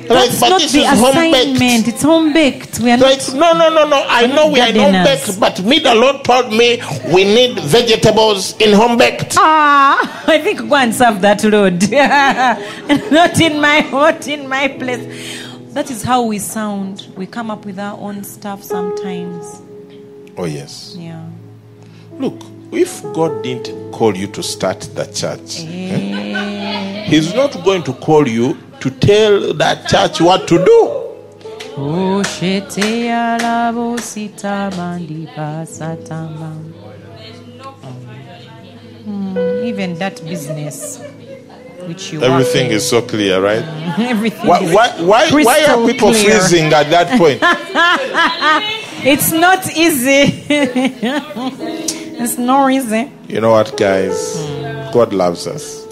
Like, 0.10 0.30
That's 0.30 0.40
but 0.40 0.50
not 0.50 0.62
this 0.62 0.72
the 0.72 0.84
assignment. 0.84 1.60
baked. 1.60 1.88
It's 1.88 2.02
home 2.02 2.32
baked. 2.34 2.80
We 2.80 2.92
are 2.92 2.98
Like, 2.98 3.18
not. 3.34 3.58
no, 3.58 3.70
no, 3.70 3.70
no, 3.74 3.88
no. 3.90 4.06
I 4.08 4.26
know 4.28 4.50
we 4.52 4.60
are 4.62 4.72
home 4.72 5.04
baked, 5.04 5.40
but 5.40 5.62
me, 5.64 5.80
the 5.80 5.94
Lord 5.96 6.24
told 6.24 6.52
me 6.52 6.82
we 7.14 7.24
need 7.26 7.60
vegetables 7.60 8.56
in 8.60 8.74
home 8.74 8.98
baked. 8.98 9.36
Ah, 9.38 10.24
I 10.28 10.40
think 10.40 10.68
go 10.70 10.76
and 10.76 10.94
serve 10.96 11.22
that 11.22 11.44
Lord. 11.44 11.82
not 13.12 13.40
in 13.42 13.60
my 13.60 13.82
not 13.92 14.28
in 14.28 14.48
my 14.48 14.68
place. 14.70 15.44
That 15.74 15.92
is 15.92 16.04
how 16.04 16.24
we 16.24 16.40
sound. 16.40 17.08
We 17.16 17.28
come 17.28 17.52
up 17.52 17.66
with 17.66 17.78
our 17.78 17.98
own 18.00 18.24
stuff 18.24 18.64
sometimes. 18.64 19.62
Oh, 20.38 20.46
yes. 20.46 20.96
Yeah. 20.98 21.24
Look, 22.14 22.42
if 22.72 23.04
God 23.14 23.44
didn't 23.44 23.92
call 23.92 24.16
you 24.16 24.28
to 24.28 24.42
start 24.44 24.82
the 24.96 25.06
church, 25.06 25.66
Eh. 25.68 26.87
He's 27.08 27.34
not 27.34 27.54
going 27.64 27.84
to 27.84 27.94
call 27.94 28.28
you 28.28 28.58
to 28.82 28.90
tell 28.92 29.54
that 29.54 29.88
church 29.88 30.20
what 30.22 30.48
to 30.50 30.58
do. 30.58 30.80
Oh, 31.80 32.22
shete 32.24 33.06
ya 33.06 33.38
labo 33.38 33.98
sita 34.00 34.70
bandi 34.76 35.26
basatamba. 35.36 36.52
Mm, 39.08 39.66
even 39.66 39.98
that 40.00 40.22
business 40.26 41.00
which 41.88 42.12
you 42.12 42.22
Everything 42.22 42.72
is 42.72 42.88
so 42.90 43.02
clear, 43.02 43.42
right? 43.42 43.64
everything 44.00 44.46
Why, 44.46 44.60
why, 44.74 44.90
why, 45.02 45.30
why 45.32 45.66
are 45.70 45.88
people 45.88 46.12
clear. 46.12 46.40
freezing 46.42 46.74
at 46.74 46.90
that 46.90 47.18
point? 47.18 47.42
It's 49.00 49.32
not 49.32 49.66
easy. 49.78 50.44
it's 52.20 52.38
no 52.38 52.68
easy. 52.68 53.10
You 53.30 53.40
know 53.40 53.52
what, 53.52 53.78
guys? 53.78 54.36
God 54.92 55.14
loves 55.14 55.48
us. 55.48 55.87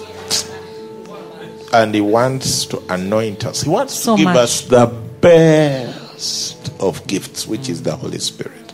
And 1.76 1.94
He 1.94 2.02
wants 2.02 2.66
to 2.68 2.82
anoint 2.90 3.46
us. 3.46 3.64
He 3.64 3.70
wants 3.70 3.94
So 3.96 4.16
to 4.16 4.18
give 4.24 4.26
much. 4.34 4.38
us 4.38 4.62
the 4.62 4.86
best 5.22 6.72
of 6.82 7.06
gifts, 7.08 7.46
which 7.48 7.68
is 7.70 7.84
the 7.84 7.96
Holy 7.96 8.20
Spirit. 8.20 8.74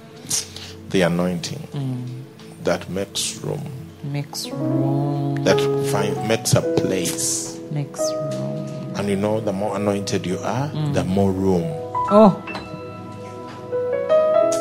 The 0.89 1.01
anointing 1.01 1.59
mm. 1.73 2.05
that 2.63 2.89
makes 2.89 3.37
room, 3.37 3.63
Makes 4.03 4.49
room. 4.49 5.35
that 5.45 5.57
find, 5.91 6.15
makes 6.27 6.53
a 6.53 6.61
place. 6.61 7.59
Makes 7.71 8.01
room. 8.01 8.67
And 8.95 9.09
you 9.09 9.15
know, 9.15 9.39
the 9.39 9.53
more 9.53 9.75
anointed 9.77 10.25
you 10.27 10.37
are, 10.39 10.69
mm. 10.69 10.93
the 10.93 11.03
more 11.05 11.31
room. 11.31 11.63
Oh. 12.11 12.43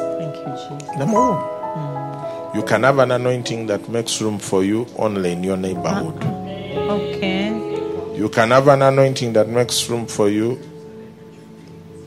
Thank 0.06 0.36
you, 0.36 0.78
Jesus. 0.78 0.98
The 0.98 1.06
more 1.06 1.34
room. 1.34 2.54
You 2.54 2.62
can 2.64 2.82
have 2.84 2.98
an 3.00 3.10
anointing 3.12 3.66
that 3.66 3.88
makes 3.88 4.20
room 4.22 4.38
for 4.38 4.64
you 4.64 4.86
only 4.98 5.32
in 5.32 5.44
your 5.44 5.56
neighborhood. 5.56 6.16
Okay. 6.24 7.49
You 8.20 8.28
can 8.28 8.50
have 8.50 8.68
an 8.68 8.82
anointing 8.82 9.32
that 9.32 9.48
makes 9.48 9.88
room 9.88 10.06
for 10.06 10.28
you 10.28 10.60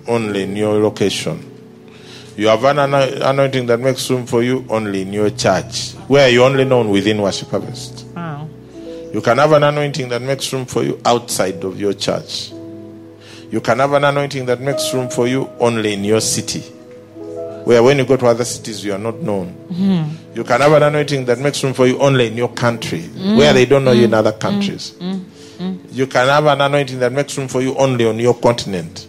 only 0.07 0.43
in 0.43 0.55
your 0.55 0.79
location. 0.79 1.43
You 2.37 2.49
have 2.49 2.63
an 2.65 2.77
anointing 2.77 3.65
that 3.65 3.79
makes 3.79 4.07
room 4.11 4.27
for 4.27 4.43
you 4.43 4.63
only 4.69 5.01
in 5.01 5.11
your 5.11 5.31
church, 5.31 5.93
where 6.07 6.29
you're 6.29 6.45
only 6.47 6.65
known 6.65 6.91
within 6.91 7.19
Worship 7.19 7.49
Harvest. 7.49 8.05
Wow. 8.15 8.47
You 9.11 9.21
can 9.21 9.39
have 9.39 9.53
an 9.53 9.63
anointing 9.63 10.09
that 10.09 10.21
makes 10.21 10.53
room 10.53 10.67
for 10.67 10.83
you 10.83 11.01
outside 11.03 11.63
of 11.63 11.79
your 11.79 11.93
church. 11.93 12.51
You 13.49 13.59
can 13.59 13.79
have 13.79 13.93
an 13.93 14.03
anointing 14.03 14.45
that 14.45 14.61
makes 14.61 14.93
room 14.93 15.09
for 15.09 15.27
you 15.27 15.49
only 15.59 15.93
in 15.93 16.03
your 16.03 16.21
city. 16.21 16.59
Where 17.65 17.81
when 17.81 17.97
you 17.97 18.05
go 18.05 18.17
to 18.17 18.27
other 18.27 18.45
cities, 18.45 18.85
you 18.85 18.93
are 18.93 18.99
not 18.99 19.19
known. 19.19 19.47
Hmm. 19.47 20.35
You 20.37 20.43
can 20.43 20.61
have 20.61 20.73
an 20.73 20.83
anointing 20.83 21.25
that 21.25 21.39
makes 21.39 21.63
room 21.63 21.73
for 21.73 21.87
you 21.87 21.97
only 21.97 22.27
in 22.27 22.37
your 22.37 22.49
country, 22.49 23.01
where 23.01 23.51
they 23.51 23.65
don't 23.65 23.83
know 23.83 23.93
you 23.93 24.03
in 24.03 24.11
hmm. 24.11 24.13
other 24.15 24.33
countries. 24.33 24.91
Hmm. 24.99 25.21
Mm. 25.57 25.79
You 25.91 26.07
can 26.07 26.27
have 26.27 26.45
an 26.45 26.61
anointing 26.61 26.99
that 26.99 27.11
makes 27.11 27.37
room 27.37 27.47
for 27.47 27.61
you 27.61 27.75
only 27.75 28.05
on 28.05 28.19
your 28.19 28.33
continent. 28.33 29.07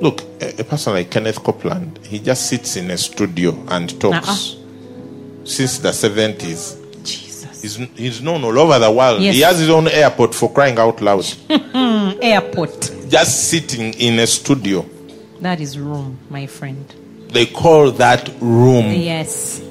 Look, 0.00 0.22
a, 0.40 0.60
a 0.60 0.64
person 0.64 0.94
like 0.94 1.10
Kenneth 1.10 1.42
Copeland, 1.42 1.98
he 2.06 2.18
just 2.18 2.48
sits 2.48 2.76
in 2.76 2.90
a 2.90 2.96
studio 2.96 3.52
and 3.68 4.00
talks. 4.00 4.56
Since 5.44 5.78
the 5.80 5.90
70s, 5.90 7.04
Jesus. 7.04 7.62
he's, 7.62 7.76
he's 7.96 8.22
known 8.22 8.44
all 8.44 8.58
over 8.58 8.78
the 8.78 8.90
world. 8.90 9.20
Yes. 9.20 9.34
He 9.34 9.40
has 9.42 9.58
his 9.58 9.68
own 9.68 9.88
airport 9.88 10.34
for 10.34 10.50
crying 10.52 10.78
out 10.78 11.00
loud. 11.02 11.26
Airport. 12.22 12.90
just 13.08 13.48
sitting 13.50 13.92
in 13.94 14.18
a 14.20 14.26
studio. 14.26 14.86
That 15.40 15.60
is 15.60 15.78
room, 15.78 16.18
my 16.28 16.46
friend. 16.46 16.94
They 17.32 17.46
call 17.46 17.90
that 17.92 18.28
room. 18.40 18.86
Yes. 18.92 19.62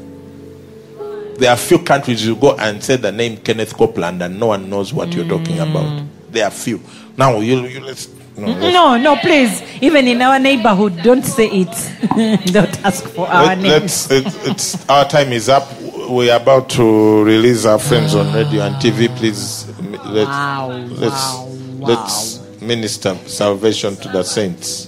There 1.38 1.50
are 1.50 1.58
few 1.58 1.80
countries 1.80 2.26
you 2.26 2.36
go 2.36 2.56
and 2.58 2.84
say 2.84 2.98
the 2.98 3.12
name 3.12 3.38
Kenneth 3.38 3.74
Copeland 3.76 4.22
and 4.22 4.40
no 4.40 4.48
one 4.48 4.70
knows 4.70 4.94
what 4.94 5.14
you're 5.14 5.28
talking 5.28 5.56
Mm. 5.58 5.70
about. 5.72 6.04
There 6.32 6.46
are 6.46 6.52
few. 6.52 6.82
Now 7.18 7.40
you, 7.40 7.62
you 7.66 7.80
let's 7.82 8.10
no, 8.38 8.54
No, 8.72 8.98
no, 8.98 9.16
please. 9.18 9.62
Even 9.82 10.08
in 10.08 10.22
our 10.22 10.40
neighborhood, 10.40 11.02
don't 11.04 11.24
say 11.24 11.48
it. 11.50 12.46
don't 12.54 12.86
ask 12.86 13.04
for 13.10 13.28
our 13.28 13.48
let, 13.48 13.58
names. 13.60 14.10
let's 14.10 14.12
it's, 14.12 14.48
it's 14.48 14.90
our 14.90 15.06
time 15.08 15.32
is 15.34 15.50
up. 15.50 15.68
We're 16.10 16.36
about 16.36 16.70
to 16.72 17.24
release 17.24 17.66
our 17.66 17.80
friends 17.80 18.16
on 18.16 18.34
radio 18.34 18.62
and 18.64 18.76
TV. 18.76 19.08
Please 19.18 19.68
let, 20.06 20.28
Wow, 20.28 20.70
let's 20.90 21.14
wow, 21.36 21.48
let's 21.80 22.62
minister 22.62 23.16
salvation 23.28 23.96
to 23.98 24.08
the 24.10 24.24
saints. 24.24 24.88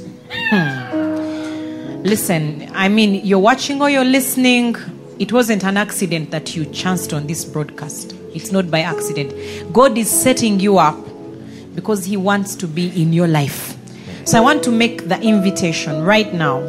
Listen, 2.03 2.67
I 2.73 2.89
mean, 2.89 3.23
you're 3.23 3.37
watching 3.37 3.79
or 3.79 3.87
you're 3.87 4.03
listening. 4.03 4.75
It 5.19 5.31
wasn't 5.31 5.63
an 5.63 5.77
accident 5.77 6.31
that 6.31 6.55
you 6.55 6.65
chanced 6.65 7.13
on 7.13 7.27
this 7.27 7.45
broadcast. 7.45 8.15
It's 8.33 8.51
not 8.51 8.71
by 8.71 8.79
accident. 8.79 9.71
God 9.71 9.95
is 9.99 10.09
setting 10.09 10.59
you 10.59 10.79
up 10.79 10.97
because 11.75 12.03
He 12.03 12.17
wants 12.17 12.55
to 12.55 12.67
be 12.67 12.87
in 12.99 13.13
your 13.13 13.27
life. 13.27 13.77
So 14.25 14.39
I 14.39 14.41
want 14.41 14.63
to 14.63 14.71
make 14.71 15.09
the 15.09 15.21
invitation 15.21 16.01
right 16.01 16.33
now. 16.33 16.61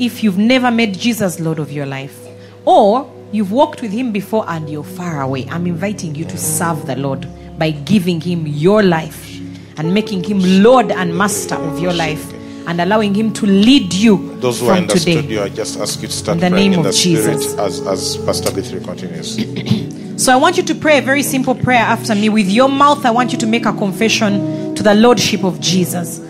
If 0.00 0.24
you've 0.24 0.38
never 0.38 0.72
made 0.72 0.98
Jesus 0.98 1.38
Lord 1.38 1.60
of 1.60 1.70
your 1.70 1.86
life, 1.86 2.18
or 2.64 3.08
you've 3.30 3.52
walked 3.52 3.82
with 3.82 3.92
Him 3.92 4.10
before 4.10 4.44
and 4.48 4.68
you're 4.68 4.82
far 4.82 5.22
away, 5.22 5.46
I'm 5.48 5.68
inviting 5.68 6.16
you 6.16 6.24
to 6.24 6.36
serve 6.36 6.86
the 6.86 6.96
Lord 6.96 7.24
by 7.56 7.70
giving 7.70 8.20
Him 8.20 8.48
your 8.48 8.82
life 8.82 9.38
and 9.76 9.94
making 9.94 10.24
Him 10.24 10.40
Lord 10.64 10.90
and 10.90 11.16
Master 11.16 11.54
of 11.54 11.78
your 11.78 11.92
life 11.92 12.32
and 12.70 12.80
allowing 12.80 13.14
Him 13.14 13.32
to 13.34 13.46
lead 13.46 13.92
you 13.92 14.36
Those 14.36 14.60
who 14.60 14.66
are 14.68 14.74
from 14.76 14.84
in 14.84 14.88
the 14.88 14.94
today. 14.94 15.18
studio, 15.20 15.42
I 15.44 15.48
just 15.48 15.78
ask 15.78 16.00
you 16.00 16.08
to 16.08 16.14
start 16.14 16.36
In 16.36 16.40
the 16.40 16.50
praying 16.50 16.70
name 16.70 16.72
in 16.74 16.78
of 16.80 16.84
the 16.86 16.92
spirit 16.92 17.38
Jesus. 17.38 17.58
as, 17.58 17.86
as 17.86 18.16
Pastor 18.24 18.50
B3 18.50 18.84
continues. 18.84 20.22
So 20.24 20.32
I 20.32 20.36
want 20.36 20.56
you 20.58 20.62
to 20.64 20.74
pray 20.74 20.98
a 20.98 21.02
very 21.02 21.22
simple 21.22 21.54
prayer 21.54 21.80
after 21.80 22.14
me. 22.14 22.28
With 22.28 22.48
your 22.48 22.68
mouth, 22.68 23.04
I 23.06 23.10
want 23.10 23.32
you 23.32 23.38
to 23.38 23.46
make 23.46 23.64
a 23.66 23.72
confession 23.72 24.74
to 24.74 24.82
the 24.82 24.94
Lordship 24.94 25.44
of 25.44 25.60
Jesus. 25.60 26.20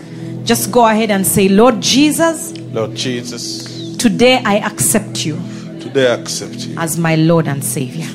Just 0.45 0.71
go 0.71 0.85
ahead 0.87 1.11
and 1.11 1.27
say, 1.27 1.49
Lord 1.49 1.81
Jesus, 1.81 2.57
Lord 2.73 2.95
Jesus, 2.95 3.95
today 3.97 4.41
I 4.43 4.57
accept 4.59 5.25
you 5.25 5.39
today 5.81 6.07
I 6.09 6.13
accept 6.15 6.55
you 6.67 6.75
as 6.77 6.97
my 6.97 7.15
Lord 7.17 7.47
and 7.49 7.61
Savior. 7.61 8.07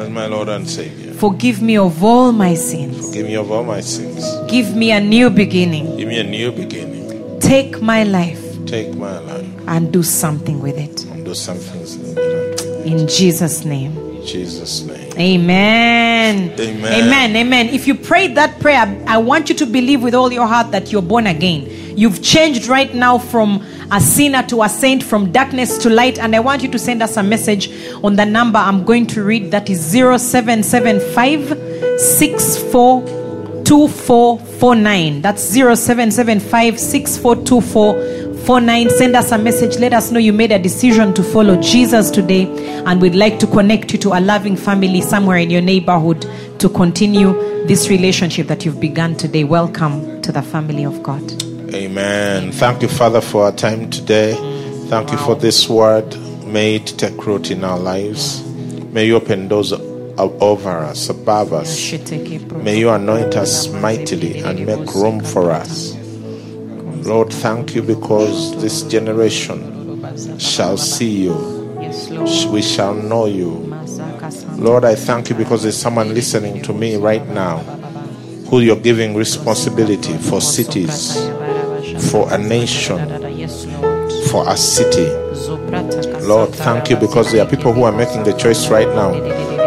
as 0.00 0.08
my 0.08 0.26
Lord 0.26 0.48
and 0.48 0.68
Savior. 0.70 1.12
Forgive 1.14 1.60
me 1.60 1.76
of 1.78 2.02
all 2.04 2.30
my 2.30 2.54
sins. 2.54 3.08
Forgive 3.08 3.26
me 3.26 3.34
of 3.34 3.50
all 3.50 3.64
my 3.64 3.80
sins. 3.80 4.24
Give 4.48 4.74
me 4.76 4.92
a 4.92 5.00
new 5.00 5.30
beginning. 5.30 5.96
Give 5.96 6.06
me 6.08 6.20
a 6.20 6.24
new 6.24 6.52
beginning. 6.52 6.93
Take 7.54 7.80
my 7.80 8.02
life 8.02 8.42
Take 8.66 8.96
my 8.96 9.16
life 9.20 9.46
and 9.68 9.92
do 9.92 10.02
something 10.02 10.60
with 10.60 10.76
it. 10.76 11.04
and 11.04 11.24
do 11.24 11.34
something. 11.34 11.82
In 12.84 13.06
Jesus' 13.06 13.64
name. 13.64 13.96
In 13.96 14.26
Jesus' 14.26 14.82
name. 14.82 15.12
Amen. 15.16 16.50
Amen. 16.58 16.92
Amen. 16.92 17.36
Amen. 17.36 17.68
If 17.68 17.86
you 17.86 17.94
prayed 17.94 18.34
that 18.34 18.58
prayer, 18.58 19.00
I 19.06 19.18
want 19.18 19.50
you 19.50 19.54
to 19.54 19.66
believe 19.66 20.02
with 20.02 20.16
all 20.16 20.32
your 20.32 20.48
heart 20.48 20.72
that 20.72 20.90
you're 20.90 21.00
born 21.00 21.28
again. 21.28 21.68
You've 21.96 22.20
changed 22.20 22.66
right 22.66 22.92
now 22.92 23.18
from 23.18 23.64
a 23.92 24.00
sinner 24.00 24.42
to 24.48 24.62
a 24.64 24.68
saint, 24.68 25.04
from 25.04 25.30
darkness 25.30 25.78
to 25.78 25.90
light. 25.90 26.18
And 26.18 26.34
I 26.34 26.40
want 26.40 26.64
you 26.64 26.68
to 26.72 26.78
send 26.80 27.04
us 27.04 27.16
a 27.16 27.22
message 27.22 27.70
on 28.02 28.16
the 28.16 28.24
number 28.26 28.58
I'm 28.58 28.82
going 28.84 29.06
to 29.14 29.22
read 29.22 29.52
that 29.52 29.70
is 29.70 29.80
0775 29.92 31.50
642449. 33.64 35.22
That's 35.22 35.42
0775 35.42 36.78
642449. 36.78 38.90
Send 38.90 39.16
us 39.16 39.32
a 39.32 39.38
message. 39.38 39.78
Let 39.78 39.94
us 39.94 40.10
know 40.10 40.18
you 40.18 40.32
made 40.34 40.52
a 40.52 40.58
decision 40.58 41.14
to 41.14 41.22
follow 41.22 41.56
Jesus 41.60 42.10
today. 42.10 42.44
And 42.84 43.00
we'd 43.00 43.14
like 43.14 43.38
to 43.38 43.46
connect 43.46 43.92
you 43.92 43.98
to 44.00 44.10
a 44.12 44.20
loving 44.20 44.56
family 44.56 45.00
somewhere 45.00 45.38
in 45.38 45.48
your 45.50 45.62
neighborhood 45.62 46.26
to 46.58 46.68
continue 46.68 47.32
this 47.66 47.88
relationship 47.88 48.48
that 48.48 48.64
you've 48.66 48.80
begun 48.80 49.16
today. 49.16 49.44
Welcome 49.44 50.20
to 50.22 50.30
the 50.32 50.42
family 50.42 50.84
of 50.84 51.02
God. 51.02 51.22
Amen. 51.74 52.52
Thank 52.52 52.82
you, 52.82 52.88
Father, 52.88 53.20
for 53.22 53.44
our 53.44 53.52
time 53.52 53.88
today. 53.90 54.34
Thank 54.88 55.10
you 55.10 55.16
for 55.18 55.34
this 55.34 55.66
word. 55.68 56.14
May 56.44 56.76
it 56.76 56.86
take 56.98 57.26
root 57.26 57.50
in 57.50 57.64
our 57.64 57.78
lives. 57.78 58.44
May 58.92 59.06
you 59.06 59.16
open 59.16 59.48
doors 59.48 59.72
o- 59.72 59.93
over 60.18 60.70
us, 60.70 61.08
above 61.08 61.52
us. 61.52 61.92
May 62.62 62.78
you 62.78 62.90
anoint 62.90 63.36
us 63.36 63.68
mightily 63.68 64.38
and 64.40 64.66
make 64.66 64.94
room 64.94 65.20
for 65.20 65.50
us. 65.50 65.96
Lord, 67.04 67.32
thank 67.32 67.74
you 67.74 67.82
because 67.82 68.60
this 68.62 68.82
generation 68.82 70.38
shall 70.38 70.76
see 70.76 71.24
you. 71.24 71.34
We 72.50 72.62
shall 72.62 72.94
know 72.94 73.26
you. 73.26 73.70
Lord, 74.56 74.84
I 74.84 74.94
thank 74.94 75.28
you 75.30 75.36
because 75.36 75.62
there's 75.62 75.76
someone 75.76 76.14
listening 76.14 76.62
to 76.62 76.72
me 76.72 76.96
right 76.96 77.26
now 77.28 77.58
who 78.48 78.60
you're 78.60 78.76
giving 78.76 79.14
responsibility 79.14 80.16
for 80.16 80.40
cities, 80.40 81.16
for 82.10 82.32
a 82.32 82.38
nation, 82.38 82.98
for 84.30 84.48
a 84.48 84.56
city. 84.56 85.06
Lord, 86.24 86.54
thank 86.54 86.88
you 86.88 86.96
because 86.96 87.32
there 87.32 87.44
are 87.44 87.48
people 87.48 87.72
who 87.72 87.82
are 87.82 87.92
making 87.92 88.24
the 88.24 88.32
choice 88.32 88.68
right 88.68 88.88
now 88.88 89.12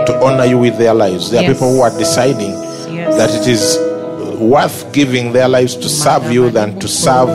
to 0.07 0.23
honor 0.23 0.45
you 0.45 0.57
with 0.57 0.77
their 0.77 0.93
lives. 0.93 1.29
There 1.31 1.43
are 1.43 1.53
people 1.53 1.71
who 1.73 1.81
are 1.81 1.91
deciding 1.97 2.51
Yes. 2.93 3.17
that 3.17 3.29
it 3.41 3.47
is 3.47 3.77
uh, 3.77 4.37
worth 4.39 4.91
giving 4.93 5.33
their 5.33 5.47
lives 5.47 5.75
to 5.75 5.89
serve 5.89 6.31
you 6.31 6.49
than 6.49 6.79
to 6.79 6.87
serve 6.87 7.29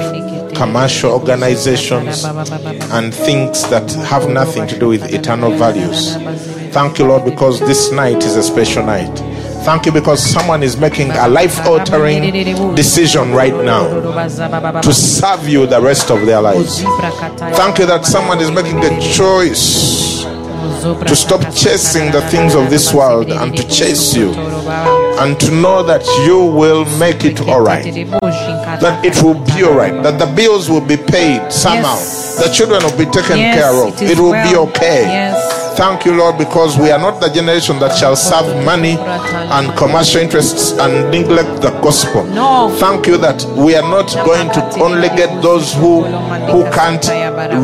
commercial 0.54 1.12
organizations 1.12 2.24
and 2.24 3.14
things 3.14 3.68
that 3.70 3.90
have 4.08 4.28
nothing 4.28 4.66
to 4.68 4.78
do 4.78 4.88
with 4.88 5.12
eternal 5.12 5.50
values. 5.50 6.14
Thank 6.72 6.98
you, 6.98 7.06
Lord, 7.06 7.24
because 7.24 7.60
this 7.60 7.90
night 7.92 8.22
is 8.24 8.36
a 8.36 8.42
special 8.42 8.84
night. 8.84 9.14
Thank 9.64 9.86
you 9.86 9.92
because 9.92 10.20
someone 10.20 10.62
is 10.62 10.76
making 10.76 11.10
a 11.12 11.28
life 11.28 11.64
altering 11.66 12.32
decision 12.74 13.32
right 13.32 13.54
now 13.64 14.80
to 14.80 14.92
serve 14.92 15.48
you 15.48 15.66
the 15.66 15.80
rest 15.80 16.10
of 16.10 16.26
their 16.26 16.40
lives. 16.40 16.82
Thank 16.82 17.78
you 17.78 17.86
that 17.86 18.04
someone 18.04 18.40
is 18.40 18.50
making 18.50 18.78
a 18.84 19.00
choice 19.12 20.11
to 20.82 21.14
stop 21.16 21.40
chasing 21.54 22.10
the 22.10 22.20
things 22.22 22.54
of 22.54 22.68
this 22.70 22.92
world 22.92 23.30
and 23.30 23.56
to 23.56 23.62
chase 23.68 24.14
you 24.14 24.32
and 25.22 25.38
to 25.40 25.50
know 25.52 25.82
that 25.82 26.04
you 26.26 26.38
will 26.44 26.84
make 26.98 27.24
it 27.24 27.40
all 27.48 27.60
right. 27.60 27.84
That 28.80 29.04
it 29.04 29.22
will 29.22 29.38
be 29.54 29.62
all 29.62 29.74
right. 29.74 30.02
That 30.02 30.18
the 30.18 30.26
bills 30.34 30.68
will 30.68 30.80
be 30.84 30.96
paid 30.96 31.52
somehow. 31.52 31.96
The 32.42 32.50
children 32.52 32.82
will 32.82 32.96
be 32.98 33.06
taken 33.06 33.36
care 33.54 33.72
of. 33.86 34.00
it 34.02 34.18
will 34.18 34.32
be 34.32 34.56
okay. 34.56 35.04
Thank 35.76 36.04
you, 36.04 36.12
Lord, 36.14 36.36
because 36.38 36.76
we 36.78 36.90
are 36.90 36.98
not 36.98 37.20
the 37.20 37.28
generation 37.28 37.78
that 37.78 37.96
shall 37.96 38.14
serve 38.14 38.64
money 38.64 38.96
and 38.98 39.74
commercial 39.76 40.20
interests 40.20 40.72
and 40.78 41.10
neglect 41.10 41.62
the 41.62 41.70
gospel. 41.80 42.24
No. 42.24 42.74
Thank 42.78 43.06
you 43.06 43.16
that 43.18 43.42
we 43.56 43.74
are 43.74 43.82
not 43.88 44.12
going 44.26 44.50
to 44.52 44.60
only 44.82 45.08
get 45.16 45.30
those 45.42 45.72
who 45.74 46.04
who 46.52 46.64
can't 46.72 47.04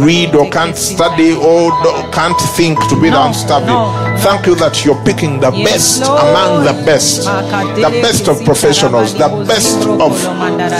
read 0.04 0.34
or 0.34 0.48
can't 0.50 0.76
study 0.76 1.32
or 1.32 1.70
can't 2.12 2.40
think 2.56 2.78
to 2.88 3.00
be 3.00 3.10
the 3.10 3.20
unstable. 3.26 3.66
no. 3.66 4.07
Thank 4.20 4.46
you 4.46 4.54
that 4.56 4.84
you're 4.84 5.00
picking 5.04 5.40
the 5.40 5.50
Yes, 5.52 5.70
best 5.98 6.08
Lord. 6.10 6.20
among 6.20 6.64
the 6.64 6.72
best, 6.84 7.24
the 7.24 7.90
best 8.02 8.28
of 8.28 8.44
professionals, 8.44 9.14
the 9.14 9.28
best 9.46 9.78
of 9.86 10.12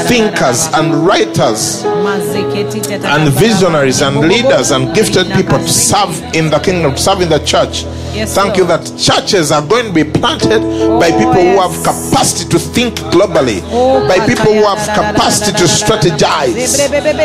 thinkers 0.09 0.67
and 0.75 1.07
writers 1.07 1.85
and 1.85 3.33
visionaries 3.33 4.03
and 4.03 4.21
leaders 4.29 4.71
and 4.73 4.95
gifted 4.95 5.31
people 5.33 5.59
to 5.59 5.69
serve 5.69 6.21
in 6.35 6.51
the 6.51 6.59
kingdom, 6.59 6.97
serve 6.97 7.21
in 7.23 7.29
the 7.29 7.39
church, 7.41 7.85
Yes, 8.19 8.35
Thank 8.35 8.57
you 8.57 8.65
that 8.67 8.83
churches 8.99 9.53
are 9.53 9.63
going 9.63 9.87
to 9.87 9.93
be 9.93 10.05
planted 10.05 10.61
by 10.99 11.11
people 11.11 11.39
who 11.39 11.61
have 11.63 11.75
capacity 11.85 12.49
to 12.51 12.59
think 12.59 12.97
globally, 13.15 13.61
Oh, 13.71 14.07
by 14.09 14.19
people 14.27 14.53
who 14.53 14.65
have 14.67 14.83
capacity 14.91 15.53
to 15.59 15.65
strategize, 15.65 16.55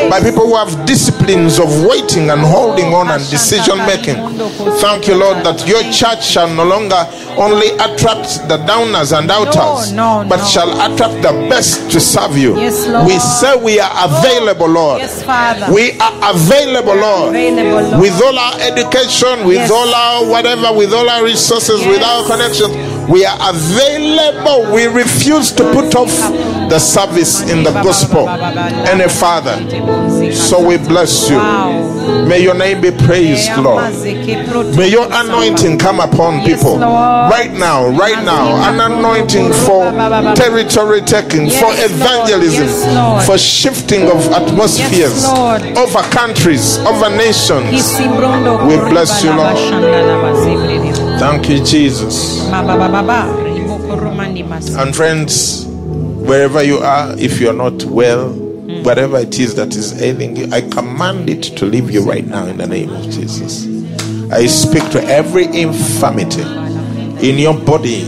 by 0.09 0.19
people 0.21 0.45
who 0.47 0.55
have 0.55 0.85
disciplines 0.85 1.59
of 1.59 1.69
waiting 1.85 2.29
and 2.29 2.41
holding 2.41 2.93
on 2.93 3.09
and 3.09 3.23
decision 3.29 3.77
making. 3.85 4.15
Thank 4.79 5.07
you, 5.07 5.15
Lord, 5.15 5.43
that 5.45 5.65
your 5.67 5.81
church 5.91 6.23
shall 6.25 6.49
no 6.53 6.63
longer 6.63 7.01
only 7.37 7.69
attract 7.81 8.47
the 8.47 8.57
downers 8.69 9.17
and 9.17 9.29
outers, 9.31 9.91
no, 9.91 10.25
but 10.29 10.37
no. 10.37 10.45
shall 10.45 10.69
attract 10.85 11.21
the 11.23 11.33
best 11.49 11.89
to 11.91 11.99
serve 11.99 12.37
you. 12.37 12.55
Yes, 12.59 12.85
Lord. 12.87 13.07
We 13.07 13.17
say 13.19 13.55
we 13.57 13.79
are 13.79 13.91
available, 14.05 14.67
Lord. 14.69 14.99
Yes, 15.01 15.23
Father. 15.23 15.73
We 15.73 15.97
are 15.99 16.13
available, 16.35 16.95
Lord. 16.95 17.29
Available, 17.29 17.89
Lord. 17.89 18.01
With 18.01 18.21
all 18.21 18.37
our 18.37 18.59
education, 18.61 19.45
with 19.47 19.57
Yes. 19.57 19.71
all 19.71 19.93
our 19.93 20.25
whatever, 20.25 20.73
with 20.83 20.93
all 20.93 21.09
our 21.09 21.23
resources, 21.23 21.85
with 21.85 22.03
our 22.03 22.25
connections, 22.27 22.75
we 23.09 23.25
are 23.25 23.37
available. 23.49 24.73
We 24.73 24.85
refuse 24.87 25.51
to 25.53 25.63
put 25.73 25.95
off 25.95 26.09
the 26.69 26.79
service 26.79 27.41
in 27.49 27.63
the 27.63 27.71
gospel 27.71 28.27
any 28.29 29.07
father. 29.09 29.55
So 30.33 30.65
we 30.65 30.77
bless 30.77 31.29
you. 31.29 31.39
May 32.27 32.41
your 32.41 32.53
name 32.53 32.81
be 32.81 32.91
praised, 32.91 33.49
Lord. 33.57 33.93
May 34.75 34.89
your 34.89 35.07
anointing 35.11 35.77
come 35.79 35.99
upon 35.99 36.43
people 36.45 36.77
right 36.77 37.51
now, 37.51 37.87
right 37.87 38.23
now. 38.23 38.69
An 38.69 38.79
anointing 38.79 39.51
for 39.65 39.83
territory 40.35 41.01
taking, 41.01 41.49
for 41.49 41.71
evangelism, 41.73 42.67
for 43.25 43.37
shifting 43.37 44.03
of 44.03 44.25
atmospheres 44.31 45.25
over 45.77 46.01
countries, 46.11 46.77
over 46.79 47.09
nations. 47.09 47.97
We 48.67 48.77
bless 48.89 49.23
you, 49.23 49.31
Lord. 49.33 51.02
Thank 51.19 51.49
you, 51.49 51.63
Jesus. 51.63 52.41
And 54.75 54.95
friends, 54.95 55.65
wherever 55.65 56.63
you 56.63 56.77
are, 56.79 57.17
if 57.17 57.39
you're 57.39 57.53
not 57.53 57.83
well, 57.85 58.29
hmm. 58.29 58.83
whatever 58.83 59.17
it 59.19 59.39
is 59.39 59.55
that 59.55 59.75
is 59.75 60.01
ailing 60.01 60.35
you, 60.35 60.49
I 60.51 60.61
command 60.61 61.29
it 61.29 61.43
to 61.57 61.65
leave 61.65 61.91
you 61.91 62.03
right 62.03 62.25
now 62.25 62.45
in 62.47 62.57
the 62.57 62.67
name 62.67 62.89
of 62.89 63.03
Jesus. 63.09 63.67
I 64.31 64.47
speak 64.47 64.89
to 64.91 65.03
every 65.05 65.45
infirmity 65.45 66.41
in 67.27 67.37
your 67.37 67.53
body, 67.59 68.01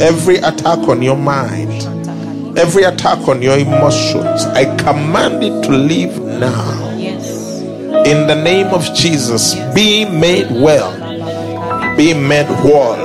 every 0.00 0.36
attack 0.36 0.80
on 0.88 1.00
your 1.00 1.16
mind, 1.16 1.86
every 2.58 2.82
attack 2.82 3.28
on 3.28 3.40
your 3.40 3.56
emotions. 3.58 4.44
I 4.44 4.64
command 4.76 5.44
it 5.44 5.62
to 5.64 5.70
leave 5.70 6.18
now. 6.18 6.88
In 8.04 8.26
the 8.26 8.34
name 8.34 8.68
of 8.68 8.82
Jesus, 8.94 9.54
be 9.74 10.04
made 10.04 10.50
well, 10.50 10.92
be 11.98 12.14
made 12.14 12.46
whole. 12.46 12.96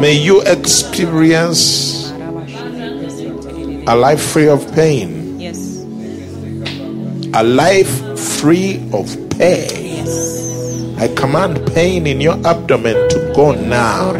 May 0.00 0.14
you 0.14 0.40
experience 0.42 2.10
a 3.86 3.94
life 3.94 4.22
free 4.32 4.48
of 4.48 4.60
pain, 4.74 5.38
Yes. 5.38 5.58
a 7.34 7.42
life 7.44 7.92
free 8.18 8.80
of 8.92 9.06
pain. 9.36 9.76
I 10.98 11.08
command 11.14 11.60
pain 11.74 12.06
in 12.06 12.20
your 12.20 12.36
abdomen 12.46 12.96
to 13.10 13.32
go 13.36 13.52
now, 13.52 14.12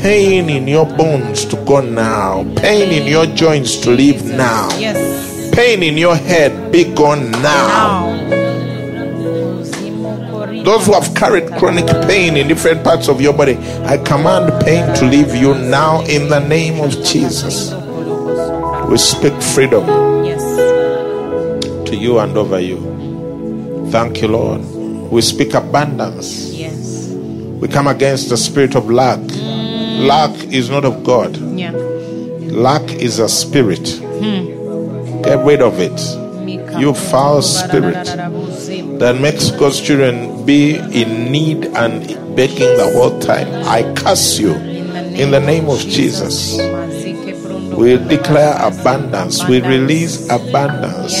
pain 0.00 0.48
in 0.50 0.68
your 0.68 0.86
bones 0.86 1.44
to 1.46 1.56
go 1.64 1.80
now, 1.80 2.44
pain 2.56 2.90
in 2.92 3.06
your 3.06 3.26
joints 3.26 3.76
to 3.84 3.90
leave 3.90 4.24
now, 4.24 4.68
Yes. 4.78 4.98
pain 5.52 5.82
in 5.82 5.96
your 5.96 6.16
head 6.16 6.52
be 6.72 6.84
gone 6.84 7.30
now. 7.42 8.12
Those 10.64 10.86
who 10.86 10.92
have 10.92 11.14
carried 11.14 11.48
chronic 11.58 11.86
pain 12.06 12.36
in 12.36 12.46
different 12.48 12.84
parts 12.84 13.08
of 13.08 13.20
your 13.20 13.32
body, 13.32 13.56
I 13.84 13.98
command 13.98 14.64
pain 14.64 14.94
to 14.96 15.04
leave 15.06 15.34
you 15.34 15.54
now 15.54 16.02
in 16.04 16.28
the 16.28 16.38
name 16.40 16.80
of 16.80 16.90
Jesus. 17.04 17.72
We 18.88 18.96
speak 18.98 19.32
freedom 19.42 19.84
Yes. 20.24 20.42
to 21.88 21.96
you 21.96 22.18
and 22.20 22.36
over 22.36 22.60
you. 22.60 22.78
Thank 23.90 24.22
you, 24.22 24.28
Lord. 24.28 24.60
We 25.10 25.20
speak 25.22 25.54
abundance. 25.54 26.52
Yes. 26.52 27.08
We 27.60 27.68
come 27.68 27.86
against 27.88 28.28
the 28.28 28.36
spirit 28.36 28.74
of 28.76 28.90
lack. 28.90 29.20
Lack 30.00 30.32
is 30.52 30.70
not 30.70 30.84
of 30.84 31.02
God, 31.04 31.36
Yeah. 31.56 31.72
lack 32.50 32.82
is 32.94 33.18
a 33.18 33.28
spirit. 33.28 33.88
Hmm. 34.20 35.22
Get 35.22 35.44
rid 35.44 35.60
of 35.60 35.80
it. 35.80 36.00
You 36.78 36.94
foul 36.94 37.42
spirit. 37.42 38.06
that 38.98 39.20
makes 39.20 39.50
God's 39.50 39.80
children 39.80 40.44
be 40.44 40.76
in 40.76 41.30
need 41.30 41.66
and 41.66 42.06
begging 42.36 42.76
the 42.76 42.90
whole 42.94 43.18
time. 43.20 43.48
I 43.66 43.82
curse 43.94 44.38
you 44.38 44.54
in 44.54 45.30
the 45.30 45.40
name 45.40 45.68
of 45.68 45.78
Jesus. 45.80 46.56
We 47.76 47.96
declare 47.98 48.54
abundance, 48.60 49.46
we 49.48 49.60
release 49.60 50.28
abundance. 50.28 51.16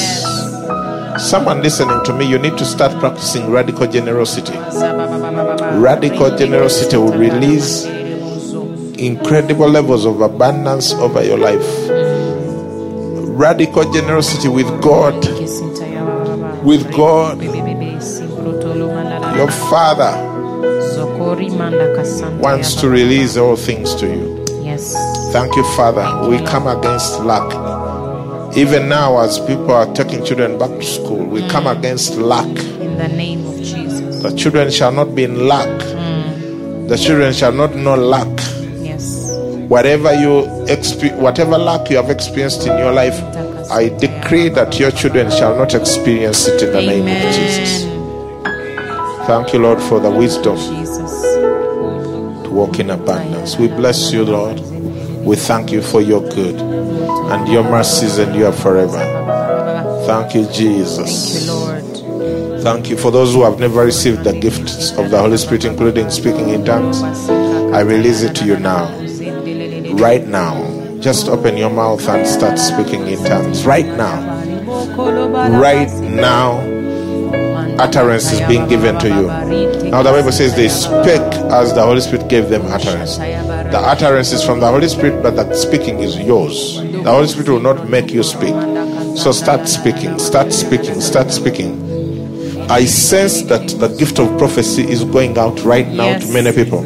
Someone 1.18 1.62
listening 1.62 2.02
to 2.04 2.12
me, 2.12 2.28
you 2.28 2.38
need 2.38 2.56
to 2.58 2.64
start 2.64 2.98
practicing 2.98 3.50
radical 3.50 3.86
generosity. 3.86 4.56
Radical 5.78 6.36
generosity 6.36 6.96
will 6.96 7.16
release 7.16 7.84
incredible 8.96 9.68
levels 9.68 10.04
of 10.04 10.20
abundance 10.20 10.92
over 10.94 11.22
your 11.24 11.38
life. 11.38 11.81
Radical 13.42 13.90
generosity 13.92 14.46
with 14.46 14.68
God, 14.80 15.16
with 16.62 16.88
God, 16.92 17.42
your 19.36 19.50
Father 19.68 20.14
wants 22.38 22.74
to 22.76 22.88
release 22.88 23.36
all 23.36 23.56
things 23.56 23.96
to 23.96 24.06
you. 24.06 24.44
Yes. 24.62 24.94
Thank 25.32 25.56
you, 25.56 25.64
Father. 25.74 26.28
We 26.28 26.38
come 26.46 26.68
against 26.68 27.18
lack. 27.22 27.52
Even 28.56 28.88
now, 28.88 29.18
as 29.18 29.40
people 29.40 29.72
are 29.72 29.92
taking 29.92 30.24
children 30.24 30.56
back 30.56 30.70
to 30.70 30.84
school, 30.84 31.24
we 31.26 31.40
come 31.48 31.64
mm. 31.64 31.76
against 31.76 32.14
lack. 32.18 32.46
In 32.46 32.96
the 32.96 33.08
name 33.08 33.44
of 33.44 33.56
Jesus. 33.56 34.22
The 34.22 34.36
children 34.36 34.70
shall 34.70 34.92
not 34.92 35.16
be 35.16 35.24
in 35.24 35.48
lack. 35.48 35.66
Mm. 35.80 36.88
The 36.88 36.96
children 36.96 37.32
shall 37.32 37.52
not 37.52 37.74
know 37.74 37.96
lack. 37.96 38.28
Yes. 38.78 39.32
Whatever 39.68 40.14
you 40.14 40.46
expe- 40.66 41.16
whatever 41.18 41.58
lack 41.58 41.90
you 41.90 41.96
have 41.96 42.08
experienced 42.08 42.68
in 42.68 42.78
your 42.78 42.92
life, 42.92 43.31
I 43.72 43.88
decree 43.88 44.50
that 44.50 44.78
your 44.78 44.90
children 44.90 45.30
shall 45.30 45.56
not 45.56 45.74
experience 45.74 46.46
it 46.46 46.62
in 46.62 46.72
the 46.72 46.82
name 46.82 47.06
of 47.06 47.34
Jesus. 47.34 47.84
Thank 49.26 49.54
you, 49.54 49.60
Lord, 49.60 49.80
for 49.80 49.98
the 49.98 50.10
wisdom 50.10 50.58
to 52.44 52.50
walk 52.50 52.78
in 52.80 52.90
abundance. 52.90 53.56
We 53.56 53.68
bless 53.68 54.12
you, 54.12 54.26
Lord. 54.26 54.60
We 55.24 55.36
thank 55.36 55.72
you 55.72 55.80
for 55.80 56.02
your 56.02 56.20
good 56.20 56.60
and 56.60 57.48
your 57.48 57.62
mercies 57.64 58.18
and 58.18 58.36
your 58.36 58.52
forever. 58.52 58.98
Thank 60.06 60.34
you, 60.34 60.46
Jesus. 60.52 61.32
Thank 61.32 61.46
you, 61.46 61.52
Lord. 61.52 62.62
Thank 62.62 62.90
you 62.90 62.98
for 62.98 63.10
those 63.10 63.32
who 63.32 63.42
have 63.42 63.58
never 63.58 63.86
received 63.86 64.24
the 64.24 64.38
gifts 64.38 64.92
of 64.98 65.10
the 65.10 65.18
Holy 65.18 65.38
Spirit, 65.38 65.64
including 65.64 66.10
speaking 66.10 66.50
in 66.50 66.64
tongues. 66.66 67.02
I 67.72 67.80
release 67.80 68.20
it 68.20 68.36
to 68.36 68.44
you 68.44 68.58
now. 68.58 68.86
Right 69.94 70.26
now. 70.26 70.81
Just 71.02 71.28
open 71.28 71.56
your 71.56 71.70
mouth 71.70 72.08
and 72.08 72.26
start 72.26 72.58
speaking 72.58 73.06
in 73.08 73.18
tongues. 73.24 73.66
Right 73.66 73.86
now. 73.86 74.20
Right 75.60 75.90
now. 76.00 76.60
Utterance 77.78 78.30
is 78.30 78.40
being 78.46 78.68
given 78.68 78.96
to 79.00 79.08
you. 79.08 79.26
Now, 79.90 80.02
the 80.04 80.10
Bible 80.12 80.30
says 80.30 80.54
they 80.54 80.68
speak 80.68 81.20
as 81.50 81.74
the 81.74 81.82
Holy 81.82 82.00
Spirit 82.00 82.28
gave 82.28 82.48
them 82.48 82.62
utterance. 82.66 83.16
The 83.16 83.80
utterance 83.82 84.30
is 84.32 84.44
from 84.44 84.60
the 84.60 84.68
Holy 84.68 84.88
Spirit, 84.88 85.22
but 85.22 85.34
the 85.34 85.52
speaking 85.54 85.98
is 85.98 86.16
yours. 86.18 86.76
The 86.80 87.10
Holy 87.10 87.26
Spirit 87.26 87.48
will 87.48 87.60
not 87.60 87.88
make 87.88 88.10
you 88.12 88.22
speak. 88.22 88.54
So 89.16 89.32
start 89.32 89.68
speaking, 89.68 90.18
start 90.20 90.52
speaking, 90.52 91.00
start 91.00 91.32
speaking. 91.32 91.80
I 92.70 92.84
sense 92.84 93.42
that 93.44 93.68
the 93.80 93.88
gift 93.88 94.20
of 94.20 94.38
prophecy 94.38 94.88
is 94.88 95.04
going 95.04 95.36
out 95.36 95.60
right 95.64 95.88
now 95.88 96.04
Yes. 96.04 96.26
to 96.28 96.32
many 96.32 96.52
people. 96.52 96.84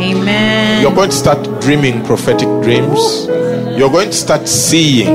Amen. 0.00 0.82
You're 0.82 0.94
going 0.94 1.10
to 1.10 1.16
start 1.16 1.60
dreaming 1.60 2.04
prophetic 2.04 2.48
dreams. 2.62 3.26
You're 3.76 3.90
going 3.90 4.08
to 4.08 4.16
start 4.16 4.48
seeing. 4.48 5.08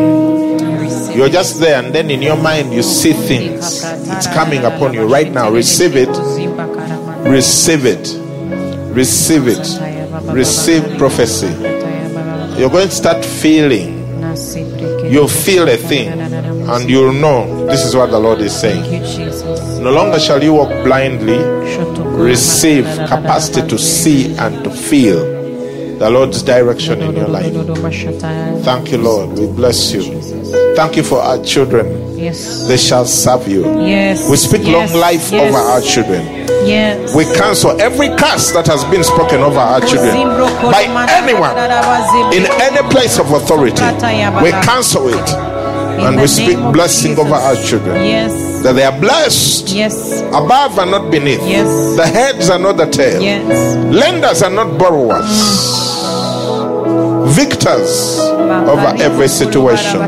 You're 1.16 1.30
just 1.30 1.60
there, 1.60 1.82
and 1.82 1.94
then 1.94 2.10
in 2.10 2.22
your 2.22 2.38
mind, 2.38 2.74
you 2.74 2.82
see 2.82 3.14
things. 3.14 3.84
It's 3.84 4.28
coming 4.28 4.66
upon 4.66 4.94
you 4.94 5.06
right 5.06 5.32
now. 5.32 5.52
Receive 5.52 5.96
it. 5.96 6.10
Receive 7.30 7.86
it. 7.86 8.18
Receive 8.94 9.48
it. 9.48 9.80
Receive 10.34 10.98
prophecy. 10.98 11.48
You're 12.60 12.70
going 12.70 12.90
to 12.90 12.96
start 12.96 13.24
feeling. 13.24 14.02
You'll 15.12 15.28
feel 15.28 15.68
a 15.70 15.78
thing, 15.78 16.20
and 16.20 16.90
you'll 16.90 17.14
know 17.14 17.53
this 17.74 17.86
is 17.86 17.96
what 17.96 18.12
the 18.12 18.20
Lord 18.20 18.40
is 18.40 18.56
saying. 18.56 18.84
Thank 18.84 19.18
you, 19.18 19.26
Jesus. 19.26 19.80
No 19.80 19.92
longer 19.92 20.20
shall 20.20 20.44
you 20.44 20.54
walk 20.54 20.70
blindly. 20.86 21.40
Receive 22.24 22.86
capacity 23.08 23.68
to 23.68 23.80
see 23.80 24.36
and 24.38 24.64
to 24.64 24.70
feel. 24.70 25.34
the 25.98 26.10
Lord's 26.10 26.44
direction 26.44 27.02
in 27.02 27.16
your 27.16 27.28
life. 27.28 27.54
Thank 28.64 28.92
you, 28.92 28.98
Lord. 28.98 29.40
We 29.40 29.48
bless 29.48 29.92
you. 29.94 30.04
Thank 30.76 30.98
you 30.98 31.04
for 31.04 31.20
our 31.20 31.42
children. 31.44 32.18
Yes. 32.18 32.68
They 32.68 32.78
shall 32.78 33.06
serve 33.06 33.48
you. 33.48 33.62
Yes. 33.82 34.30
We 34.30 34.36
speak 34.38 34.64
Yes. 34.66 34.74
long 34.92 35.02
life 35.02 35.32
Yes. 35.32 35.42
over 35.48 35.58
our 35.72 35.82
children. 35.82 36.24
Yes. 36.68 37.16
We 37.16 37.24
cancel 37.26 37.80
every 37.82 38.10
curse 38.10 38.52
that 38.52 38.68
has 38.68 38.84
been 38.86 39.04
spoken 39.04 39.42
over 39.42 39.60
our 39.60 39.82
children 39.82 40.14
by 40.76 40.84
anyone 41.22 41.56
in 42.38 42.44
any 42.68 42.82
place 42.90 43.18
of 43.20 43.32
authority. 43.32 43.84
We 44.44 44.52
cancel 44.70 45.08
it 45.10 45.53
and 46.00 46.20
we 46.20 46.28
speak 46.28 46.58
blessing 46.74 47.18
over 47.18 47.34
our 47.36 47.56
children. 47.56 47.96
Yes. 48.06 48.64
That 48.64 48.74
they 48.74 48.84
are 48.84 48.98
blessed 49.00 49.70
Yes. 49.74 50.22
above 50.34 50.78
and 50.80 50.92
not 50.92 51.12
beneath. 51.12 51.42
Yes. 51.48 51.96
The 51.98 52.06
heads 52.08 52.50
are 52.50 52.60
not 52.60 52.78
the 52.78 52.86
tail. 52.88 53.22
Yes. 53.22 53.76
Lenders 53.94 54.42
are 54.42 54.50
not 54.50 54.78
borrowers. 54.78 55.30
Victors 57.36 58.20
over 58.20 58.94
every 59.02 59.28
situation. 59.28 60.02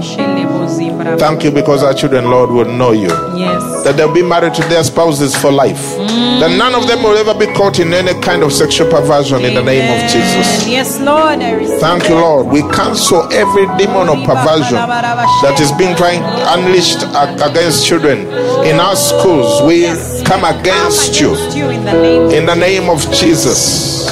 Thank 1.19 1.43
you 1.43 1.51
because 1.51 1.83
our 1.83 1.93
children, 1.93 2.29
Lord, 2.29 2.49
will 2.49 2.65
know 2.65 2.91
you. 2.91 3.09
Yes. 3.35 3.83
That 3.83 3.97
they'll 3.97 4.13
be 4.13 4.21
married 4.23 4.53
to 4.55 4.61
their 4.63 4.83
spouses 4.83 5.35
for 5.35 5.51
life. 5.51 5.77
Mm. 5.97 6.39
That 6.39 6.57
none 6.57 6.73
of 6.75 6.87
them 6.87 7.03
will 7.03 7.17
ever 7.17 7.33
be 7.37 7.47
caught 7.53 7.79
in 7.79 7.93
any 7.93 8.19
kind 8.21 8.43
of 8.43 8.51
sexual 8.53 8.89
perversion 8.89 9.43
in 9.45 9.53
the 9.53 9.63
name 9.63 9.85
of 9.91 10.09
Jesus. 10.11 10.67
Yes, 10.67 10.99
Lord. 10.99 11.39
Thank 11.79 12.09
you, 12.09 12.15
Lord. 12.15 12.47
We 12.47 12.61
cancel 12.73 13.31
every 13.33 13.65
demon 13.77 14.09
of 14.09 14.23
perversion 14.25 14.75
that 14.75 15.57
is 15.59 15.71
being 15.73 15.95
trying 15.95 16.21
unleashed 16.57 17.03
against 17.41 17.85
children 17.85 18.27
in 18.65 18.79
our 18.79 18.95
schools. 18.95 19.61
We 19.63 19.81
Yes. 19.83 20.23
come 20.23 20.43
against 20.43 21.19
you 21.19 21.35
in 21.69 21.85
the 21.85 21.93
name 21.93 22.31
in 22.31 22.45
the 22.45 22.55
name 22.55 22.89
of 22.89 22.99
Jesus. 23.11 24.07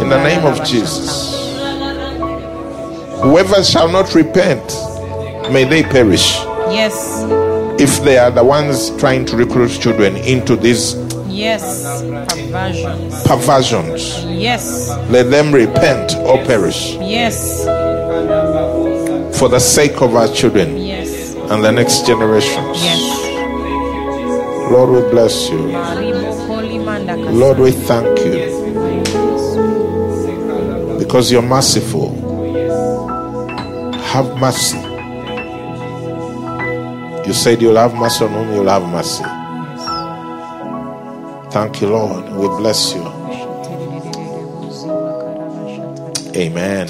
In 0.00 0.08
the 0.08 0.22
name 0.22 0.44
of 0.46 0.64
Jesus. 0.64 1.32
Whoever 3.22 3.62
shall 3.62 3.88
not 3.88 4.14
repent, 4.14 4.66
may 5.52 5.64
they 5.64 5.82
perish. 5.82 6.32
Yes. 6.72 7.24
If 7.80 8.02
they 8.04 8.16
are 8.18 8.30
the 8.30 8.44
ones 8.44 8.90
trying 8.98 9.24
to 9.26 9.36
recruit 9.36 9.68
children 9.80 10.16
into 10.16 10.56
these 10.56 10.94
Yes. 11.28 11.82
Perversions. 12.28 13.22
perversions, 13.24 14.24
Yes. 14.28 14.90
let 15.10 15.30
them 15.30 15.52
repent 15.52 16.14
or 16.24 16.38
perish 16.44 16.96
Yes. 17.00 17.64
for 19.38 19.48
the 19.48 19.58
sake 19.60 20.00
of 20.00 20.14
our 20.14 20.28
children 20.28 20.76
Yes. 20.78 21.34
and 21.50 21.64
the 21.64 21.72
next 21.72 22.06
generations. 22.06 22.78
Yes. 22.82 23.00
Lord, 24.70 24.90
we 24.90 25.10
bless 25.10 25.50
you. 25.50 25.58
Lord, 27.32 27.58
we 27.58 27.72
thank 27.72 28.18
you 28.24 28.34
because 30.98 31.30
you're 31.32 31.42
merciful. 31.42 32.08
Have 34.12 34.36
mercy. 34.38 34.78
You 37.26 37.32
said 37.32 37.62
you'll 37.62 37.76
have 37.76 37.94
mercy 37.94 38.24
on 38.24 38.32
whom 38.32 38.52
you'll 38.52 38.68
have 38.68 38.82
mercy. 38.88 39.22
Thank 41.52 41.80
you, 41.80 41.88
Lord. 41.88 42.24
We 42.32 42.48
bless 42.48 42.94
you. 42.94 43.02
Amen. 46.34 46.88